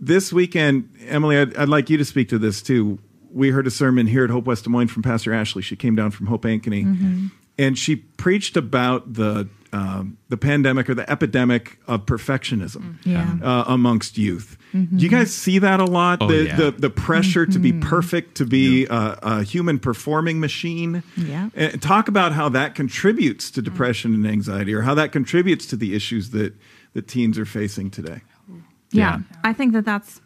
This 0.00 0.32
weekend, 0.32 0.88
Emily, 1.06 1.36
I'd, 1.38 1.56
I'd 1.56 1.68
like 1.68 1.90
you 1.90 1.98
to 1.98 2.04
speak 2.04 2.28
to 2.30 2.38
this 2.38 2.62
too. 2.62 2.98
We 3.30 3.50
heard 3.50 3.66
a 3.66 3.70
sermon 3.70 4.06
here 4.06 4.24
at 4.24 4.30
Hope 4.30 4.46
West 4.46 4.64
Des 4.64 4.70
Moines 4.70 4.88
from 4.88 5.02
Pastor 5.02 5.32
Ashley. 5.32 5.62
She 5.62 5.76
came 5.76 5.94
down 5.94 6.10
from 6.10 6.26
Hope 6.26 6.42
Ankeny, 6.42 7.30
and 7.58 7.78
she 7.78 7.96
preached 7.96 8.56
about 8.56 9.14
the 9.14 9.48
um, 9.72 10.18
the 10.28 10.36
pandemic 10.36 10.88
or 10.90 10.94
the 10.94 11.10
epidemic 11.10 11.78
of 11.86 12.06
perfectionism 12.06 12.98
mm-hmm. 12.98 13.10
Yeah. 13.10 13.38
uh, 13.42 13.64
amongst 13.66 14.18
youth. 14.18 14.58
Mm-hmm. 14.74 14.96
Do 14.98 15.04
you 15.04 15.10
guys 15.10 15.32
see 15.32 15.58
that 15.58 15.80
a 15.80 15.84
lot? 15.84 16.18
Oh, 16.20 16.28
the, 16.28 16.44
yeah. 16.44 16.56
the 16.56 16.70
the 16.70 16.90
pressure 16.90 17.46
to 17.46 17.58
be 17.58 17.72
mm-hmm. 17.72 17.88
perfect, 17.88 18.36
to 18.36 18.46
be 18.46 18.86
a, 18.86 19.18
a 19.22 19.42
human 19.42 19.78
performing 19.78 20.40
machine. 20.40 21.02
Yeah. 21.16 21.50
And 21.54 21.80
talk 21.80 22.08
about 22.08 22.32
how 22.32 22.48
that 22.50 22.74
contributes 22.74 23.50
to 23.52 23.62
depression 23.62 24.14
and 24.14 24.26
anxiety, 24.26 24.74
or 24.74 24.82
how 24.82 24.94
that 24.94 25.12
contributes 25.12 25.66
to 25.66 25.76
the 25.76 25.94
issues 25.94 26.30
that 26.30 26.54
that 26.94 27.08
teens 27.08 27.38
are 27.38 27.46
facing 27.46 27.90
today. 27.90 28.20
Yeah. 28.48 28.56
Yeah. 28.90 29.18
I 29.42 29.52
think 29.52 29.72
that 29.72 29.84
that's 29.84 30.20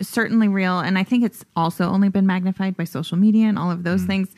certainly 0.00 0.48
real. 0.48 0.80
And 0.80 0.98
I 0.98 1.04
think 1.04 1.24
it's 1.24 1.44
also 1.54 1.84
only 1.84 2.08
been 2.08 2.26
magnified 2.26 2.76
by 2.76 2.84
social 2.84 3.16
media 3.16 3.46
and 3.46 3.58
all 3.58 3.70
of 3.70 3.84
those 3.84 4.02
mm. 4.02 4.06
things. 4.08 4.34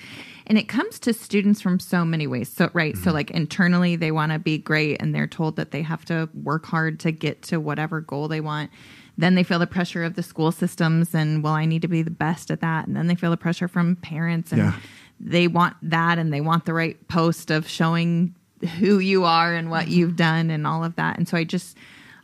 And 0.47 0.59
it 0.59 0.69
comes 0.69 0.99
to 1.01 1.15
students 1.15 1.61
from 1.61 1.81
so 1.81 2.05
many 2.05 2.27
ways. 2.27 2.51
So, 2.51 2.71
right. 2.75 2.97
So, 2.97 3.05
mm-hmm. 3.05 3.15
like 3.15 3.31
internally, 3.31 3.97
they 3.97 4.11
want 4.11 4.33
to 4.33 4.39
be 4.39 4.59
great 4.59 5.01
and 5.01 5.15
they're 5.15 5.27
told 5.27 5.57
that 5.57 5.71
they 5.71 5.83
have 5.83 6.05
to 6.07 6.29
work 6.35 6.67
hard 6.67 7.01
to 7.01 7.13
get 7.13 7.43
to 7.43 7.59
whatever 7.59 8.01
goal 8.01 8.29
they 8.29 8.41
want. 8.41 8.71
Then 9.17 9.37
they 9.37 9.43
feel 9.43 9.59
the 9.59 9.67
pressure 9.67 10.05
of 10.05 10.15
the 10.15 10.23
school 10.23 10.53
systems 10.53 11.15
and, 11.15 11.43
well, 11.43 11.55
I 11.55 11.65
need 11.67 11.83
to 11.83 11.89
be 11.89 12.03
the 12.03 12.11
best 12.11 12.51
at 12.51 12.61
that. 12.61 12.87
And 12.87 12.97
then 12.97 13.07
they 13.07 13.15
feel 13.15 13.31
the 13.31 13.37
pressure 13.37 13.69
from 13.69 13.97
parents 13.97 14.53
and 14.53 14.61
Yeah. 14.61 14.75
they 15.21 15.47
want 15.47 15.77
that 15.83 16.19
and 16.19 16.33
they 16.33 16.41
want 16.41 16.65
the 16.65 16.75
right 16.75 17.09
post 17.09 17.51
of 17.51 17.69
showing 17.69 18.35
who 18.79 18.99
you 18.99 19.25
are 19.25 19.55
and 19.55 19.71
what 19.71 19.85
mm-hmm. 19.85 19.95
you've 19.95 20.17
done 20.17 20.51
and 20.51 20.67
all 20.67 20.85
of 20.85 20.97
that. 20.97 21.17
And 21.17 21.29
so 21.29 21.37
I 21.37 21.45
just, 21.45 21.77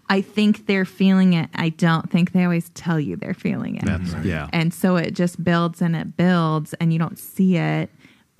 I 0.08 0.20
think 0.20 0.66
they're 0.66 0.84
feeling 0.84 1.34
it. 1.34 1.48
I 1.54 1.68
don't 1.68 2.10
think 2.10 2.32
they 2.32 2.42
always 2.42 2.70
tell 2.70 2.98
you 2.98 3.14
they're 3.14 3.34
feeling 3.34 3.76
it. 3.76 3.84
That's 3.84 4.12
yeah. 4.24 4.48
And 4.52 4.74
so 4.74 4.96
it 4.96 5.12
just 5.12 5.42
builds 5.42 5.80
and 5.80 5.94
it 5.94 6.16
builds 6.16 6.74
and 6.74 6.92
you 6.92 6.98
don't 6.98 7.18
see 7.18 7.56
it, 7.56 7.90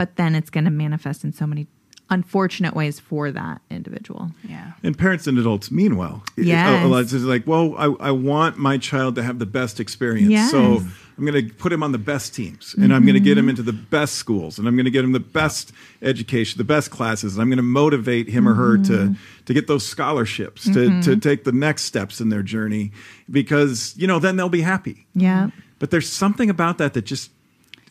but 0.00 0.16
then 0.16 0.34
it's 0.34 0.48
going 0.48 0.64
to 0.64 0.70
manifest 0.70 1.24
in 1.24 1.32
so 1.34 1.46
many 1.46 1.66
unfortunate 2.08 2.72
ways 2.72 2.98
for 2.98 3.30
that 3.30 3.60
individual. 3.68 4.30
Yeah. 4.48 4.72
And 4.82 4.96
parents 4.96 5.26
and 5.26 5.38
adults 5.38 5.70
mean 5.70 5.98
well. 5.98 6.24
Yes. 6.38 6.82
A- 6.82 6.86
a 6.86 6.88
lot 6.88 7.02
of 7.02 7.12
it's 7.12 7.22
like, 7.22 7.46
well, 7.46 7.74
I, 7.76 8.08
I 8.08 8.10
want 8.10 8.56
my 8.56 8.78
child 8.78 9.16
to 9.16 9.22
have 9.22 9.38
the 9.38 9.44
best 9.44 9.78
experience. 9.78 10.30
Yes. 10.30 10.50
So 10.50 10.80
I'm 11.18 11.26
going 11.26 11.34
to 11.34 11.52
put 11.52 11.70
him 11.70 11.82
on 11.82 11.92
the 11.92 11.98
best 11.98 12.34
teams 12.34 12.74
and 12.78 12.94
I'm 12.94 13.02
going 13.02 13.12
to 13.12 13.20
get 13.20 13.36
him 13.36 13.42
mm-hmm. 13.42 13.50
into 13.50 13.62
the 13.62 13.74
best 13.74 14.14
schools 14.14 14.58
and 14.58 14.66
I'm 14.66 14.74
going 14.74 14.86
to 14.86 14.90
get 14.90 15.04
him 15.04 15.12
the 15.12 15.20
best 15.20 15.70
education, 16.00 16.56
the 16.56 16.64
best 16.64 16.90
classes. 16.90 17.34
And 17.34 17.42
I'm 17.42 17.50
going 17.50 17.58
to 17.58 17.62
motivate 17.62 18.30
him 18.30 18.48
or 18.48 18.54
her 18.54 18.78
to, 18.78 18.92
mm-hmm. 18.92 19.44
to 19.44 19.52
get 19.52 19.66
those 19.66 19.84
scholarships, 19.84 20.64
to, 20.64 20.70
mm-hmm. 20.70 21.00
to 21.02 21.16
take 21.18 21.44
the 21.44 21.52
next 21.52 21.82
steps 21.82 22.22
in 22.22 22.30
their 22.30 22.42
journey 22.42 22.90
because, 23.30 23.92
you 23.98 24.06
know, 24.06 24.18
then 24.18 24.36
they'll 24.36 24.48
be 24.48 24.62
happy. 24.62 25.06
Yeah. 25.14 25.50
But 25.78 25.90
there's 25.90 26.08
something 26.08 26.48
about 26.48 26.78
that 26.78 26.94
that 26.94 27.04
just 27.04 27.30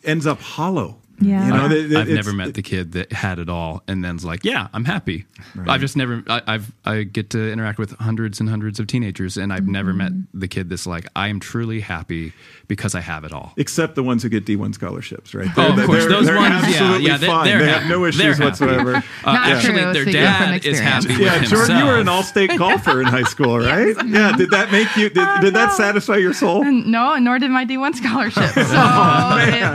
ends 0.02 0.26
up 0.26 0.40
hollow. 0.40 0.96
Yeah. 1.20 1.46
You 1.46 1.52
know, 1.52 1.64
I- 1.64 1.68
that- 1.68 1.88
that 1.90 1.98
I've 2.00 2.08
never 2.08 2.32
met 2.32 2.54
the 2.54 2.62
kid 2.62 2.92
that 2.92 3.12
had 3.12 3.38
it 3.38 3.48
all 3.48 3.82
and 3.86 4.04
then's 4.04 4.24
like, 4.24 4.44
yeah, 4.44 4.68
I'm 4.72 4.84
happy. 4.84 5.26
I've 5.66 5.80
just 5.80 5.96
never. 5.96 6.22
I, 6.28 6.42
I've 6.46 6.72
I 6.84 7.02
get 7.02 7.30
to 7.30 7.52
interact 7.52 7.78
with 7.78 7.92
hundreds 7.98 8.40
and 8.40 8.48
hundreds 8.48 8.80
of 8.80 8.86
teenagers, 8.86 9.36
and 9.36 9.52
I've 9.52 9.66
never 9.68 9.92
met 9.92 10.12
the 10.32 10.48
kid 10.48 10.68
that's 10.70 10.86
like, 10.86 11.06
I 11.16 11.28
am 11.28 11.40
truly 11.40 11.80
happy 11.80 12.32
because 12.68 12.94
I 12.94 13.00
have 13.00 13.24
it 13.24 13.32
all. 13.32 13.52
Except 13.56 13.94
the 13.96 14.02
ones 14.02 14.22
who 14.22 14.28
get 14.28 14.44
D1 14.46 14.74
scholarships, 14.74 15.34
right? 15.34 15.48
Oh, 15.56 15.68
of 15.78 15.86
course, 15.86 16.00
they're- 16.04 16.08
those 16.08 16.26
they're 16.26 16.36
ones, 16.36 16.50
yeah, 16.62 16.68
absolutely 16.68 17.06
yeah, 17.06 17.16
they- 17.16 17.26
fine. 17.26 17.44
they're 17.46 17.58
they 17.58 17.64
have 17.66 17.82
happy. 17.82 17.88
no 17.88 18.04
issues 18.06 18.38
whatsoever. 18.40 18.96
Uh, 18.96 19.32
Not 19.32 19.48
actually, 19.48 19.72
true, 19.82 19.92
their 19.92 20.02
speaking 20.02 20.12
from 20.12 20.50
dad 20.50 20.64
is 20.64 20.78
happy 20.80 21.14
Yeah, 21.14 21.40
with 21.40 21.50
Jordan, 21.50 21.78
you 21.78 21.84
were 21.84 21.98
an 21.98 22.08
all-state 22.08 22.50
golfer 22.58 23.00
in 23.00 23.06
high 23.08 23.24
school, 23.24 23.58
right? 23.58 23.94
Yeah. 24.06 24.36
Did 24.36 24.50
that 24.50 24.70
make 24.72 24.96
you? 24.96 25.10
Did, 25.10 25.26
did 25.40 25.54
that 25.54 25.72
satisfy 25.72 26.16
your 26.16 26.32
soul? 26.32 26.64
No, 26.64 27.16
nor 27.18 27.38
did 27.38 27.50
my 27.50 27.64
D1 27.66 27.94
scholarship. 28.00 28.50
So, 28.70 28.76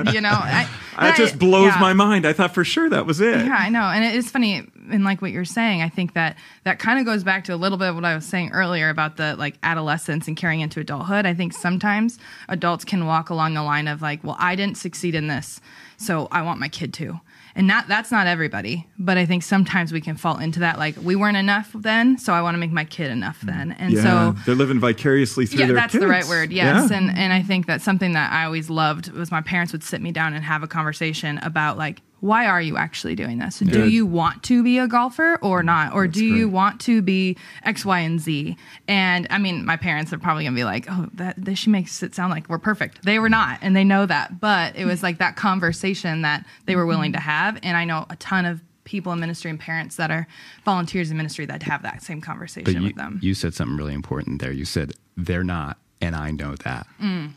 it, 0.07 0.13
you 0.13 0.21
know, 0.21 0.29
I, 0.31 0.67
That 0.99 1.17
just 1.17 1.37
blows 1.37 1.73
yeah. 1.73 1.79
my 1.79 1.93
mind. 1.93 2.25
I 2.25 2.33
thought 2.33 2.53
for 2.53 2.63
sure 2.63 2.89
that 2.89 3.05
was 3.05 3.19
it. 3.21 3.45
Yeah, 3.45 3.55
I 3.57 3.69
know. 3.69 3.83
And 3.83 4.03
it 4.03 4.15
is 4.15 4.29
funny 4.31 4.67
and 4.89 5.03
like 5.03 5.21
what 5.21 5.31
you're 5.31 5.45
saying, 5.45 5.81
I 5.81 5.89
think 5.89 6.13
that 6.13 6.37
that 6.63 6.79
kind 6.79 6.99
of 6.99 7.05
goes 7.05 7.23
back 7.23 7.45
to 7.45 7.53
a 7.53 7.57
little 7.57 7.77
bit 7.77 7.89
of 7.89 7.95
what 7.95 8.05
I 8.05 8.15
was 8.15 8.25
saying 8.25 8.51
earlier 8.51 8.89
about 8.89 9.17
the 9.17 9.35
like 9.35 9.55
adolescence 9.63 10.27
and 10.27 10.37
carrying 10.37 10.61
into 10.61 10.79
adulthood. 10.79 11.25
I 11.25 11.33
think 11.33 11.53
sometimes 11.53 12.19
adults 12.49 12.85
can 12.85 13.05
walk 13.05 13.29
along 13.29 13.53
the 13.53 13.63
line 13.63 13.87
of 13.87 14.01
like, 14.01 14.23
well, 14.23 14.37
I 14.39 14.55
didn't 14.55 14.77
succeed 14.77 15.15
in 15.15 15.27
this, 15.27 15.59
so 15.97 16.27
I 16.31 16.41
want 16.41 16.59
my 16.59 16.69
kid 16.69 16.93
to. 16.95 17.19
And 17.57 17.69
that 17.69 17.87
that's 17.87 18.11
not 18.11 18.27
everybody, 18.27 18.85
but 18.99 19.17
I 19.17 19.25
think 19.25 19.41
sometimes 19.41 19.93
we 19.93 20.01
can 20.01 20.17
fall 20.17 20.39
into 20.39 20.59
that 20.59 20.77
like 20.77 20.95
we 21.01 21.15
weren't 21.15 21.37
enough 21.37 21.71
then, 21.73 22.17
so 22.17 22.33
I 22.33 22.41
want 22.41 22.55
to 22.55 22.59
make 22.59 22.71
my 22.71 22.83
kid 22.83 23.09
enough 23.11 23.39
then. 23.41 23.71
And 23.79 23.93
Yeah, 23.93 24.03
so 24.03 24.35
they're 24.45 24.55
living 24.55 24.79
vicariously 24.79 25.45
through 25.45 25.59
yeah, 25.61 25.65
their 25.67 25.75
that's 25.75 25.93
kids. 25.93 26.01
the 26.03 26.07
right 26.09 26.27
word. 26.27 26.51
Yes, 26.51 26.91
Yeah. 26.91 26.97
and 26.97 27.17
and 27.17 27.31
I 27.31 27.41
think 27.41 27.65
that's 27.65 27.83
something 27.85 28.11
that 28.11 28.33
I 28.33 28.43
always 28.43 28.69
loved 28.69 29.09
was 29.11 29.31
my 29.31 29.39
parents 29.41 29.71
would 29.71 29.83
sit 29.83 30.01
me 30.01 30.11
down 30.11 30.33
and 30.33 30.43
have 30.43 30.63
a 30.63 30.67
conversation 30.67 31.37
about 31.39 31.77
like 31.77 32.01
why 32.25 32.47
are 32.47 32.61
you 32.61 32.75
actually 32.75 33.15
doing 33.15 33.37
this? 33.37 33.59
Do 33.59 33.87
you 33.87 34.05
want 34.05 34.41
to 34.43 34.63
be 34.63 34.79
a 34.79 34.87
golfer 34.87 35.37
or 35.41 35.61
not, 35.61 35.93
or 35.93 36.07
do 36.07 36.25
you 36.25 36.45
great. 36.45 36.53
want 36.53 36.81
to 36.81 37.01
be 37.01 37.37
X, 37.63 37.85
Y, 37.85 37.99
and 37.99 38.19
Z? 38.19 38.57
And 38.87 39.27
I 39.29 39.37
mean, 39.37 39.63
my 39.63 39.77
parents 39.77 40.11
are 40.11 40.17
probably 40.17 40.43
gonna 40.43 40.55
be 40.55 40.63
like, 40.63 40.87
oh, 40.89 41.07
that, 41.13 41.35
that 41.43 41.55
she 41.55 41.69
makes 41.69 42.01
it 42.01 42.15
sound 42.15 42.31
like 42.31 42.49
we're 42.49 42.57
perfect. 42.57 43.03
They 43.03 43.19
were 43.19 43.29
not, 43.29 43.59
and 43.61 43.75
they 43.75 43.83
know 43.83 44.05
that. 44.07 44.39
But 44.39 44.75
it 44.75 44.85
was 44.85 45.03
like 45.03 45.19
that 45.19 45.35
conversation 45.35 46.23
that 46.23 46.45
they 46.65 46.75
were 46.75 46.85
willing 46.85 47.13
to 47.13 47.19
have, 47.19 47.59
and 47.61 47.77
I 47.77 47.85
know 47.85 48.07
a 48.09 48.15
ton 48.15 48.45
of 48.45 48.61
people 48.85 49.11
in 49.11 49.19
ministry 49.19 49.51
and 49.51 49.59
parents 49.59 49.97
that 49.97 50.09
are 50.09 50.27
volunteers 50.63 51.11
in 51.11 51.17
ministry 51.17 51.45
that 51.45 51.61
have 51.63 51.83
that 51.83 52.01
same 52.01 52.21
conversation 52.21 52.81
you, 52.81 52.87
with 52.87 52.95
them. 52.95 53.19
you 53.21 53.33
said 53.33 53.53
something 53.53 53.77
really 53.77 53.93
important 53.93 54.41
there. 54.41 54.51
You 54.51 54.65
said 54.65 54.93
they're 55.15 55.43
not, 55.43 55.77
and 56.01 56.15
I 56.15 56.31
know 56.31 56.55
that. 56.63 56.87
Mm. 57.01 57.31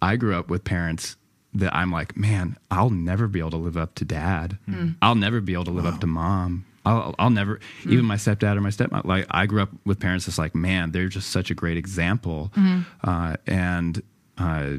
I 0.00 0.16
grew 0.16 0.36
up 0.36 0.48
with 0.48 0.64
parents 0.64 1.16
that 1.54 1.74
I'm 1.74 1.90
like, 1.90 2.16
man, 2.16 2.56
I'll 2.70 2.90
never 2.90 3.28
be 3.28 3.38
able 3.40 3.50
to 3.50 3.56
live 3.58 3.76
up 3.76 3.94
to 3.96 4.04
dad. 4.04 4.58
Mm. 4.68 4.96
I'll 5.02 5.14
never 5.14 5.40
be 5.40 5.52
able 5.52 5.64
to 5.66 5.70
live 5.70 5.86
up 5.86 6.00
to 6.00 6.06
mom. 6.06 6.64
I'll, 6.84 7.14
I'll 7.18 7.30
never, 7.30 7.60
Mm. 7.84 7.92
even 7.92 8.04
my 8.06 8.16
stepdad 8.16 8.56
or 8.56 8.60
my 8.60 8.70
stepmom. 8.70 9.04
Like 9.04 9.26
I 9.30 9.46
grew 9.46 9.62
up 9.62 9.70
with 9.84 10.00
parents 10.00 10.26
that's 10.26 10.38
like, 10.38 10.54
man, 10.54 10.92
they're 10.92 11.08
just 11.08 11.30
such 11.30 11.50
a 11.50 11.54
great 11.54 11.76
example. 11.76 12.50
Mm-hmm. 12.56 12.82
Uh, 13.08 13.36
and 13.46 14.02
uh, 14.38 14.76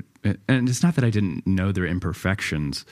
and 0.47 0.67
it's 0.69 0.81
not 0.83 0.95
that 0.95 1.03
I 1.03 1.09
didn't 1.09 1.45
know 1.45 1.71
their 1.71 1.85
imperfections, 1.85 2.85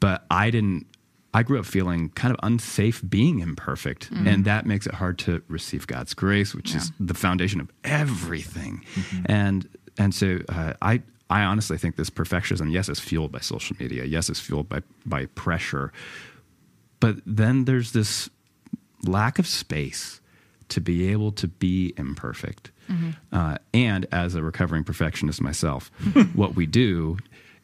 but 0.00 0.24
I 0.30 0.50
didn't. 0.50 0.86
I 1.32 1.42
grew 1.42 1.58
up 1.58 1.66
feeling 1.66 2.10
kind 2.10 2.32
of 2.32 2.38
unsafe 2.44 3.02
being 3.08 3.40
imperfect, 3.40 4.08
and 4.12 4.44
that 4.44 4.66
makes 4.66 4.86
it 4.86 4.94
hard 4.94 5.18
to 5.20 5.42
receive 5.48 5.86
God's 5.88 6.14
grace, 6.14 6.54
which 6.54 6.74
is 6.76 6.92
the 7.00 7.14
foundation 7.14 7.60
of 7.60 7.70
everything. 7.82 8.84
And 9.26 9.68
and 9.98 10.14
so 10.14 10.40
uh, 10.48 10.74
I 10.80 11.02
I 11.34 11.42
honestly 11.42 11.76
think 11.78 11.96
this 11.96 12.10
perfectionism, 12.10 12.72
yes, 12.72 12.88
is 12.88 13.00
fueled 13.00 13.32
by 13.32 13.40
social 13.40 13.76
media, 13.80 14.04
yes, 14.04 14.28
it's 14.28 14.38
fueled 14.38 14.68
by 14.68 14.82
by 15.04 15.26
pressure, 15.26 15.92
but 17.00 17.16
then 17.26 17.64
there's 17.64 17.90
this 17.90 18.30
lack 19.02 19.40
of 19.40 19.46
space 19.48 20.20
to 20.68 20.80
be 20.80 21.10
able 21.10 21.32
to 21.32 21.48
be 21.48 21.92
imperfect. 21.96 22.70
Uh, 23.32 23.58
and 23.72 24.06
as 24.12 24.36
a 24.36 24.42
recovering 24.42 24.84
perfectionist 24.84 25.40
myself, 25.40 25.90
what 26.34 26.54
we 26.54 26.66
do 26.66 27.18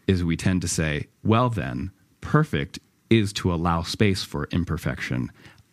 is 0.09 0.25
we 0.25 0.37
tend 0.37 0.63
to 0.63 0.69
say, 0.69 1.07
well, 1.23 1.49
then, 1.49 1.93
perfect 2.21 2.81
is 3.09 3.33
to 3.35 3.55
allow 3.55 3.83
space 3.83 4.25
for 4.25 4.49
imperfection. 4.51 5.31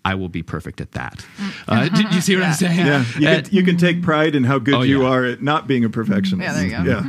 I 0.08 0.16
will 0.16 0.30
be 0.30 0.42
perfect 0.42 0.80
at 0.80 0.94
that. 0.94 1.26
Uh, 1.68 1.90
do, 1.90 2.02
you 2.16 2.22
see 2.22 2.36
what 2.38 2.46
I'm 2.46 2.54
saying? 2.54 2.78
Yeah, 2.88 3.04
you 3.20 3.28
And- 3.28 3.46
can, 3.46 3.54
you 3.56 3.64
can 3.64 3.76
take 3.78 4.02
pride 4.02 4.36
in 4.36 4.46
how 4.46 4.58
good 4.58 4.74
Oh, 4.76 4.82
you 4.84 5.02
yeah. 5.04 5.10
are 5.10 5.26
at 5.26 5.42
not 5.42 5.68
being 5.68 5.84
a 5.84 5.90
perfectionist. 5.90 6.48
Yeah, 6.48 6.54
there 6.54 6.64
you 6.66 6.72
go. 6.72 6.84
Yeah, 6.84 7.00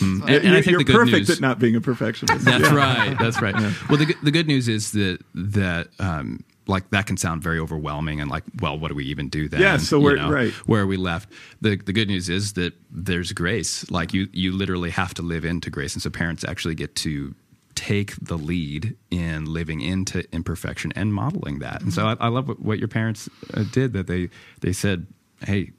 and, 0.00 0.22
and 0.22 0.24
I 0.24 0.32
You're- 0.32 0.54
think 0.62 0.66
you're 0.66 0.78
the 0.78 0.84
good 0.84 0.96
perfect 0.96 1.28
news, 1.28 1.30
at 1.30 1.40
not 1.40 1.60
being 1.60 1.76
a 1.76 1.80
perfectionist. 1.80 2.44
That's 2.44 2.64
Yeah. 2.64 2.74
right. 2.74 3.16
That's 3.18 3.40
right. 3.40 3.54
Well, 3.88 3.98
the, 3.98 4.06
good- 4.06 4.16
the 4.24 4.32
good 4.32 4.48
news 4.48 4.68
is 4.68 4.90
that 4.92 5.18
that 5.34 5.88
um, 6.00 6.42
like 6.66 6.90
that 6.90 7.06
can 7.06 7.16
sound 7.16 7.42
very 7.44 7.60
overwhelming 7.60 8.20
and 8.20 8.28
like, 8.28 8.42
well, 8.60 8.76
what 8.76 8.88
do 8.88 8.94
we 8.96 9.04
even 9.04 9.28
do 9.28 9.48
then? 9.48 9.60
Yeah, 9.60 9.76
so 9.76 9.98
You 9.98 10.04
we're- 10.04 10.28
right. 10.28 10.52
Where 10.66 10.82
are 10.82 10.86
we 10.88 10.96
left? 10.96 11.30
The 11.60 11.76
the 11.76 11.92
good 11.92 12.08
news 12.08 12.28
is 12.28 12.54
that 12.54 12.72
there's 12.90 13.32
grace. 13.32 13.88
Like 13.88 14.12
you 14.12 14.26
you 14.32 14.50
literally 14.50 14.90
have 14.90 15.14
to 15.14 15.22
live 15.22 15.44
into 15.44 15.70
grace, 15.70 15.94
and 15.94 16.02
so 16.02 16.10
parents 16.10 16.42
actually 16.44 16.74
get 16.74 16.96
to 16.96 17.34
take 17.78 18.16
the 18.20 18.36
lead 18.36 18.96
in 19.08 19.44
living 19.44 19.80
into 19.80 20.24
imperfection 20.34 20.92
and 20.96 21.14
modeling 21.14 21.60
that. 21.60 21.80
And 21.80 21.94
so 21.94 22.06
I, 22.06 22.16
I 22.18 22.28
love 22.28 22.48
what, 22.48 22.58
what 22.60 22.78
your 22.80 22.88
parents 22.88 23.28
uh, 23.54 23.62
did. 23.70 23.92
That 23.92 24.08
they 24.08 24.30
they 24.62 24.72
said, 24.72 25.06
hey, 25.46 25.70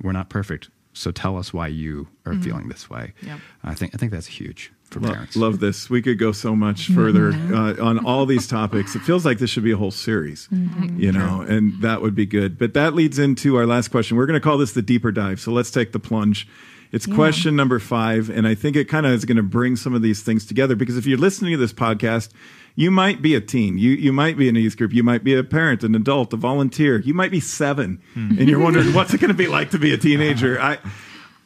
we're 0.00 0.12
not 0.12 0.28
perfect. 0.30 0.70
So 0.92 1.10
tell 1.10 1.36
us 1.36 1.52
why 1.52 1.66
you 1.66 2.08
are 2.26 2.34
feeling 2.34 2.68
this 2.68 2.88
way. 2.88 3.12
Yep. 3.22 3.38
I 3.64 3.74
think 3.74 3.94
I 3.94 3.98
think 3.98 4.12
that's 4.12 4.26
huge 4.26 4.72
for 4.84 5.00
Lo- 5.00 5.12
parents. 5.12 5.36
love 5.36 5.58
this. 5.58 5.90
We 5.90 6.00
could 6.00 6.18
go 6.18 6.32
so 6.32 6.54
much 6.54 6.88
further 6.88 7.32
uh, 7.32 7.74
on 7.84 8.04
all 8.04 8.24
these 8.24 8.46
topics. 8.46 8.94
It 8.94 9.00
feels 9.00 9.24
like 9.24 9.38
this 9.38 9.50
should 9.50 9.64
be 9.64 9.72
a 9.72 9.76
whole 9.76 9.90
series, 9.90 10.48
you 10.96 11.12
know, 11.12 11.42
and 11.42 11.82
that 11.82 12.02
would 12.02 12.14
be 12.14 12.24
good. 12.26 12.56
But 12.56 12.74
that 12.74 12.94
leads 12.94 13.18
into 13.18 13.56
our 13.56 13.66
last 13.66 13.88
question. 13.88 14.16
We're 14.16 14.26
going 14.26 14.40
to 14.40 14.44
call 14.48 14.58
this 14.58 14.72
the 14.72 14.82
deeper 14.82 15.12
dive. 15.12 15.40
So 15.40 15.52
let's 15.52 15.70
take 15.70 15.92
the 15.92 16.00
plunge. 16.00 16.48
It's 16.90 17.06
question 17.06 17.54
number 17.54 17.78
five, 17.78 18.30
and 18.30 18.46
I 18.46 18.54
think 18.54 18.74
it 18.74 18.86
kind 18.86 19.04
of 19.04 19.12
is 19.12 19.26
going 19.26 19.36
to 19.36 19.42
bring 19.42 19.76
some 19.76 19.94
of 19.94 20.00
these 20.00 20.22
things 20.22 20.46
together 20.46 20.74
because 20.74 20.96
if 20.96 21.06
you're 21.06 21.18
listening 21.18 21.52
to 21.52 21.58
this 21.58 21.72
podcast, 21.72 22.30
you 22.76 22.90
might 22.90 23.20
be 23.20 23.34
a 23.34 23.40
teen, 23.40 23.76
you 23.76 23.90
you 23.90 24.12
might 24.12 24.38
be 24.38 24.48
in 24.48 24.56
a 24.56 24.60
youth 24.60 24.76
group, 24.76 24.94
you 24.94 25.02
might 25.02 25.22
be 25.22 25.34
a 25.34 25.44
parent, 25.44 25.84
an 25.84 25.94
adult, 25.94 26.32
a 26.32 26.36
volunteer, 26.36 26.98
you 27.00 27.12
might 27.12 27.30
be 27.30 27.40
seven, 27.40 28.00
and 28.38 28.48
you're 28.48 28.60
wondering 28.60 28.94
what's 28.94 29.12
it 29.12 29.20
going 29.20 29.28
to 29.28 29.34
be 29.34 29.48
like 29.48 29.70
to 29.72 29.78
be 29.78 29.92
a 29.92 29.98
teenager. 29.98 30.60
I, 30.60 30.78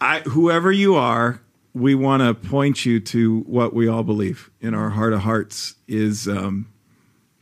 I, 0.01 0.21
whoever 0.21 0.71
you 0.71 0.95
are, 0.95 1.41
we 1.75 1.95
want 1.95 2.23
to 2.23 2.35
point 2.49 2.85
you 2.85 3.01
to 3.01 3.41
what 3.41 3.75
we 3.75 3.89
all 3.89 4.03
believe 4.03 4.51
in 4.61 4.75
our 4.75 4.91
heart 4.91 5.13
of 5.13 5.21
hearts 5.21 5.75
is 5.89 6.29
um, 6.29 6.71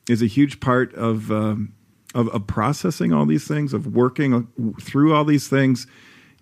is 0.09 0.23
a 0.23 0.27
huge 0.27 0.61
part 0.61 0.95
of, 0.95 1.31
um, 1.31 1.75
of 2.15 2.29
of 2.29 2.47
processing 2.47 3.13
all 3.13 3.27
these 3.27 3.47
things, 3.47 3.75
of 3.75 3.89
working 3.89 4.49
through 4.81 5.15
all 5.15 5.25
these 5.25 5.49
things, 5.49 5.87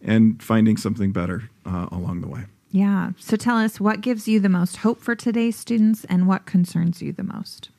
and 0.02 0.42
finding 0.42 0.76
something 0.76 1.12
better 1.12 1.50
uh, 1.66 1.88
along 1.90 2.20
the 2.20 2.28
way. 2.28 2.44
Yeah. 2.70 3.12
So 3.18 3.36
tell 3.36 3.56
us 3.56 3.80
what 3.80 4.00
gives 4.00 4.28
you 4.28 4.40
the 4.40 4.48
most 4.48 4.78
hope 4.78 5.00
for 5.00 5.14
today's 5.14 5.56
students 5.56 6.04
and 6.04 6.26
what 6.26 6.46
concerns 6.46 7.00
you 7.00 7.12
the 7.12 7.22
most. 7.22 7.70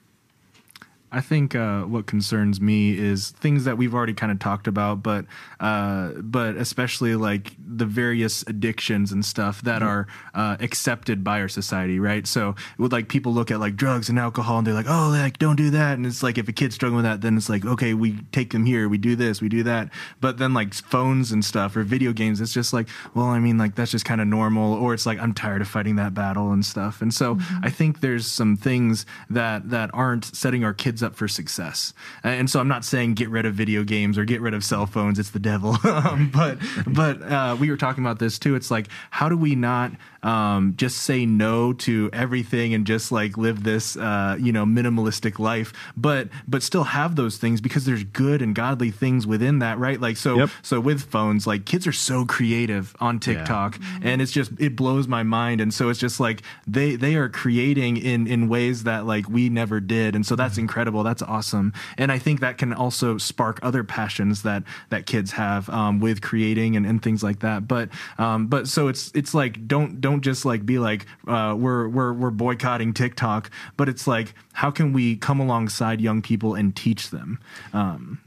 I 1.12 1.22
think 1.22 1.56
uh, 1.56 1.84
what 1.84 2.06
concerns 2.06 2.62
me 2.62 2.98
is 2.98 3.32
things 3.32 3.65
that 3.65 3.78
we've 3.78 3.95
already 3.95 4.13
kind 4.13 4.32
of 4.32 4.39
talked 4.39 4.67
about, 4.67 5.02
but 5.02 5.26
uh, 5.60 6.10
but 6.22 6.56
especially 6.56 7.15
like 7.15 7.54
the 7.58 7.86
various 7.86 8.43
addictions 8.43 9.12
and 9.12 9.26
stuff 9.26 9.62
that 9.63 9.82
are 9.82 10.08
uh, 10.36 10.58
accepted 10.60 11.24
by 11.24 11.41
our 11.41 11.48
society, 11.48 12.00
right? 12.00 12.28
So 12.28 12.56
with 12.78 12.93
like 12.93 13.10
people 13.10 13.34
look 13.34 13.50
at 13.50 13.60
like 13.60 13.76
drugs 13.76 14.10
and 14.10 14.19
alcohol 14.19 14.60
and 14.60 14.67
they're 14.67 14.74
like, 14.74 14.86
oh, 14.88 15.10
like 15.10 15.39
don't 15.39 15.56
do 15.56 15.72
that, 15.72 15.93
and 15.93 16.06
it's 16.06 16.22
like 16.22 16.38
if 16.38 16.48
a 16.48 16.52
kid's 16.52 16.76
struggling 16.76 16.98
with 16.98 17.06
that, 17.06 17.22
then 17.22 17.38
it's 17.38 17.50
like 17.50 17.65
okay, 17.65 17.93
we 17.93 18.17
take 18.32 18.52
them 18.52 18.65
here, 18.65 18.88
we 18.88 18.98
do 18.98 19.15
this, 19.15 19.41
we 19.41 19.50
do 19.50 19.63
that, 19.63 19.89
but 20.22 20.38
then 20.38 20.54
like 20.54 20.74
phones 20.74 21.32
and 21.32 21.43
stuff 21.43 21.76
or 21.76 21.84
video 21.84 22.13
games, 22.13 22.39
it's 22.39 22.54
just 22.54 22.72
like, 22.72 22.88
well, 23.15 23.28
I 23.28 23.39
mean, 23.39 23.58
like 23.58 23.74
that's 23.74 23.91
just 23.91 24.06
kind 24.06 24.22
of 24.22 24.28
normal, 24.28 24.76
or 24.76 24.93
it's 24.93 25.08
like 25.08 25.19
I'm 25.19 25.34
tired 25.34 25.62
of 25.62 25.67
fighting 25.67 25.95
that 25.95 26.13
battle 26.13 26.52
and 26.52 26.63
stuff, 26.63 27.02
and 27.02 27.12
so 27.12 27.39
I 27.63 27.72
think 27.72 28.02
there's 28.02 28.28
some 28.28 28.56
things 28.56 29.08
that 29.30 29.72
that 29.72 29.89
aren't 29.93 30.26
setting 30.26 30.63
our 30.63 30.74
kids 30.74 30.98
up 31.03 31.15
for 31.15 31.27
success. 31.27 31.93
And 32.23 32.49
so 32.49 32.59
I'm 32.59 32.67
not 32.67 32.83
saying 32.85 33.13
get 33.15 33.29
rid 33.29 33.45
of 33.45 33.53
video 33.53 33.83
games 33.83 34.17
or 34.17 34.25
get 34.25 34.41
rid 34.41 34.53
of 34.53 34.63
cell 34.63 34.85
phones. 34.85 35.19
It's 35.19 35.31
the 35.31 35.39
devil. 35.39 35.77
Um, 35.99 36.29
but 36.33 36.57
but 36.88 37.21
uh, 37.21 37.57
we 37.59 37.69
were 37.69 37.75
talking 37.77 38.03
about 38.03 38.19
this 38.19 38.39
too. 38.39 38.55
It's 38.55 38.71
like 38.71 38.88
how 39.09 39.27
do 39.27 39.35
we 39.35 39.53
not 39.55 39.91
um, 40.23 40.73
just 40.77 40.97
say 41.03 41.25
no 41.25 41.73
to 41.73 42.09
everything 42.13 42.73
and 42.73 42.85
just 42.88 43.12
like 43.12 43.38
live 43.38 43.63
this 43.63 43.97
uh, 43.97 44.38
you 44.39 44.51
know 44.51 44.65
minimalistic 44.65 45.39
life, 45.39 45.73
but 45.97 46.29
but 46.47 46.63
still 46.63 46.83
have 46.85 47.15
those 47.15 47.38
things 47.38 47.59
because 47.59 47.85
there's 47.85 48.03
good 48.03 48.41
and 48.41 48.55
godly 48.55 48.91
things 48.91 49.27
within 49.27 49.59
that, 49.59 49.77
right? 49.77 49.99
Like 49.99 50.15
so 50.17 50.38
Yep. 50.38 50.49
so 50.62 50.79
with 50.79 51.01
phones, 51.03 51.45
like 51.45 51.65
kids 51.65 51.85
are 51.85 51.91
so 51.91 52.25
creative 52.25 52.95
on 52.99 53.19
TikTok, 53.19 53.77
and 54.01 54.21
it's 54.21 54.31
just 54.31 54.51
it 54.59 54.75
blows 54.75 55.07
my 55.07 55.23
mind. 55.23 55.59
And 55.62 55.73
so 55.73 55.89
it's 55.89 55.99
just 55.99 56.19
like 56.19 56.41
they 56.67 56.95
they 56.95 57.15
are 57.15 57.29
creating 57.29 57.97
in 57.97 58.25
in 58.27 58.47
ways 58.47 58.83
that 58.83 59.05
like 59.05 59.27
we 59.29 59.49
never 59.49 59.79
did, 59.79 60.15
and 60.15 60.25
so 60.25 60.35
that's 60.35 60.57
incredible. 60.57 60.88
That's 61.04 61.21
awesome, 61.21 61.73
and 61.97 62.12
I 62.12 62.17
think 62.17 62.39
that 62.39 62.58
can 62.58 62.73
also 62.73 63.17
spark 63.17 63.60
other 63.62 63.84
passions 63.84 64.43
that 64.43 64.63
that 64.89 65.06
kids 65.06 65.32
have 65.32 65.69
um, 65.69 65.99
with 65.99 66.21
creating 66.21 66.75
and, 66.75 66.86
and 66.86 67.02
things 67.02 67.23
like 67.23 67.39
that. 67.39 67.67
But 67.67 67.89
um, 68.17 68.47
but 68.47 68.67
so 68.67 68.88
it's 68.88 69.12
it's 69.13 69.34
like 69.34 69.67
don't 69.67 70.02
don't 70.02 70.21
just 70.21 70.45
like 70.45 70.65
be 70.65 70.80
like 70.80 71.06
uh, 71.28 71.56
we're 71.58 71.88
we're 71.88 72.13
we're 72.13 72.32
boycotting 72.32 72.93
TikTok, 72.93 73.49
but 73.78 73.89
it's 73.89 74.08
like 74.08 74.34
how 74.54 74.71
can 74.71 74.93
we 74.93 75.15
come 75.15 75.39
alongside 75.39 76.02
young 76.02 76.21
people 76.21 76.56
and 76.56 76.75
teach 76.75 77.10
them? 77.10 77.39
Um, 77.73 78.19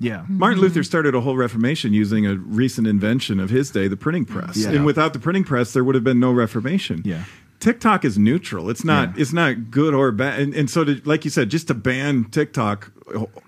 yeah. 0.00 0.24
Martin 0.28 0.60
Luther 0.60 0.82
started 0.82 1.14
a 1.14 1.20
whole 1.20 1.36
reformation 1.36 1.92
using 1.92 2.26
a 2.26 2.34
recent 2.34 2.86
invention 2.86 3.38
of 3.38 3.50
his 3.50 3.70
day, 3.70 3.86
the 3.86 3.98
printing 3.98 4.24
press. 4.24 4.56
Yeah. 4.56 4.70
And 4.70 4.86
without 4.86 5.12
the 5.12 5.18
printing 5.18 5.44
press, 5.44 5.74
there 5.74 5.84
would 5.84 5.94
have 5.94 6.02
been 6.02 6.18
no 6.18 6.32
reformation. 6.32 7.02
Yeah. 7.04 7.24
TikTok 7.60 8.04
is 8.04 8.18
neutral. 8.18 8.70
It's 8.70 8.84
not. 8.84 9.16
Yeah. 9.16 9.22
It's 9.22 9.32
not 9.32 9.70
good 9.70 9.94
or 9.94 10.10
bad. 10.12 10.40
And, 10.40 10.54
and 10.54 10.68
so, 10.70 10.84
to, 10.84 11.00
like 11.04 11.24
you 11.24 11.30
said, 11.30 11.50
just 11.50 11.68
to 11.68 11.74
ban 11.74 12.24
TikTok 12.24 12.90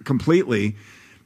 completely, 0.05 0.77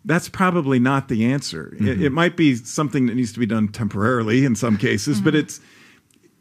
that's 0.04 0.28
probably 0.28 0.78
not 0.78 1.08
the 1.08 1.24
answer. 1.24 1.76
Mm-hmm. 1.78 2.02
it 2.02 2.12
might 2.12 2.36
be 2.36 2.54
something 2.54 3.06
that 3.06 3.14
needs 3.14 3.32
to 3.32 3.40
be 3.40 3.46
done 3.46 3.68
temporarily 3.68 4.44
in 4.44 4.54
some 4.54 4.76
cases, 4.78 5.20
but 5.20 5.34
it's 5.34 5.60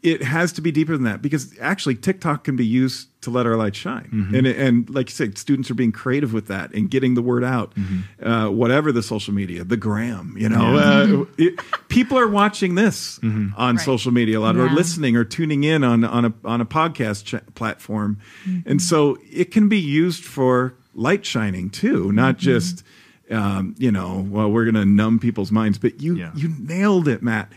it 0.06 0.22
has 0.22 0.52
to 0.52 0.60
be 0.62 0.70
deeper 0.70 0.92
than 0.92 1.02
that 1.04 1.20
because 1.20 1.52
actually 1.60 1.96
TikTok 1.96 2.44
can 2.44 2.54
be 2.56 2.64
used 2.64 3.08
to 3.22 3.30
let 3.30 3.44
our 3.44 3.56
light 3.56 3.74
shine. 3.74 4.08
Mm-hmm. 4.12 4.34
And 4.36 4.46
and 4.46 4.90
like 4.90 5.08
you 5.10 5.14
said, 5.14 5.36
students 5.36 5.70
are 5.70 5.74
being 5.74 5.90
creative 5.92 6.32
with 6.32 6.46
that 6.46 6.72
and 6.72 6.88
getting 6.90 7.14
the 7.14 7.22
word 7.22 7.42
out. 7.42 7.74
Mm-hmm. 7.74 8.24
Uh, 8.28 8.50
whatever 8.50 8.92
the 8.92 9.02
social 9.02 9.34
media, 9.34 9.64
the 9.64 9.76
gram, 9.76 10.34
you 10.38 10.48
know, 10.48 10.76
uh, 10.76 11.24
it, 11.36 11.58
people 11.88 12.16
are 12.18 12.28
watching 12.28 12.76
this 12.76 13.18
Mm-hmm. 13.18 13.54
on 13.56 13.76
Right. 13.76 13.84
social 13.84 14.12
media 14.12 14.38
a 14.38 14.40
lot, 14.40 14.56
or 14.56 14.70
listening 14.70 15.16
or 15.16 15.24
tuning 15.24 15.64
in 15.64 15.82
on 15.82 16.04
on 16.04 16.24
a 16.26 16.32
on 16.44 16.60
a 16.60 16.66
podcast 16.66 17.24
ch- 17.24 17.54
platform, 17.54 18.18
Mm-hmm. 18.46 18.68
and 18.70 18.80
so 18.80 19.18
it 19.32 19.50
can 19.50 19.68
be 19.68 19.80
used 19.80 20.22
for 20.24 20.74
light 20.94 21.26
shining 21.26 21.68
too, 21.70 22.12
not 22.12 22.36
Mm-hmm. 22.36 22.44
just. 22.44 22.84
Um, 23.28 23.74
you 23.76 23.90
know, 23.90 24.24
well, 24.30 24.48
we're 24.52 24.62
going 24.70 24.76
to 24.76 24.84
numb 24.84 25.18
people's 25.18 25.50
minds, 25.50 25.78
but 25.78 26.00
you 26.00 26.14
Yeah. 26.14 26.30
you 26.36 26.54
nailed 26.60 27.08
it, 27.08 27.24
Matt 27.24 27.50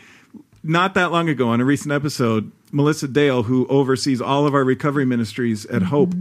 not 0.63 0.93
that 0.93 1.11
long 1.11 1.29
ago 1.29 1.49
on 1.49 1.61
a 1.61 1.65
recent 1.65 1.91
episode, 1.91 2.51
Melissa 2.71 3.07
Dale, 3.07 3.43
who 3.43 3.67
oversees 3.67 4.21
all 4.21 4.45
of 4.45 4.53
our 4.53 4.63
recovery 4.63 5.05
ministries 5.05 5.65
at 5.65 5.81
mm-hmm. 5.81 5.85
Hope, 5.85 6.13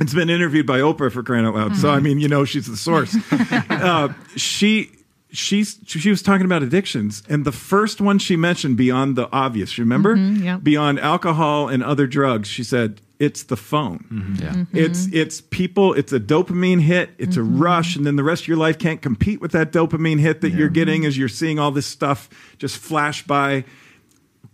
it's 0.00 0.14
been 0.14 0.30
interviewed 0.30 0.66
by 0.66 0.80
Oprah 0.80 1.10
for 1.10 1.22
crying 1.22 1.46
out 1.46 1.54
loud. 1.54 1.76
So 1.76 1.90
I 1.90 1.96
mm-hmm. 1.96 2.04
mean, 2.04 2.20
you 2.20 2.28
know, 2.28 2.44
she's 2.44 2.66
the 2.66 2.76
source. 2.76 3.16
uh, 3.70 4.12
she 4.36 4.90
she's 5.30 5.78
she 5.86 6.10
was 6.10 6.22
talking 6.22 6.44
about 6.44 6.62
addictions, 6.62 7.22
and 7.28 7.44
the 7.44 7.52
first 7.52 8.00
one 8.00 8.18
she 8.18 8.36
mentioned 8.36 8.76
beyond 8.76 9.16
the 9.16 9.28
obvious, 9.32 9.78
remember, 9.78 10.16
mm-hmm, 10.16 10.44
yeah. 10.44 10.56
beyond 10.58 11.00
alcohol 11.00 11.68
and 11.68 11.82
other 11.82 12.06
drugs, 12.06 12.48
she 12.48 12.64
said 12.64 13.00
it's 13.18 13.44
the 13.44 13.56
phone. 13.56 14.04
Mm-hmm. 14.10 14.34
Yeah. 14.42 14.52
Mm-hmm. 14.52 14.76
It's 14.76 15.06
it's 15.12 15.40
people. 15.40 15.94
It's 15.94 16.12
a 16.12 16.20
dopamine 16.20 16.80
hit. 16.80 17.10
It's 17.18 17.36
a 17.36 17.40
mm-hmm. 17.40 17.58
rush, 17.62 17.96
and 17.96 18.04
then 18.06 18.16
the 18.16 18.24
rest 18.24 18.42
of 18.42 18.48
your 18.48 18.56
life 18.58 18.78
can't 18.78 19.00
compete 19.00 19.40
with 19.40 19.52
that 19.52 19.72
dopamine 19.72 20.18
hit 20.20 20.40
that 20.42 20.50
you're 20.50 20.68
getting 20.68 21.04
as 21.06 21.16
you're 21.16 21.28
seeing 21.28 21.58
all 21.58 21.70
this 21.70 21.86
stuff 21.86 22.28
just 22.58 22.76
flash 22.76 23.26
by. 23.26 23.64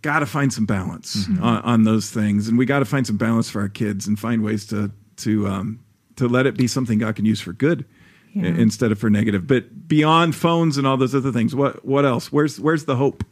Got 0.01 0.19
to 0.19 0.25
find 0.25 0.51
some 0.51 0.65
balance 0.65 1.29
on, 1.41 1.61
on 1.61 1.83
those 1.83 2.09
things, 2.11 2.49
and 2.49 2.57
we 2.57 2.65
got 2.65 2.79
to 2.79 2.85
find 2.85 3.07
some 3.07 3.15
balance 3.15 3.49
for 3.49 3.61
our 3.61 3.69
kids 3.69 4.05
and 4.05 4.19
find 4.19 4.43
ways 4.43 4.65
to 4.67 4.91
to 5.17 5.47
um, 5.47 5.79
to 6.17 6.27
let 6.27 6.45
it 6.45 6.57
be 6.57 6.67
something 6.67 6.99
God 6.99 7.15
can 7.15 7.25
use 7.25 7.39
for 7.39 7.53
good 7.53 7.85
i- 8.35 8.39
Yeah. 8.39 8.47
instead 8.47 8.91
of 8.91 8.99
for 8.99 9.09
negative. 9.09 9.47
But 9.47 9.87
beyond 9.87 10.35
phones 10.35 10.77
and 10.77 10.85
all 10.85 10.97
those 10.97 11.15
other 11.15 11.31
things, 11.31 11.55
what 11.55 11.85
what 11.85 12.03
else? 12.05 12.31
Where's 12.31 12.59
where's 12.59 12.85
the 12.85 12.97
hope? 12.97 13.23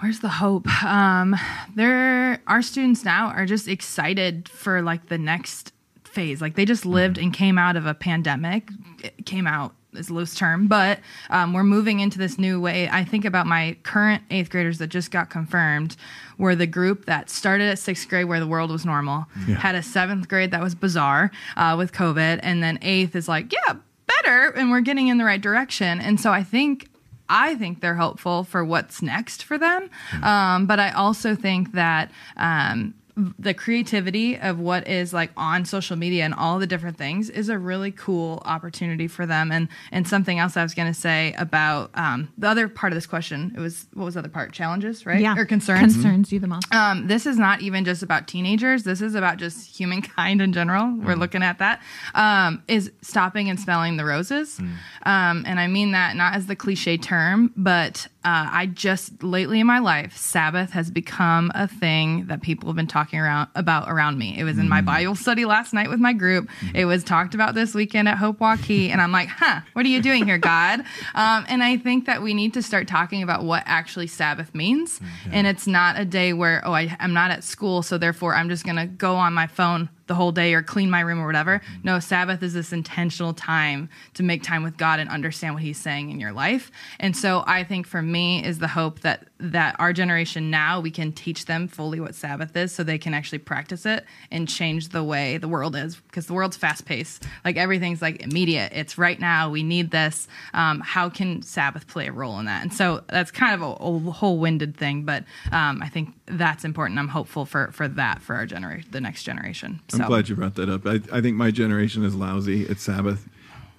Where's 0.00 0.20
the 0.20 0.28
hope? 0.28 0.68
Um, 0.84 1.34
there, 1.74 2.40
our 2.46 2.62
students 2.62 3.04
now 3.04 3.28
are 3.28 3.46
just 3.46 3.66
excited 3.66 4.48
for 4.48 4.82
like 4.82 5.08
the 5.08 5.18
next 5.18 5.72
phase. 6.04 6.40
Like 6.40 6.54
they 6.54 6.64
just 6.64 6.84
lived 6.84 7.18
and 7.18 7.32
came 7.32 7.58
out 7.58 7.76
of 7.76 7.86
a 7.86 7.94
pandemic. 7.94 8.68
It 9.02 9.24
came 9.24 9.46
out 9.46 9.74
is 9.94 10.10
a 10.10 10.14
loose 10.14 10.34
term, 10.34 10.66
but 10.66 11.00
um, 11.30 11.54
we're 11.54 11.64
moving 11.64 12.00
into 12.00 12.18
this 12.18 12.38
new 12.38 12.60
way. 12.60 12.88
I 12.88 13.04
think 13.04 13.24
about 13.24 13.46
my 13.46 13.76
current 13.82 14.22
eighth 14.30 14.50
graders 14.50 14.76
that 14.78 14.88
just 14.88 15.10
got 15.10 15.30
confirmed 15.30 15.96
were 16.36 16.54
the 16.54 16.66
group 16.66 17.06
that 17.06 17.30
started 17.30 17.70
at 17.70 17.78
sixth 17.78 18.06
grade 18.08 18.26
where 18.26 18.40
the 18.40 18.46
world 18.46 18.70
was 18.70 18.84
normal, 18.84 19.26
had 19.56 19.74
a 19.74 19.82
seventh 19.82 20.28
grade 20.28 20.50
that 20.50 20.62
was 20.62 20.74
bizarre 20.74 21.30
uh, 21.56 21.74
with 21.78 21.92
COVID, 21.92 22.40
and 22.42 22.62
then 22.62 22.78
eighth 22.82 23.16
is 23.16 23.28
like, 23.28 23.52
yeah, 23.52 23.76
better, 24.06 24.50
and 24.50 24.70
we're 24.70 24.80
getting 24.82 25.08
in 25.08 25.16
the 25.16 25.24
right 25.24 25.40
direction. 25.40 26.00
And 26.00 26.20
so 26.20 26.30
I 26.30 26.42
think 26.42 26.90
I 27.28 27.54
think 27.56 27.80
they're 27.80 27.96
helpful 27.96 28.44
for 28.44 28.64
what's 28.64 29.02
next 29.02 29.42
for 29.42 29.58
them. 29.58 29.90
Um, 30.22 30.66
but 30.66 30.78
I 30.78 30.90
also 30.90 31.34
think 31.34 31.72
that 31.72 32.10
um, 32.36 32.94
the 33.16 33.54
creativity 33.54 34.38
of 34.38 34.58
what 34.58 34.86
is 34.86 35.14
like 35.14 35.30
on 35.38 35.64
social 35.64 35.96
media 35.96 36.24
and 36.24 36.34
all 36.34 36.58
the 36.58 36.66
different 36.66 36.98
things 36.98 37.30
is 37.30 37.48
a 37.48 37.58
really 37.58 37.90
cool 37.90 38.42
opportunity 38.44 39.08
for 39.08 39.24
them. 39.24 39.50
And 39.50 39.68
and 39.90 40.06
something 40.06 40.38
else 40.38 40.56
I 40.56 40.62
was 40.62 40.74
going 40.74 40.92
to 40.92 40.98
say 40.98 41.34
about 41.38 41.90
um, 41.94 42.32
the 42.36 42.48
other 42.48 42.68
part 42.68 42.92
of 42.92 42.96
this 42.96 43.06
question. 43.06 43.54
It 43.56 43.60
was 43.60 43.86
what 43.94 44.04
was 44.04 44.14
the 44.14 44.20
other 44.20 44.28
part? 44.28 44.52
Challenges, 44.52 45.06
right? 45.06 45.20
Yeah. 45.20 45.34
Or 45.36 45.46
concerns. 45.46 45.94
Concerns 45.94 46.30
you 46.30 46.40
the 46.40 46.46
most. 46.46 46.72
Um, 46.74 47.06
this 47.06 47.24
is 47.24 47.38
not 47.38 47.62
even 47.62 47.86
just 47.86 48.02
about 48.02 48.28
teenagers. 48.28 48.82
This 48.82 49.00
is 49.00 49.14
about 49.14 49.38
just 49.38 49.74
humankind 49.78 50.42
in 50.42 50.52
general. 50.52 50.94
We're 50.98 51.16
looking 51.16 51.42
at 51.42 51.58
that. 51.58 51.80
Um, 52.14 52.62
is 52.68 52.92
stopping 53.00 53.48
and 53.48 53.58
smelling 53.58 53.96
the 53.96 54.04
roses. 54.04 54.58
Um, 55.06 55.44
and 55.46 55.58
I 55.58 55.68
mean 55.68 55.92
that 55.92 56.16
not 56.16 56.34
as 56.34 56.46
the 56.46 56.56
cliche 56.56 56.98
term, 56.98 57.52
but 57.56 58.08
uh, 58.24 58.48
I 58.50 58.66
just 58.66 59.22
lately 59.22 59.60
in 59.60 59.66
my 59.66 59.78
life, 59.78 60.16
Sabbath 60.16 60.72
has 60.72 60.90
become 60.90 61.52
a 61.54 61.68
thing 61.68 62.26
that 62.26 62.42
people 62.42 62.68
have 62.68 62.76
been 62.76 62.86
talking 62.86 63.05
talking 63.06 63.20
around 63.20 63.48
about 63.54 63.88
around 63.88 64.18
me. 64.18 64.36
It 64.36 64.42
was 64.42 64.58
in 64.58 64.68
my 64.68 64.80
mm. 64.80 64.86
Bible 64.86 65.14
study 65.14 65.44
last 65.44 65.72
night 65.72 65.88
with 65.88 66.00
my 66.00 66.12
group. 66.12 66.48
Mm-hmm. 66.48 66.76
It 66.76 66.84
was 66.86 67.04
talked 67.04 67.34
about 67.34 67.54
this 67.54 67.72
weekend 67.72 68.08
at 68.08 68.18
Hope 68.18 68.38
Waukee, 68.38 68.90
and 68.90 69.00
I'm 69.00 69.12
like, 69.12 69.28
huh, 69.28 69.60
what 69.74 69.86
are 69.86 69.88
you 69.88 70.02
doing 70.02 70.24
here, 70.24 70.38
God? 70.38 70.84
Um, 71.14 71.46
and 71.48 71.62
I 71.62 71.76
think 71.76 72.06
that 72.06 72.22
we 72.22 72.34
need 72.34 72.54
to 72.54 72.62
start 72.62 72.88
talking 72.88 73.22
about 73.22 73.44
what 73.44 73.62
actually 73.64 74.06
Sabbath 74.06 74.54
means, 74.54 74.98
mm-hmm. 74.98 75.30
and 75.32 75.46
it's 75.46 75.66
not 75.66 75.98
a 75.98 76.04
day 76.04 76.32
where 76.32 76.62
oh 76.66 76.72
I, 76.72 76.94
I'm 77.00 77.14
not 77.14 77.30
at 77.30 77.42
school, 77.44 77.82
so 77.82 77.96
therefore 77.96 78.34
I'm 78.34 78.48
just 78.48 78.64
gonna 78.66 78.86
go 78.86 79.16
on 79.16 79.32
my 79.32 79.46
phone 79.46 79.88
the 80.06 80.14
whole 80.14 80.32
day 80.32 80.54
or 80.54 80.62
clean 80.62 80.90
my 80.90 81.00
room 81.00 81.20
or 81.20 81.26
whatever. 81.26 81.60
No, 81.82 81.98
Sabbath 81.98 82.42
is 82.42 82.54
this 82.54 82.72
intentional 82.72 83.34
time 83.34 83.88
to 84.14 84.22
make 84.22 84.42
time 84.42 84.62
with 84.62 84.76
God 84.76 85.00
and 85.00 85.10
understand 85.10 85.54
what 85.54 85.62
He's 85.62 85.78
saying 85.78 86.10
in 86.10 86.20
your 86.20 86.32
life. 86.32 86.70
And 87.00 87.16
so 87.16 87.44
I 87.46 87.64
think 87.64 87.86
for 87.86 88.02
me 88.02 88.44
is 88.44 88.58
the 88.58 88.68
hope 88.68 89.00
that 89.00 89.28
that 89.38 89.76
our 89.78 89.92
generation 89.92 90.50
now 90.50 90.80
we 90.80 90.90
can 90.90 91.12
teach 91.12 91.44
them 91.44 91.68
fully 91.68 92.00
what 92.00 92.14
Sabbath 92.14 92.56
is, 92.56 92.72
so 92.72 92.82
they 92.82 92.98
can 92.98 93.12
actually 93.12 93.38
practice 93.38 93.84
it 93.84 94.04
and 94.30 94.48
change 94.48 94.90
the 94.90 95.04
way 95.04 95.36
the 95.36 95.48
world 95.48 95.76
is 95.76 95.96
because 95.96 96.26
the 96.26 96.32
world's 96.32 96.56
fast 96.56 96.86
paced. 96.86 97.24
Like 97.44 97.56
everything's 97.56 98.00
like 98.00 98.22
immediate. 98.22 98.72
It's 98.74 98.96
right 98.96 99.18
now. 99.20 99.50
We 99.50 99.62
need 99.62 99.90
this. 99.90 100.28
Um, 100.54 100.80
how 100.80 101.08
can 101.10 101.42
Sabbath 101.42 101.86
play 101.86 102.06
a 102.06 102.12
role 102.12 102.38
in 102.38 102.46
that? 102.46 102.62
And 102.62 102.72
so 102.72 103.02
that's 103.08 103.30
kind 103.30 103.54
of 103.54 103.62
a, 103.62 103.84
a 103.84 104.12
whole 104.12 104.38
winded 104.38 104.76
thing, 104.76 105.04
but 105.04 105.24
um, 105.52 105.82
I 105.82 105.88
think 105.88 106.14
that's 106.26 106.64
important. 106.64 106.98
I'm 106.98 107.08
hopeful 107.08 107.44
for 107.46 107.70
for 107.72 107.88
that 107.88 108.20
for 108.22 108.34
our 108.34 108.46
generation, 108.46 108.88
the 108.90 109.00
next 109.00 109.22
generation. 109.24 109.80
So. 109.88 109.98
I'm 110.02 110.08
glad 110.08 110.28
you 110.28 110.36
brought 110.36 110.54
that 110.56 110.68
up. 110.68 110.86
I, 110.86 111.00
I 111.12 111.20
think 111.20 111.36
my 111.36 111.50
generation 111.50 112.04
is 112.04 112.14
lousy 112.14 112.68
at 112.68 112.78
Sabbath. 112.80 113.28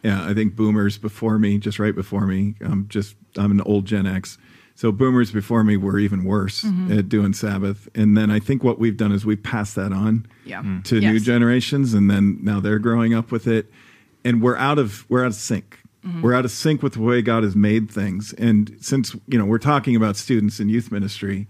Yeah, 0.03 0.25
I 0.25 0.33
think 0.33 0.55
boomers 0.55 0.97
before 0.97 1.39
me, 1.39 1.57
just 1.57 1.79
right 1.79 1.95
before 1.95 2.25
me, 2.25 2.55
I'm 2.61 2.87
just 2.87 3.15
I'm 3.37 3.51
an 3.51 3.61
old 3.61 3.85
Gen 3.85 4.05
X. 4.07 4.37
So 4.75 4.91
boomers 4.91 5.31
before 5.31 5.63
me 5.63 5.75
were 5.75 5.97
even 5.97 6.23
worse 6.23 6.61
Mm-hmm. 6.63 6.99
at 6.99 7.09
doing 7.09 7.33
Sabbath. 7.33 7.89
And 7.95 8.15
then 8.15 8.29
I 8.29 8.39
think 8.39 8.63
what 8.63 8.77
we've 8.77 8.95
done 8.95 9.11
is 9.11 9.25
we've 9.25 9.41
passed 9.41 9.75
that 9.75 9.91
on 9.91 10.27
Yeah. 10.45 10.61
to 10.83 10.99
new 10.99 11.19
generations 11.19 11.95
and 11.95 12.11
then 12.11 12.37
now 12.43 12.59
they're 12.59 12.77
growing 12.79 13.13
up 13.15 13.31
with 13.31 13.47
it. 13.47 13.71
And 14.23 14.41
we're 14.41 14.55
out 14.57 14.77
of 14.77 15.05
we're 15.09 15.23
out 15.23 15.27
of 15.27 15.35
sync. 15.35 15.79
Mm-hmm. 16.05 16.21
We're 16.21 16.35
out 16.35 16.45
of 16.45 16.51
sync 16.51 16.83
with 16.83 16.93
the 16.93 17.01
way 17.01 17.21
God 17.23 17.43
has 17.43 17.55
made 17.55 17.89
things. 17.89 18.33
And 18.33 18.77
since, 18.79 19.15
you 19.27 19.37
know, 19.39 19.45
we're 19.45 19.57
talking 19.57 19.95
about 19.95 20.15
students 20.15 20.59
in 20.59 20.69
youth 20.69 20.91
ministry, 20.91 21.47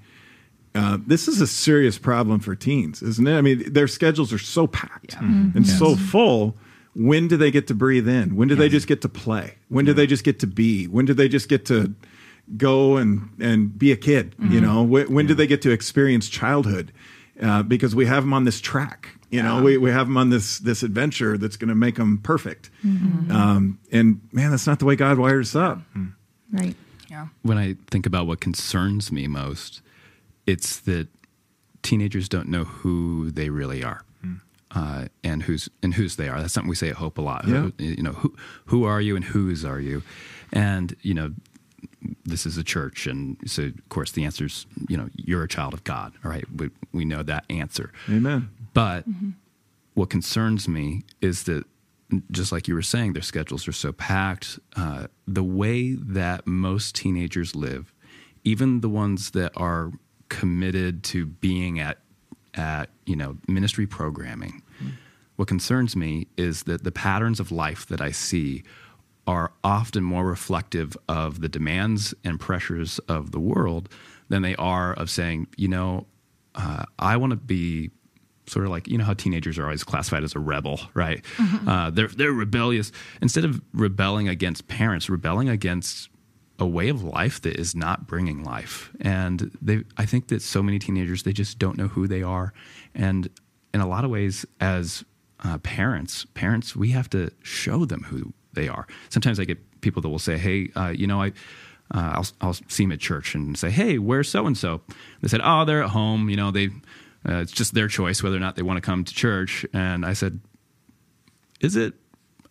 uh, 0.75 0.97
this 1.05 1.27
is 1.27 1.41
a 1.41 1.47
serious 1.47 1.97
problem 1.97 2.39
for 2.39 2.55
teens, 2.55 3.01
isn't 3.01 3.27
it? 3.27 3.37
I 3.37 3.41
mean, 3.41 3.71
their 3.73 3.87
schedules 3.87 4.31
are 4.31 4.37
so 4.39 4.67
packed 4.67 5.15
and 5.19 5.65
so 5.67 5.95
full. 5.95 6.55
When 6.95 7.27
do 7.27 7.37
they 7.37 7.51
get 7.51 7.67
to 7.67 7.75
breathe 7.75 8.07
in? 8.07 8.35
When 8.35 8.47
do 8.47 8.55
they 8.55 8.69
just 8.69 8.87
get 8.87 9.01
to 9.01 9.09
play? 9.09 9.55
When 9.69 9.85
do 9.85 9.93
they 9.93 10.07
just 10.07 10.23
get 10.23 10.39
to 10.39 10.47
be? 10.47 10.85
When 10.87 11.05
do 11.05 11.13
they 11.13 11.27
just 11.27 11.47
get 11.49 11.65
to 11.67 11.93
go 12.57 12.97
and 12.97 13.29
and 13.39 13.77
be 13.77 13.91
a 13.91 13.97
kid? 13.97 14.35
You 14.39 14.61
know, 14.61 14.83
when, 14.83 15.13
when 15.13 15.27
do 15.27 15.33
they 15.33 15.47
get 15.47 15.61
to 15.63 15.71
experience 15.71 16.27
childhood? 16.29 16.91
Uh, 17.41 17.61
because 17.61 17.93
we 17.93 18.07
have 18.07 18.23
them 18.23 18.33
on 18.33 18.45
this 18.45 18.59
track. 18.59 19.09
You 19.29 19.43
know, 19.43 19.61
we, 19.61 19.77
we 19.77 19.91
have 19.91 20.07
them 20.07 20.17
on 20.17 20.29
this 20.31 20.57
this 20.59 20.81
adventure 20.83 21.37
that's 21.37 21.55
going 21.57 21.69
to 21.69 21.75
make 21.75 21.95
them 21.95 22.17
perfect. 22.23 22.71
Um, 22.83 23.77
and 23.91 24.21
man, 24.31 24.49
that's 24.51 24.65
not 24.65 24.79
the 24.79 24.85
way 24.85 24.95
God 24.95 25.19
wires 25.19 25.55
us 25.55 25.71
up. 25.71 25.81
Right. 26.51 26.75
Yeah. 27.09 27.27
when 27.41 27.57
I 27.57 27.75
think 27.89 28.05
about 28.05 28.27
what 28.27 28.41
concerns 28.41 29.11
me 29.11 29.27
most, 29.27 29.81
it's 30.47 30.77
that 30.81 31.07
teenagers 31.83 32.27
don't 32.27 32.49
know 32.49 32.63
who 32.63 33.29
they 33.31 33.49
really 33.49 33.83
are. 33.83 34.01
Uh, 34.75 35.05
and 35.23 35.43
who's 35.43 35.69
and 35.81 35.93
whose 35.93 36.17
they 36.17 36.27
are. 36.27 36.41
That's 36.41 36.53
something 36.53 36.69
we 36.69 36.75
say 36.75 36.89
at 36.89 36.95
Hope 36.97 37.17
a 37.17 37.21
lot. 37.21 37.47
Yeah. 37.47 37.69
Who- 37.69 37.73
You 37.79 38.03
know, 38.03 38.11
who 38.11 38.35
who 38.65 38.83
are 38.83 38.99
you 38.99 39.15
and 39.15 39.23
whose 39.23 39.63
are 39.63 39.79
you? 39.79 40.03
And 40.51 40.93
you 41.01 41.13
know, 41.13 41.33
this 42.25 42.45
is 42.45 42.57
a 42.57 42.63
church, 42.65 43.07
and 43.07 43.37
so 43.45 43.63
of 43.63 43.89
course 43.89 44.11
the 44.11 44.25
answer 44.25 44.45
is 44.45 44.65
you 44.89 44.97
know 44.97 45.09
you're 45.15 45.43
a 45.43 45.47
child 45.47 45.73
of 45.73 45.85
God. 45.85 46.11
All 46.23 46.29
right, 46.29 46.43
we 46.53 46.69
we 46.91 47.05
know 47.05 47.23
that 47.23 47.45
answer. 47.49 47.93
Amen. 48.09 48.49
But 48.73 49.05
what 49.93 50.09
concerns 50.09 50.67
me 50.67 51.03
is 51.21 51.43
that, 51.43 51.63
just 52.29 52.51
like 52.51 52.67
you 52.67 52.75
were 52.75 52.81
saying, 52.83 53.13
their 53.13 53.21
schedules 53.23 53.67
are 53.69 53.73
so 53.73 53.93
packed. 53.93 54.59
Uh, 54.75 55.07
the 55.25 55.43
way 55.43 55.93
that 55.93 56.45
most 56.45 56.93
teenagers 56.93 57.55
live, 57.55 57.93
even 58.43 58.81
the 58.81 58.89
ones 58.89 59.31
that 59.31 59.53
are 59.55 59.93
committed 60.29 61.03
to 61.03 61.25
being 61.25 61.79
at 61.79 61.99
at 62.53 62.89
you 63.05 63.15
know 63.15 63.37
ministry 63.47 63.85
programming, 63.85 64.61
what 65.35 65.47
concerns 65.47 65.95
me 65.95 66.27
is 66.37 66.63
that 66.63 66.83
the 66.83 66.91
patterns 66.91 67.39
of 67.39 67.51
life 67.51 67.85
that 67.87 68.01
I 68.01 68.11
see 68.11 68.63
are 69.27 69.51
often 69.63 70.03
more 70.03 70.25
reflective 70.25 70.97
of 71.09 71.41
the 71.41 71.49
demands 71.49 72.13
and 72.23 72.39
pressures 72.39 72.97
of 73.09 73.31
the 73.31 73.39
world 73.39 73.89
than 74.29 74.41
they 74.41 74.55
are 74.55 74.93
of 74.93 75.09
saying, 75.09 75.47
you 75.57 75.67
know, 75.67 76.07
uh, 76.55 76.83
I 76.97 77.17
want 77.17 77.31
to 77.31 77.37
be 77.37 77.91
sort 78.47 78.65
of 78.65 78.71
like 78.71 78.87
you 78.87 78.97
know 78.97 79.03
how 79.03 79.13
teenagers 79.13 79.59
are 79.59 79.63
always 79.63 79.83
classified 79.83 80.23
as 80.23 80.33
a 80.35 80.39
rebel, 80.39 80.79
right? 80.93 81.23
Uh, 81.67 81.89
they're 81.89 82.07
they're 82.07 82.31
rebellious. 82.31 82.91
Instead 83.21 83.45
of 83.45 83.61
rebelling 83.73 84.29
against 84.29 84.67
parents, 84.67 85.09
rebelling 85.09 85.49
against 85.49 86.09
a 86.59 86.65
way 86.65 86.89
of 86.89 87.03
life 87.03 87.41
that 87.41 87.55
is 87.55 87.75
not 87.75 88.07
bringing 88.07 88.43
life. 88.43 88.91
And 88.99 89.55
they, 89.61 89.83
I 89.97 90.05
think 90.05 90.27
that 90.27 90.41
so 90.41 90.63
many 90.63 90.79
teenagers 90.79 91.23
they 91.23 91.33
just 91.33 91.59
don't 91.59 91.77
know 91.77 91.87
who 91.87 92.07
they 92.07 92.23
are, 92.23 92.53
and 92.95 93.29
in 93.73 93.81
a 93.81 93.87
lot 93.87 94.03
of 94.03 94.09
ways, 94.09 94.45
as 94.59 95.03
uh, 95.43 95.57
parents, 95.59 96.25
parents 96.33 96.75
we 96.75 96.89
have 96.89 97.09
to 97.11 97.31
show 97.43 97.85
them 97.85 98.03
who 98.03 98.33
they 98.53 98.67
are. 98.67 98.87
Sometimes 99.09 99.39
I 99.39 99.43
get 99.43 99.81
people 99.81 100.01
that 100.01 100.09
will 100.09 100.19
say, 100.19 100.37
"Hey, 100.37 100.69
uh, 100.75 100.89
you 100.89 101.07
know, 101.07 101.21
I." 101.21 101.33
Uh, 101.89 102.15
I'll, 102.15 102.27
I'll 102.41 102.53
see 102.53 102.83
them 102.83 102.91
at 102.91 102.99
church 102.99 103.33
and 103.33 103.57
say, 103.57 103.69
"Hey, 103.69 103.97
where's 103.97 104.27
so 104.27 104.45
and 104.45 104.57
so?" 104.57 104.81
They 105.21 105.29
said, 105.29 105.39
"Oh, 105.41 105.63
they're 105.63 105.83
at 105.83 105.91
home. 105.91 106.29
You 106.29 106.35
know, 106.35 106.51
they 106.51 106.65
uh, 107.25 107.35
it's 107.35 107.53
just 107.53 107.73
their 107.73 107.87
choice 107.87 108.21
whether 108.21 108.35
or 108.35 108.41
not 108.41 108.57
they 108.57 108.61
want 108.61 108.75
to 108.75 108.81
come 108.81 109.05
to 109.05 109.13
church." 109.13 109.65
And 109.71 110.05
I 110.05 110.11
said, 110.11 110.41
"Is 111.61 111.77
it? 111.77 111.93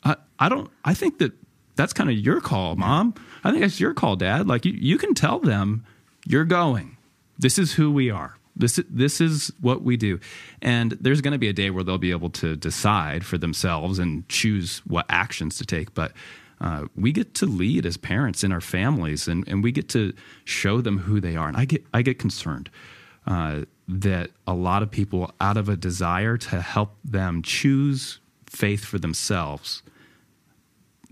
I, 0.02 0.16
I 0.38 0.48
don't. 0.48 0.70
I 0.86 0.94
think 0.94 1.18
that 1.18 1.34
that's 1.76 1.92
kind 1.92 2.10
of 2.10 2.16
your 2.16 2.40
call, 2.40 2.76
mom. 2.76 3.14
I 3.44 3.50
think 3.50 3.62
that's 3.62 3.80
your 3.80 3.94
call, 3.94 4.16
dad. 4.16 4.48
Like 4.48 4.64
you, 4.64 4.72
you 4.72 4.98
can 4.98 5.14
tell 5.14 5.38
them 5.38 5.84
you're 6.26 6.44
going. 6.44 6.96
This 7.38 7.58
is 7.58 7.74
who 7.74 7.92
we 7.92 8.10
are. 8.10 8.36
This 8.56 8.80
this 8.88 9.20
is 9.20 9.52
what 9.60 9.82
we 9.82 9.96
do. 9.96 10.18
And 10.62 10.92
there's 10.92 11.20
going 11.20 11.32
to 11.32 11.38
be 11.38 11.48
a 11.48 11.52
day 11.52 11.70
where 11.70 11.84
they'll 11.84 11.98
be 11.98 12.10
able 12.10 12.30
to 12.30 12.56
decide 12.56 13.24
for 13.24 13.36
themselves 13.36 13.98
and 13.98 14.26
choose 14.28 14.78
what 14.86 15.04
actions 15.10 15.58
to 15.58 15.66
take. 15.66 15.94
But 15.94 16.12
uh, 16.60 16.86
we 16.96 17.12
get 17.12 17.34
to 17.34 17.46
lead 17.46 17.84
as 17.84 17.98
parents 17.98 18.42
in 18.42 18.50
our 18.50 18.62
families, 18.62 19.28
and, 19.28 19.46
and 19.46 19.62
we 19.62 19.72
get 19.72 19.90
to 19.90 20.14
show 20.44 20.80
them 20.80 20.98
who 20.98 21.20
they 21.20 21.36
are. 21.36 21.48
And 21.48 21.56
I 21.56 21.66
get 21.66 21.84
I 21.92 22.00
get 22.00 22.18
concerned 22.18 22.70
uh, 23.26 23.62
that 23.88 24.30
a 24.46 24.54
lot 24.54 24.82
of 24.82 24.90
people, 24.90 25.32
out 25.40 25.56
of 25.56 25.68
a 25.68 25.76
desire 25.76 26.38
to 26.38 26.60
help 26.60 26.96
them 27.04 27.42
choose 27.42 28.20
faith 28.46 28.84
for 28.84 28.98
themselves, 28.98 29.82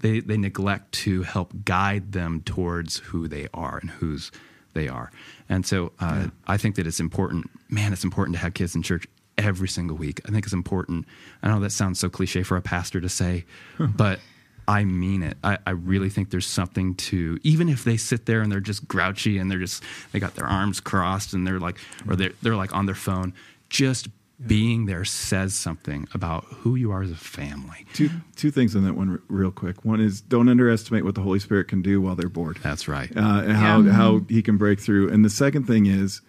they 0.05 0.21
they 0.21 0.37
neglect 0.37 0.93
to 0.93 1.23
help 1.23 1.51
guide 1.65 2.13
them 2.13 2.43
towards 2.43 2.99
who 2.99 3.27
they 3.27 3.49
are 3.55 3.79
and 3.79 3.89
whose 3.89 4.31
they 4.75 4.87
are. 4.87 5.11
And 5.49 5.65
so 5.65 5.93
uh, 5.99 6.27
I 6.47 6.59
think 6.59 6.75
that 6.75 6.87
it's 6.87 7.01
important, 7.01 7.49
man, 7.71 7.95
it's 7.95 8.05
important 8.05 8.37
to 8.37 8.43
have 8.43 8.53
kids 8.53 8.75
in 8.75 8.83
church 8.83 9.07
every 9.39 9.69
single 9.69 9.97
week. 9.97 10.21
I 10.29 10.31
think 10.31 10.45
it's 10.45 10.53
important. 10.53 11.07
I 11.43 11.49
know 11.49 11.59
that 11.61 11.71
sounds 11.71 11.99
so 11.99 12.11
cliche 12.11 12.43
for 12.43 12.59
a 12.59 12.61
pastor 12.61 13.01
to 13.01 13.09
say, 13.09 13.47
but 13.79 14.21
I 14.69 14.85
mean 14.85 15.23
it. 15.23 15.39
I, 15.43 15.57
I 15.67 15.71
really 15.71 16.11
think 16.11 16.29
there's 16.29 16.47
something 16.47 16.97
to 16.97 17.39
even 17.43 17.71
if 17.71 17.85
they 17.85 17.97
sit 17.97 18.27
there 18.27 18.43
and 18.43 18.53
they're 18.53 18.61
just 18.61 18.87
grouchy 18.87 19.39
and 19.39 19.51
they're 19.51 19.59
just 19.59 19.83
they 20.13 20.21
got 20.21 20.35
their 20.35 20.47
arms 20.47 20.81
crossed 20.81 21.33
and 21.33 21.47
they're 21.47 21.61
like 21.61 21.79
or 22.07 22.15
they're 22.15 22.33
they're 22.43 22.57
like 22.57 22.75
on 22.75 22.85
their 22.85 22.95
phone, 22.95 23.33
just 23.71 24.09
being 24.45 24.87
there 24.87 25.05
says 25.05 25.55
something 25.55 26.09
about 26.13 26.45
who 26.45 26.75
you 26.75 26.91
are 26.91 27.03
as 27.03 27.11
a 27.11 27.17
family. 27.17 27.87
Two 27.95 28.11
two 28.37 28.51
things 28.51 28.75
on 28.75 28.85
that 28.85 28.95
one, 28.95 29.11
r- 29.11 29.21
real 29.29 29.51
quick. 29.51 29.85
One 29.85 30.01
is 30.01 30.21
don't 30.21 30.49
underestimate 30.49 31.05
what 31.05 31.15
the 31.15 31.21
Holy 31.23 31.39
Spirit 31.39 31.69
can 31.69 31.83
do 31.83 32.01
while 32.01 32.17
they're 32.17 32.29
bored. 32.29 32.59
That's 32.63 32.89
right. 32.89 33.11
uh, 33.17 33.43
and 33.43 33.53
how 33.53 33.83
how 33.83 34.21
he 34.29 34.43
can 34.43 34.57
break 34.57 34.81
through. 34.81 35.11
And 35.11 35.25
the 35.25 35.31
second 35.31 35.67
thing 35.67 35.87
is, 35.87 36.21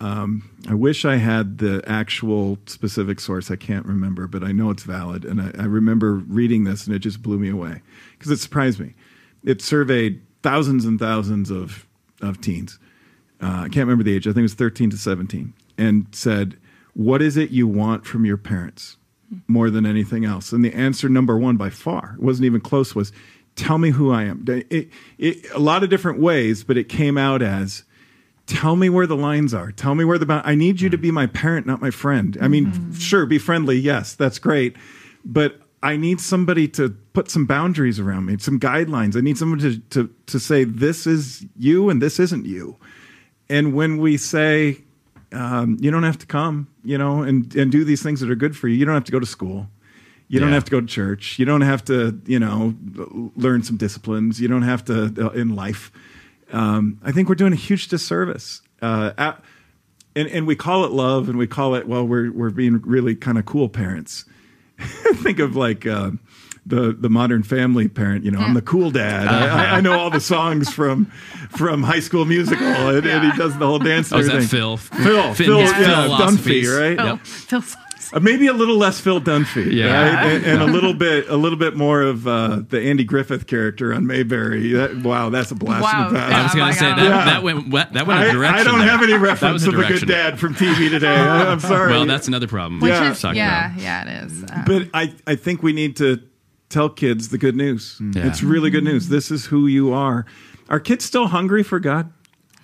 um, 0.00 0.48
I 0.68 0.74
wish 0.74 1.04
I 1.04 1.16
had 1.16 1.58
the 1.58 1.82
actual 1.86 2.58
specific 2.66 3.18
source. 3.20 3.50
I 3.50 3.56
can't 3.56 3.84
remember, 3.84 4.26
but 4.26 4.44
I 4.44 4.52
know 4.52 4.70
it's 4.70 4.84
valid. 4.84 5.24
And 5.24 5.40
I, 5.40 5.50
I 5.58 5.64
remember 5.64 6.14
reading 6.14 6.64
this, 6.64 6.86
and 6.86 6.94
it 6.94 7.00
just 7.00 7.20
blew 7.20 7.38
me 7.38 7.50
away 7.50 7.82
because 8.12 8.30
it 8.30 8.38
surprised 8.38 8.78
me. 8.78 8.94
It 9.44 9.60
surveyed 9.60 10.22
thousands 10.42 10.84
and 10.84 10.98
thousands 10.98 11.50
of 11.50 11.86
of 12.22 12.40
teens. 12.40 12.78
Uh, 13.42 13.62
I 13.64 13.68
can't 13.68 13.86
remember 13.88 14.04
the 14.04 14.14
age. 14.14 14.26
I 14.26 14.30
think 14.30 14.38
it 14.38 14.42
was 14.42 14.54
thirteen 14.54 14.88
to 14.90 14.96
seventeen, 14.96 15.52
and 15.76 16.06
said, 16.12 16.56
"What 17.08 17.22
is 17.22 17.36
it 17.36 17.50
you 17.50 17.66
want 17.66 18.06
from 18.06 18.24
your 18.24 18.36
parents?" 18.36 18.96
more 19.46 19.70
than 19.70 19.86
anything 19.86 20.24
else. 20.24 20.52
And 20.52 20.64
the 20.64 20.72
answer 20.74 21.08
number 21.08 21.38
one 21.38 21.56
by 21.56 21.70
far 21.70 22.16
it 22.18 22.22
wasn't 22.22 22.46
even 22.46 22.60
close 22.60 22.94
was 22.94 23.12
tell 23.56 23.78
me 23.78 23.90
who 23.90 24.10
I 24.10 24.24
am. 24.24 24.44
It, 24.48 24.90
it, 25.18 25.50
a 25.52 25.58
lot 25.58 25.82
of 25.82 25.90
different 25.90 26.18
ways, 26.18 26.64
but 26.64 26.76
it 26.76 26.88
came 26.88 27.16
out 27.16 27.42
as 27.42 27.84
tell 28.46 28.74
me 28.74 28.88
where 28.88 29.06
the 29.06 29.16
lines 29.16 29.54
are. 29.54 29.70
Tell 29.70 29.94
me 29.94 30.04
where 30.04 30.18
the 30.18 30.26
bound. 30.26 30.42
I 30.44 30.54
need 30.54 30.80
you 30.80 30.88
to 30.90 30.98
be 30.98 31.10
my 31.10 31.26
parent, 31.26 31.66
not 31.66 31.80
my 31.80 31.90
friend. 31.90 32.36
I 32.40 32.48
mean, 32.48 32.92
sure, 32.94 33.26
be 33.26 33.38
friendly. 33.38 33.76
Yes, 33.78 34.14
that's 34.14 34.38
great. 34.38 34.76
But 35.24 35.60
I 35.82 35.96
need 35.96 36.20
somebody 36.20 36.66
to 36.68 36.90
put 37.12 37.30
some 37.30 37.46
boundaries 37.46 38.00
around 38.00 38.26
me, 38.26 38.36
some 38.38 38.58
guidelines. 38.58 39.16
I 39.16 39.20
need 39.20 39.38
someone 39.38 39.60
to, 39.60 39.78
to, 39.78 40.14
to 40.26 40.40
say, 40.40 40.64
this 40.64 41.06
is 41.06 41.46
you 41.56 41.88
and 41.88 42.02
this 42.02 42.18
isn't 42.18 42.46
you. 42.46 42.76
And 43.48 43.74
when 43.74 43.98
we 43.98 44.16
say, 44.16 44.78
um, 45.32 45.76
you 45.80 45.90
don't 45.90 46.02
have 46.02 46.18
to 46.18 46.26
come, 46.26 46.68
you 46.84 46.98
know, 46.98 47.22
and 47.22 47.54
and 47.54 47.70
do 47.70 47.84
these 47.84 48.02
things 48.02 48.20
that 48.20 48.30
are 48.30 48.36
good 48.36 48.56
for 48.56 48.68
you. 48.68 48.76
You 48.76 48.84
don't 48.84 48.94
have 48.94 49.04
to 49.04 49.12
go 49.12 49.20
to 49.20 49.26
school. 49.26 49.68
You 50.28 50.38
don't 50.38 50.52
have 50.52 50.64
to 50.66 50.70
go 50.70 50.80
to 50.80 50.86
church. 50.86 51.40
You 51.40 51.44
don't 51.44 51.62
have 51.62 51.84
to, 51.86 52.20
you 52.24 52.38
know, 52.38 52.76
learn 53.34 53.64
some 53.64 53.76
disciplines. 53.76 54.40
You 54.40 54.46
don't 54.46 54.62
have 54.62 54.84
to 54.84 55.12
uh, 55.18 55.30
in 55.30 55.56
life. 55.56 55.90
Um, 56.52 57.00
I 57.02 57.10
think 57.10 57.28
we're 57.28 57.34
doing 57.34 57.52
a 57.52 57.56
huge 57.56 57.88
disservice. 57.88 58.62
Uh, 58.80 59.10
at, 59.18 59.42
and, 60.14 60.28
and 60.28 60.46
we 60.46 60.54
call 60.54 60.84
it 60.84 60.92
love, 60.92 61.28
and 61.28 61.36
we 61.36 61.48
call 61.48 61.74
it 61.74 61.88
well, 61.88 62.06
we're 62.06 62.30
we're 62.30 62.50
being 62.50 62.80
really 62.82 63.16
kind 63.16 63.38
of 63.38 63.44
cool 63.44 63.68
parents. 63.68 64.24
Think 64.78 65.40
of 65.40 65.56
like 65.56 65.84
uh, 65.84 66.12
the 66.66 66.92
the 66.98 67.08
modern 67.10 67.42
family 67.42 67.88
parent. 67.88 68.24
You 68.24 68.30
know, 68.30 68.38
I'm 68.40 68.54
the 68.54 68.62
cool 68.62 68.90
dad. 68.90 69.26
I, 69.28 69.46
I, 69.74 69.76
I 69.78 69.80
know 69.80 69.98
all 69.98 70.10
the 70.10 70.20
songs 70.20 70.70
from 70.72 71.06
from 71.50 71.82
High 71.82 72.00
School 72.00 72.24
Musical, 72.24 72.66
and, 72.66 73.06
and 73.06 73.32
he 73.32 73.38
does 73.38 73.56
the 73.58 73.66
whole 73.66 73.78
dance. 73.78 74.12
Oh, 74.12 74.16
and 74.16 74.22
is 74.22 74.28
that 74.28 74.34
everything. 74.36 74.58
Phil? 74.58 74.76
Phil, 74.76 75.34
Finn- 75.34 75.46
Phil, 75.46 75.60
his 75.60 75.70
yeah, 75.72 76.04
philosophies. 76.04 76.68
Dunphy, 76.68 76.96
right? 76.98 77.06
Yep. 77.06 77.26
Phil- 77.26 77.62
Uh, 78.12 78.18
maybe 78.18 78.48
a 78.48 78.52
little 78.52 78.76
less 78.76 78.98
Phil 79.00 79.20
Dunphy, 79.20 79.72
Yeah. 79.72 79.86
right? 80.16 80.32
And, 80.34 80.44
and 80.44 80.62
a 80.62 80.66
little 80.66 80.94
bit, 80.94 81.28
a 81.28 81.36
little 81.36 81.56
bit 81.58 81.76
more 81.76 82.02
of 82.02 82.26
uh, 82.26 82.60
the 82.68 82.80
Andy 82.80 83.04
Griffith 83.04 83.46
character 83.46 83.94
on 83.94 84.04
Mayberry. 84.04 84.72
That, 84.72 84.96
wow, 85.04 85.30
that's 85.30 85.52
a 85.52 85.54
blast 85.54 85.84
Wow, 85.84 86.06
from 86.06 86.14
the 86.14 86.18
past. 86.18 86.32
I 86.34 86.42
was 86.42 86.52
Oh 86.52 86.56
going 86.58 86.72
to 86.72 86.78
say 86.80 86.86
that 86.86 86.98
Yeah. 86.98 87.24
that 87.26 87.42
went 87.44 87.70
that 87.70 88.06
went 88.08 88.24
a 88.24 88.28
I, 88.28 88.32
direction. 88.32 88.58
I 88.58 88.64
don't 88.64 88.80
there. 88.80 88.88
have 88.88 89.02
any 89.04 89.12
reference 89.12 89.52
was 89.64 89.66
of 89.68 89.78
a 89.78 89.86
good 89.86 90.08
dad 90.08 90.40
from 90.40 90.56
TV 90.56 90.90
today. 90.90 91.06
I, 91.06 91.52
am 91.52 91.60
sorry. 91.60 91.92
Well, 91.92 92.04
that's 92.06 92.26
another 92.26 92.48
problem. 92.48 92.80
Which 92.80 92.90
Yeah. 92.90 93.12
is, 93.12 93.20
Talking 93.20 93.36
yeah, 93.36 93.66
about. 93.74 93.80
yeah, 93.80 94.22
it 94.24 94.24
is. 94.26 94.42
Um, 94.50 94.64
but 94.66 94.88
I, 94.92 95.14
I 95.28 95.36
think 95.36 95.62
we 95.62 95.72
need 95.72 95.94
to 95.98 96.20
tell 96.70 96.88
kids 96.88 97.28
the 97.28 97.38
good 97.38 97.56
news. 97.56 97.98
Mm. 97.98 98.16
Yeah. 98.16 98.26
It's 98.26 98.42
really 98.42 98.70
good 98.70 98.84
news. 98.84 99.08
This 99.08 99.30
is 99.30 99.46
who 99.46 99.66
you 99.66 99.92
are. 99.92 100.24
Are 100.70 100.80
kids 100.80 101.04
still 101.04 101.26
hungry 101.26 101.62
for 101.62 101.78
God? 101.78 102.10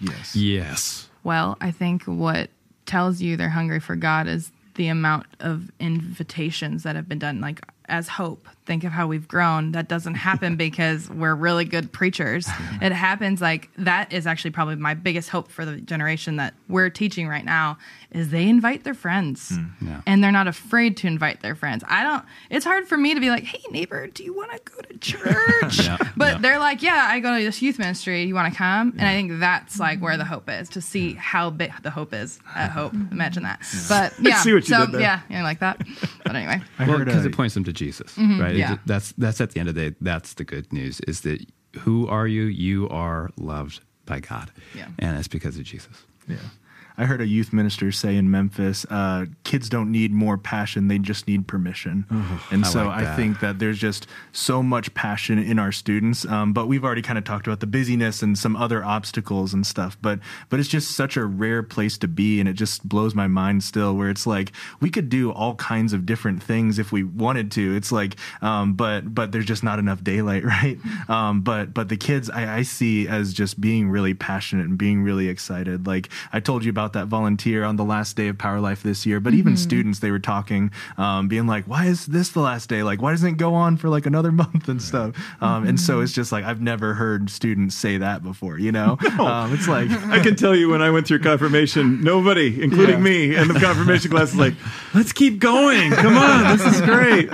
Yes. 0.00 0.34
Yes. 0.34 1.08
Well, 1.24 1.58
I 1.60 1.72
think 1.72 2.04
what 2.04 2.50
tells 2.86 3.20
you 3.20 3.36
they're 3.36 3.48
hungry 3.50 3.80
for 3.80 3.96
God 3.96 4.28
is 4.28 4.52
the 4.76 4.88
amount 4.88 5.26
of 5.40 5.70
invitations 5.80 6.84
that 6.84 6.96
have 6.96 7.08
been 7.08 7.18
done. 7.18 7.40
Like 7.40 7.60
as 7.88 8.08
hope, 8.08 8.48
think 8.66 8.84
of 8.84 8.92
how 8.92 9.06
we've 9.06 9.26
grown. 9.28 9.72
That 9.72 9.88
doesn't 9.88 10.14
happen 10.14 10.56
because 10.66 11.08
we're 11.08 11.34
really 11.34 11.64
good 11.64 11.92
preachers. 11.92 12.48
It 12.82 12.92
happens 12.92 13.40
like 13.40 13.70
that 13.78 14.12
is 14.12 14.26
actually 14.26 14.50
probably 14.50 14.76
my 14.76 14.94
biggest 14.94 15.28
hope 15.30 15.50
for 15.50 15.64
the 15.64 15.76
generation 15.80 16.36
that 16.36 16.54
we're 16.68 16.90
teaching 16.90 17.28
right 17.28 17.44
now 17.44 17.78
is 18.10 18.30
they 18.30 18.48
invite 18.48 18.84
their 18.84 18.94
friends 18.94 19.52
Yeah. 19.82 20.00
and 20.06 20.22
they're 20.22 20.32
not 20.32 20.46
afraid 20.46 20.96
to 20.98 21.06
invite 21.06 21.40
their 21.42 21.54
friends. 21.54 21.84
I 21.88 22.02
don't. 22.02 22.24
It's 22.50 22.64
hard 22.64 22.86
for 22.88 22.96
me 22.96 23.14
to 23.14 23.20
be 23.20 23.30
like, 23.30 23.42
"Hey 23.44 23.60
neighbor, 23.70 24.06
do 24.06 24.22
you 24.24 24.34
want 24.34 24.52
to 24.52 24.60
go 24.72 24.80
to 24.80 24.98
church?" 24.98 25.80
Yeah, 25.86 25.98
but 26.16 26.34
yeah. 26.34 26.38
they're 26.38 26.58
like, 26.58 26.82
"Yeah, 26.82 27.06
I 27.10 27.20
go 27.20 27.36
to 27.36 27.44
this 27.44 27.60
youth 27.60 27.78
ministry. 27.78 28.22
You 28.24 28.34
want 28.34 28.52
to 28.52 28.56
come?" 28.56 28.92
And 28.96 29.02
I 29.06 29.12
think 29.12 29.40
that's 29.40 29.78
like 29.78 30.00
where 30.00 30.16
the 30.16 30.24
hope 30.24 30.48
is 30.48 30.68
to 30.70 30.80
see 30.80 31.14
how 31.14 31.50
big 31.50 31.72
the 31.82 31.90
hope 31.90 32.14
is 32.14 32.38
at 32.54 32.70
Hope. 32.70 32.92
Imagine 33.12 33.42
that. 33.42 33.60
But 33.88 34.14
yeah, 34.20 34.40
see 34.40 34.52
what 34.54 34.68
you 34.68 34.74
so 34.74 34.86
did 34.86 34.94
there. 34.94 35.00
yeah, 35.02 35.20
yeah, 35.28 35.42
like 35.42 35.58
that. 35.60 35.82
But 36.24 36.36
anyway, 36.36 36.60
I 36.78 36.86
well, 36.88 36.98
because 36.98 37.24
uh, 37.24 37.28
it 37.28 37.34
points 37.36 37.54
them 37.54 37.64
to 37.64 37.72
Jesus, 37.72 38.16
right? 38.16 38.54
It 38.56 38.60
yeah. 38.60 38.74
ju- 38.74 38.80
that's 38.86 39.12
that's 39.18 39.40
at 39.40 39.50
the 39.52 39.60
end 39.60 39.68
of 39.68 39.74
the 39.74 39.90
day. 39.90 39.96
That's 40.00 40.34
the 40.34 40.44
good 40.44 40.72
news: 40.72 41.00
is 41.00 41.20
that 41.22 41.38
who 41.80 42.06
are 42.08 42.26
you? 42.26 42.42
You 42.44 42.88
are 42.88 43.30
loved 43.36 43.80
by 44.06 44.20
God, 44.20 44.50
Yeah. 44.74 44.88
and 44.98 45.18
it's 45.18 45.28
because 45.28 45.56
of 45.58 45.64
Jesus. 45.64 46.04
Yeah. 46.28 46.36
I 46.98 47.04
heard 47.04 47.20
a 47.20 47.26
youth 47.26 47.52
minister 47.52 47.92
say 47.92 48.16
in 48.16 48.30
Memphis, 48.30 48.86
uh, 48.90 49.26
kids 49.44 49.68
don't 49.68 49.90
need 49.92 50.12
more 50.12 50.38
passion, 50.38 50.88
they 50.88 50.98
just 50.98 51.28
need 51.28 51.46
permission. 51.46 52.06
and 52.50 52.64
I 52.64 52.68
so 52.68 52.86
like 52.86 53.04
I 53.04 53.16
think 53.16 53.40
that 53.40 53.58
there's 53.58 53.78
just 53.78 54.06
so 54.32 54.62
much 54.62 54.92
passion 54.94 55.38
in 55.38 55.58
our 55.58 55.72
students. 55.72 56.24
Um, 56.26 56.52
but 56.52 56.66
we've 56.66 56.84
already 56.84 57.02
kind 57.02 57.18
of 57.18 57.24
talked 57.24 57.46
about 57.46 57.60
the 57.60 57.66
busyness 57.66 58.22
and 58.22 58.38
some 58.38 58.56
other 58.56 58.84
obstacles 58.84 59.52
and 59.52 59.66
stuff. 59.66 59.96
But 60.00 60.20
but 60.48 60.60
it's 60.60 60.68
just 60.68 60.92
such 60.92 61.16
a 61.16 61.24
rare 61.24 61.62
place 61.62 61.98
to 61.98 62.08
be, 62.08 62.40
and 62.40 62.48
it 62.48 62.54
just 62.54 62.88
blows 62.88 63.14
my 63.14 63.26
mind 63.26 63.62
still. 63.62 63.94
Where 63.96 64.08
it's 64.10 64.26
like 64.26 64.52
we 64.80 64.90
could 64.90 65.08
do 65.08 65.30
all 65.32 65.54
kinds 65.56 65.92
of 65.92 66.06
different 66.06 66.42
things 66.42 66.78
if 66.78 66.92
we 66.92 67.02
wanted 67.02 67.50
to. 67.52 67.76
It's 67.76 67.92
like, 67.92 68.16
um, 68.42 68.74
but 68.74 69.14
but 69.14 69.32
there's 69.32 69.44
just 69.46 69.62
not 69.62 69.78
enough 69.78 70.02
daylight, 70.02 70.44
right? 70.56 70.78
Um, 71.08 71.42
but 71.42 71.74
but 71.74 71.88
the 71.88 71.96
kids 71.96 72.30
I, 72.30 72.58
I 72.58 72.62
see 72.62 73.06
as 73.08 73.32
just 73.34 73.60
being 73.60 73.88
really 73.90 74.14
passionate 74.14 74.66
and 74.66 74.78
being 74.78 75.02
really 75.02 75.28
excited. 75.28 75.86
Like 75.86 76.08
I 76.32 76.40
told 76.40 76.64
you 76.64 76.70
about 76.70 76.85
that 76.94 77.06
volunteer 77.06 77.64
on 77.64 77.76
the 77.76 77.84
last 77.84 78.16
day 78.16 78.28
of 78.28 78.38
Power 78.38 78.60
Life 78.60 78.82
this 78.82 79.06
year, 79.06 79.20
but 79.20 79.34
even 79.34 79.56
students 79.56 79.98
they 80.00 80.10
were 80.10 80.18
talking, 80.18 80.70
um, 80.98 81.28
being 81.28 81.46
like, 81.46 81.64
"Why 81.66 81.86
is 81.86 82.06
this 82.06 82.30
the 82.30 82.40
last 82.40 82.68
day? 82.68 82.82
Like, 82.82 83.00
why 83.02 83.12
doesn't 83.12 83.28
it 83.34 83.36
go 83.36 83.54
on 83.54 83.76
for 83.76 83.88
like 83.88 84.06
another 84.06 84.32
month 84.42 84.68
and 84.68 84.80
stuff?" 84.80 85.14
Um, 85.40 85.66
and 85.66 85.78
so 85.80 86.00
it's 86.00 86.12
just 86.12 86.32
like 86.32 86.44
I've 86.44 86.60
never 86.60 86.94
heard 86.94 87.30
students 87.30 87.74
say 87.74 87.98
that 87.98 88.22
before. 88.22 88.58
You 88.58 88.72
know, 88.72 88.98
um, 89.18 89.52
it's 89.54 89.68
like 89.68 89.90
I 90.10 90.20
can 90.20 90.36
tell 90.36 90.54
you 90.54 90.68
when 90.68 90.82
I 90.82 90.90
went 90.90 91.06
through 91.06 91.20
confirmation, 91.20 92.02
nobody, 92.02 92.62
including 92.62 92.96
Yeah. 92.98 93.02
me, 93.02 93.34
and 93.34 93.50
the 93.50 93.58
confirmation 93.60 94.10
class 94.10 94.30
is 94.30 94.36
like, 94.36 94.54
let's 94.94 95.12
keep 95.12 95.38
going. 95.38 95.90
Come 95.92 96.16
on, 96.16 96.56
this 96.56 96.66
is 96.74 96.80
great. 96.82 97.30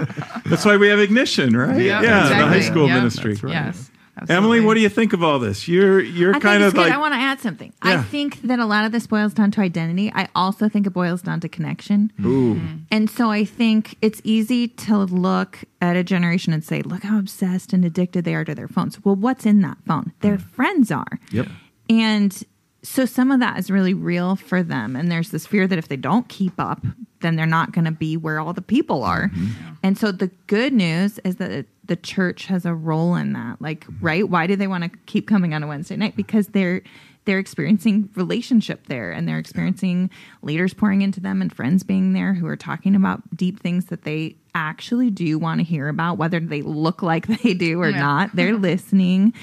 That's 0.46 0.64
why 0.64 0.76
we 0.76 0.88
have 0.88 0.98
ignition, 1.00 1.57
right? 1.57 1.80
Yeah, 1.80 2.00
the 2.28 2.46
high 2.46 2.61
school 2.61 2.86
Yep. 2.86 2.96
ministry. 2.96 3.38
yes. 3.50 3.90
Emily, 4.29 4.61
what 4.61 4.75
do 4.75 4.81
you 4.81 4.89
think 4.89 5.13
of 5.15 5.23
all 5.23 5.39
this? 5.39 5.67
You're 5.67 6.01
you're 6.01 6.37
I 6.37 6.39
kind 6.39 6.63
think 6.63 6.75
of 6.75 6.79
like 6.79 6.93
I 6.93 6.99
want 6.99 7.15
to 7.15 7.19
add 7.19 7.41
something. 7.41 7.73
Yeah. 7.85 8.01
I 8.01 8.03
think 8.03 8.43
that 8.43 8.59
a 8.59 8.67
lot 8.67 8.85
of 8.85 8.93
this 8.93 9.07
boils 9.07 9.33
down 9.33 9.51
to 9.53 9.61
identity. 9.61 10.13
I 10.15 10.29
also 10.35 10.69
think 10.69 10.87
it 10.87 10.91
boils 10.91 11.23
down 11.23 11.41
to 11.41 11.49
connection. 11.49 12.13
Mm. 12.21 12.27
ooh, 12.27 12.55
mm-hmm. 12.55 12.77
And 12.91 13.09
so 13.09 13.31
I 13.31 13.45
think 13.45 13.97
it's 14.03 14.21
easy 14.23 14.69
to 14.69 14.99
look 14.99 15.61
at 15.81 15.97
a 15.97 16.05
generation 16.05 16.53
and 16.53 16.63
say, 16.63 16.83
look 16.83 17.05
how 17.05 17.19
obsessed 17.19 17.73
and 17.73 17.85
addicted 17.85 18.25
they 18.25 18.35
are 18.35 18.45
to 18.45 18.55
their 18.55 18.69
phones. 18.69 19.03
Well, 19.05 19.17
what's 19.17 19.47
in 19.47 19.63
that 19.63 19.79
phone? 19.87 20.13
Their 20.21 20.37
mm. 20.37 20.51
friends 20.51 20.91
are. 20.91 21.19
Yep. 21.31 21.49
And 21.89 22.45
so 22.83 23.07
some 23.07 23.31
of 23.31 23.41
that 23.41 23.59
is 23.59 23.71
really 23.71 23.95
real 23.95 24.37
for 24.37 24.63
them. 24.63 24.95
And 24.95 25.11
there's 25.11 25.31
this 25.31 25.47
fear 25.47 25.67
that 25.67 25.79
if 25.79 25.89
they 25.89 25.97
don't 25.97 26.29
keep 26.29 26.55
up, 26.59 26.85
then 27.23 27.37
they're 27.37 27.47
not 27.47 27.73
going 27.73 27.85
to 27.85 27.91
be 27.93 28.16
where 28.16 28.39
all 28.41 28.53
the 28.53 28.62
people 28.62 29.03
are. 29.05 29.29
Mm-hmm. 29.29 29.73
And 29.83 29.99
so 29.99 30.12
the 30.12 30.31
good 30.47 30.73
news 30.73 31.18
is 31.25 31.37
that 31.37 31.66
the 31.85 31.97
church 31.97 32.47
has 32.47 32.64
a 32.64 32.75
role 32.75 33.14
in 33.14 33.33
that. 33.33 33.61
Like, 33.61 33.87
mm-hmm. 33.87 34.05
right? 34.05 34.29
Why 34.29 34.47
do 34.47 34.57
they 34.57 34.66
want 34.66 34.85
to 34.85 34.91
keep 35.07 35.27
coming 35.27 35.55
on 35.55 35.62
a 35.62 35.66
Wednesday 35.66 35.97
night? 35.97 36.16
Because 36.16 36.49
they're 36.49 36.83
they're 37.25 37.39
experiencing 37.39 38.09
relationship 38.16 38.89
there 38.89 39.12
and 39.12 39.29
they're 39.29 39.39
experiencing 39.39 40.11
leaders 40.43 40.75
pouring 40.75 41.03
into 41.03 41.20
them 41.20 41.41
and 41.41 41.55
friends 41.55 41.85
being 41.85 42.14
there 42.14 42.35
who 42.35 42.49
are 42.49 42.57
talking 42.57 42.97
about 42.97 43.23
deep 43.37 43.61
things 43.61 43.85
that 43.87 44.03
they 44.03 44.35
actually 44.57 45.09
do 45.09 45.39
want 45.39 45.61
to 45.61 45.64
hear 45.64 45.87
about 45.89 46.18
whether 46.18 46.41
they 46.41 46.62
look 46.62 47.01
like 47.01 47.27
they 47.43 47.55
do 47.55 47.81
or 47.81 47.91
Yeah. 47.91 48.01
not 48.01 48.35
they're 48.35 48.59
listening 48.59 49.35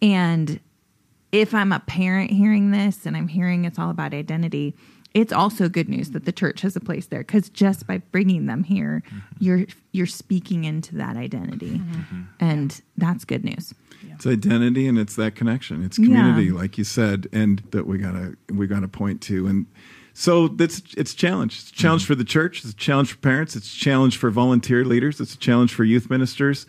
and 0.00 0.58
if 1.32 1.54
I'm 1.54 1.72
a 1.72 1.80
parent 1.80 2.30
hearing 2.30 2.70
this 2.70 3.04
and 3.04 3.16
I'm 3.16 3.28
hearing 3.28 3.64
it's 3.64 3.78
all 3.78 3.90
about 3.90 4.14
identity, 4.14 4.74
it's 5.18 5.32
also 5.32 5.68
good 5.68 5.88
news 5.88 6.12
that 6.12 6.24
the 6.26 6.32
church 6.32 6.60
has 6.60 6.76
a 6.76 6.80
place 6.80 7.06
there 7.06 7.20
because 7.20 7.48
just 7.48 7.88
by 7.88 7.98
bringing 7.98 8.46
them 8.46 8.62
here, 8.62 9.02
mm-hmm. 9.06 9.18
you're 9.40 9.66
you're 9.90 10.06
speaking 10.06 10.64
into 10.64 10.94
that 10.94 11.16
identity, 11.16 11.78
mm-hmm. 11.78 12.22
and 12.38 12.80
that's 12.96 13.24
good 13.24 13.44
news. 13.44 13.74
it's 14.14 14.26
identity 14.26 14.86
and 14.86 14.96
it's 14.96 15.16
that 15.16 15.34
connection. 15.34 15.84
It's 15.84 15.98
Yeah. 15.98 16.06
community, 16.06 16.52
like 16.52 16.78
you 16.78 16.84
said, 16.84 17.26
and 17.32 17.62
that 17.72 17.84
we 17.86 17.98
gotta 17.98 18.36
we 18.48 18.68
gotta 18.68 18.86
point 18.86 19.20
to. 19.22 19.48
And 19.48 19.66
so 20.14 20.46
that's 20.46 20.82
it's 20.96 21.12
a 21.12 21.16
challenge. 21.16 21.58
It's 21.58 21.70
a 21.70 21.74
challenge 21.74 22.02
mm-hmm. 22.02 22.12
for 22.12 22.14
the 22.14 22.24
church. 22.24 22.64
It's 22.64 22.72
a 22.72 22.76
challenge 22.76 23.10
for 23.10 23.18
parents. 23.18 23.56
It's 23.56 23.74
a 23.74 23.78
challenge 23.78 24.18
for 24.18 24.30
volunteer 24.30 24.84
leaders. 24.84 25.20
It's 25.20 25.34
a 25.34 25.38
challenge 25.38 25.74
for 25.74 25.82
youth 25.82 26.08
ministers. 26.08 26.64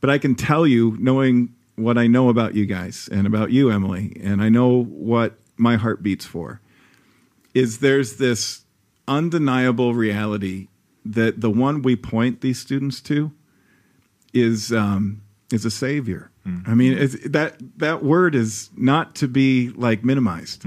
But 0.00 0.10
I 0.10 0.18
can 0.18 0.34
tell 0.34 0.66
you, 0.66 0.96
knowing 0.98 1.54
what 1.76 1.96
I 1.96 2.08
know 2.08 2.28
about 2.28 2.54
you 2.54 2.66
guys 2.66 3.08
and 3.12 3.24
about 3.26 3.52
you, 3.52 3.70
Emily, 3.70 4.20
and 4.20 4.42
I 4.42 4.48
know 4.48 4.82
what 4.82 5.38
my 5.56 5.76
heart 5.76 6.02
beats 6.02 6.24
for, 6.24 6.60
is 7.54 7.78
there's 7.78 8.16
this 8.16 8.64
undeniable 9.08 9.94
reality 9.94 10.68
that 11.04 11.40
the 11.40 11.50
one 11.50 11.82
we 11.82 11.96
point 11.96 12.40
these 12.40 12.58
students 12.60 13.00
to 13.02 13.32
is 14.32 14.72
um, 14.72 15.22
is 15.52 15.64
a 15.64 15.70
savior. 15.70 16.30
I 16.66 16.74
mean, 16.74 16.92
it's, 16.92 17.16
that 17.30 17.56
that 17.78 18.04
word 18.04 18.34
is 18.34 18.68
not 18.76 19.14
to 19.16 19.28
be 19.28 19.70
like 19.70 20.04
minimized. 20.04 20.64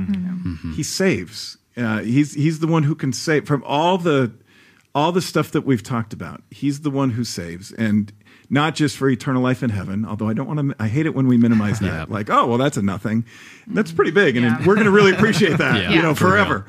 He 0.75 0.81
saves. 0.81 1.57
Uh, 1.75 1.99
he's 1.99 2.33
he's 2.33 2.59
the 2.59 2.67
one 2.67 2.81
who 2.83 2.95
can 2.95 3.13
save 3.13 3.45
from 3.45 3.63
all 3.63 3.99
the 3.99 4.31
all 4.95 5.11
the 5.11 5.21
stuff 5.21 5.51
that 5.51 5.61
we've 5.61 5.83
talked 5.83 6.13
about. 6.13 6.41
He's 6.49 6.81
the 6.81 6.89
one 6.89 7.11
who 7.11 7.23
saves, 7.23 7.71
and 7.73 8.11
not 8.49 8.75
just 8.75 8.97
for 8.97 9.09
eternal 9.09 9.41
life 9.41 9.63
in 9.63 9.69
heaven. 9.69 10.05
Although 10.05 10.29
I 10.29 10.33
don't 10.33 10.47
want 10.47 10.59
to, 10.69 10.75
I 10.79 10.87
hate 10.87 11.05
it 11.05 11.13
when 11.13 11.27
we 11.27 11.37
minimize 11.37 11.79
that. 11.79 11.87
Yeah. 11.87 12.05
Like, 12.07 12.29
oh 12.29 12.47
well, 12.47 12.57
that's 12.57 12.77
a 12.77 12.81
nothing. 12.81 13.25
That's 13.67 13.91
pretty 13.91 14.11
big, 14.11 14.35
and 14.35 14.45
Yeah. 14.45 14.65
we're 14.65 14.75
going 14.75 14.85
to 14.85 14.91
really 14.91 15.11
appreciate 15.11 15.57
that. 15.57 15.77
Yeah, 15.81 15.91
you 15.91 16.01
know, 16.01 16.13
for 16.13 16.29
forever 16.29 16.65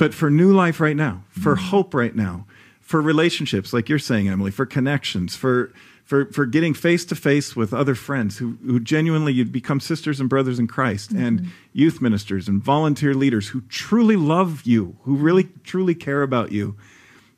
but 0.00 0.14
for 0.14 0.30
new 0.30 0.54
life 0.54 0.80
right 0.80 0.96
now, 0.96 1.24
for 1.28 1.54
mm-hmm. 1.54 1.66
hope 1.66 1.92
right 1.92 2.16
now, 2.16 2.46
for 2.80 3.02
relationships, 3.02 3.74
like 3.74 3.90
you're 3.90 3.98
saying, 3.98 4.30
Emily, 4.30 4.50
for 4.50 4.64
connections, 4.64 5.36
for 5.36 5.74
for 6.06 6.24
for 6.32 6.46
getting 6.46 6.72
face 6.72 7.04
to 7.04 7.14
face 7.14 7.54
with 7.54 7.74
other 7.74 7.94
friends 7.94 8.38
who 8.38 8.56
who 8.64 8.80
genuinely 8.80 9.34
you'd 9.34 9.52
become 9.52 9.78
sisters 9.78 10.18
and 10.18 10.30
brothers 10.30 10.58
in 10.58 10.66
Christ, 10.66 11.10
and 11.10 11.40
mm-hmm. 11.40 11.50
youth 11.74 12.00
ministers 12.00 12.48
and 12.48 12.64
volunteer 12.64 13.12
leaders 13.12 13.48
who 13.48 13.60
truly 13.68 14.16
love 14.16 14.62
you, 14.64 14.96
who 15.02 15.16
really 15.16 15.50
truly 15.64 15.94
care 15.94 16.22
about 16.22 16.50
you. 16.50 16.78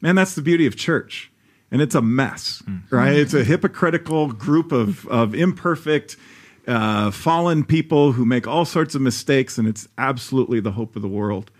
Man, 0.00 0.14
that's 0.14 0.36
the 0.36 0.40
beauty 0.40 0.64
of 0.64 0.76
church. 0.76 1.31
And 1.72 1.80
it's 1.80 1.94
a 1.94 2.02
mess, 2.02 2.62
right? 2.90 3.14
It's 3.16 3.34
a 3.34 3.42
hypocritical 3.42 4.28
group 4.32 4.70
of 4.72 5.06
of 5.08 5.34
imperfect, 5.34 6.16
uh, 6.68 7.10
fallen 7.10 7.64
people 7.64 8.12
who 8.12 8.24
make 8.26 8.46
all 8.46 8.64
sorts 8.64 8.94
of 8.94 9.00
mistakes, 9.00 9.58
and 9.58 9.66
it's 9.66 9.88
absolutely 9.96 10.60
the 10.60 10.72
hope 10.72 10.94
of 10.96 11.02
the 11.02 11.08
world. 11.08 11.50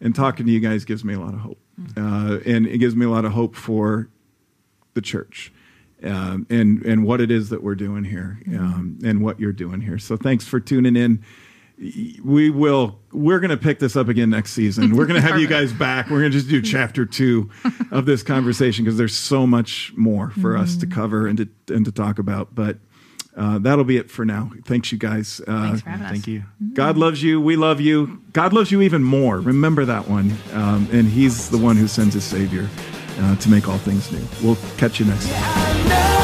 And 0.00 0.14
talking 0.14 0.46
to 0.46 0.52
you 0.52 0.60
guys 0.60 0.84
gives 0.86 1.04
me 1.04 1.12
a 1.14 1.20
lot 1.20 1.34
of 1.34 1.40
hope. 1.40 1.58
uh, 1.96 2.38
and 2.46 2.66
it 2.66 2.78
gives 2.78 2.96
me 2.96 3.04
a 3.04 3.10
lot 3.10 3.24
of 3.24 3.32
hope 3.32 3.54
for 3.54 4.08
the 4.94 5.02
church. 5.02 5.52
Um, 6.02 6.46
and 6.48 6.82
and 6.84 7.04
what 7.04 7.20
it 7.20 7.30
is 7.30 7.50
that 7.50 7.62
we're 7.62 7.74
doing 7.74 8.04
here, 8.04 8.40
um, 8.56 8.98
and 9.04 9.20
what 9.20 9.38
you're 9.38 9.52
doing 9.52 9.80
here. 9.80 9.98
So 9.98 10.16
thanks 10.16 10.46
for 10.46 10.60
tuning 10.60 10.96
in 10.96 11.22
we 11.78 12.50
will 12.50 12.98
we're 13.12 13.38
going 13.40 13.50
to 13.50 13.56
pick 13.56 13.78
this 13.78 13.94
up 13.96 14.08
again 14.08 14.30
next 14.30 14.52
season. 14.52 14.96
We're 14.96 15.06
going 15.06 15.20
to 15.20 15.26
have 15.26 15.40
you 15.40 15.46
guys 15.46 15.72
back. 15.72 16.10
We're 16.10 16.20
going 16.20 16.32
to 16.32 16.38
just 16.38 16.48
do 16.48 16.60
chapter 16.62 17.06
two 17.06 17.50
of 17.90 18.04
this 18.04 18.22
conversation 18.22 18.84
because 18.84 18.98
there's 18.98 19.16
so 19.16 19.46
much 19.46 19.92
more 19.96 20.30
for 20.30 20.56
us 20.56 20.76
to 20.78 20.86
cover 20.86 21.26
and 21.26 21.38
to 21.38 21.74
and 21.74 21.84
to 21.84 21.92
talk 21.92 22.18
about 22.18 22.54
but 22.54 22.78
uh, 23.36 23.58
that'll 23.58 23.84
be 23.84 23.96
it 23.96 24.10
for 24.10 24.24
now. 24.24 24.50
Thanks 24.64 24.90
you 24.90 24.98
guys. 24.98 25.40
Uh, 25.46 25.68
Thanks 25.68 25.82
for 25.82 25.90
having 25.90 26.06
us. 26.06 26.10
Thank 26.10 26.26
you. 26.26 26.42
god 26.72 26.98
loves 26.98 27.22
you. 27.22 27.40
We 27.40 27.54
love 27.54 27.80
you. 27.80 28.20
God 28.32 28.52
loves 28.52 28.72
you 28.72 28.82
even 28.82 29.04
more. 29.04 29.38
Remember 29.38 29.84
that 29.84 30.08
one. 30.08 30.36
Um, 30.52 30.88
and 30.90 31.06
he's 31.06 31.48
the 31.48 31.58
one 31.58 31.76
who 31.76 31.86
sends 31.86 32.14
his 32.14 32.24
savior 32.24 32.68
uh, 33.20 33.36
to 33.36 33.48
make 33.48 33.68
all 33.68 33.78
things 33.78 34.10
new. 34.10 34.26
We'll 34.42 34.58
catch 34.76 34.98
you 34.98 35.06
next 35.06 35.30
time 35.30 36.17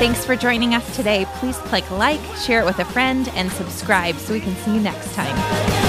Thanks 0.00 0.24
for 0.24 0.34
joining 0.34 0.74
us 0.74 0.96
today. 0.96 1.26
Please 1.34 1.58
click 1.58 1.90
like, 1.90 2.22
share 2.34 2.62
it 2.62 2.64
with 2.64 2.78
a 2.78 2.86
friend, 2.86 3.28
and 3.34 3.52
subscribe 3.52 4.16
so 4.16 4.32
we 4.32 4.40
can 4.40 4.56
see 4.56 4.72
you 4.72 4.80
next 4.80 5.12
time. 5.12 5.79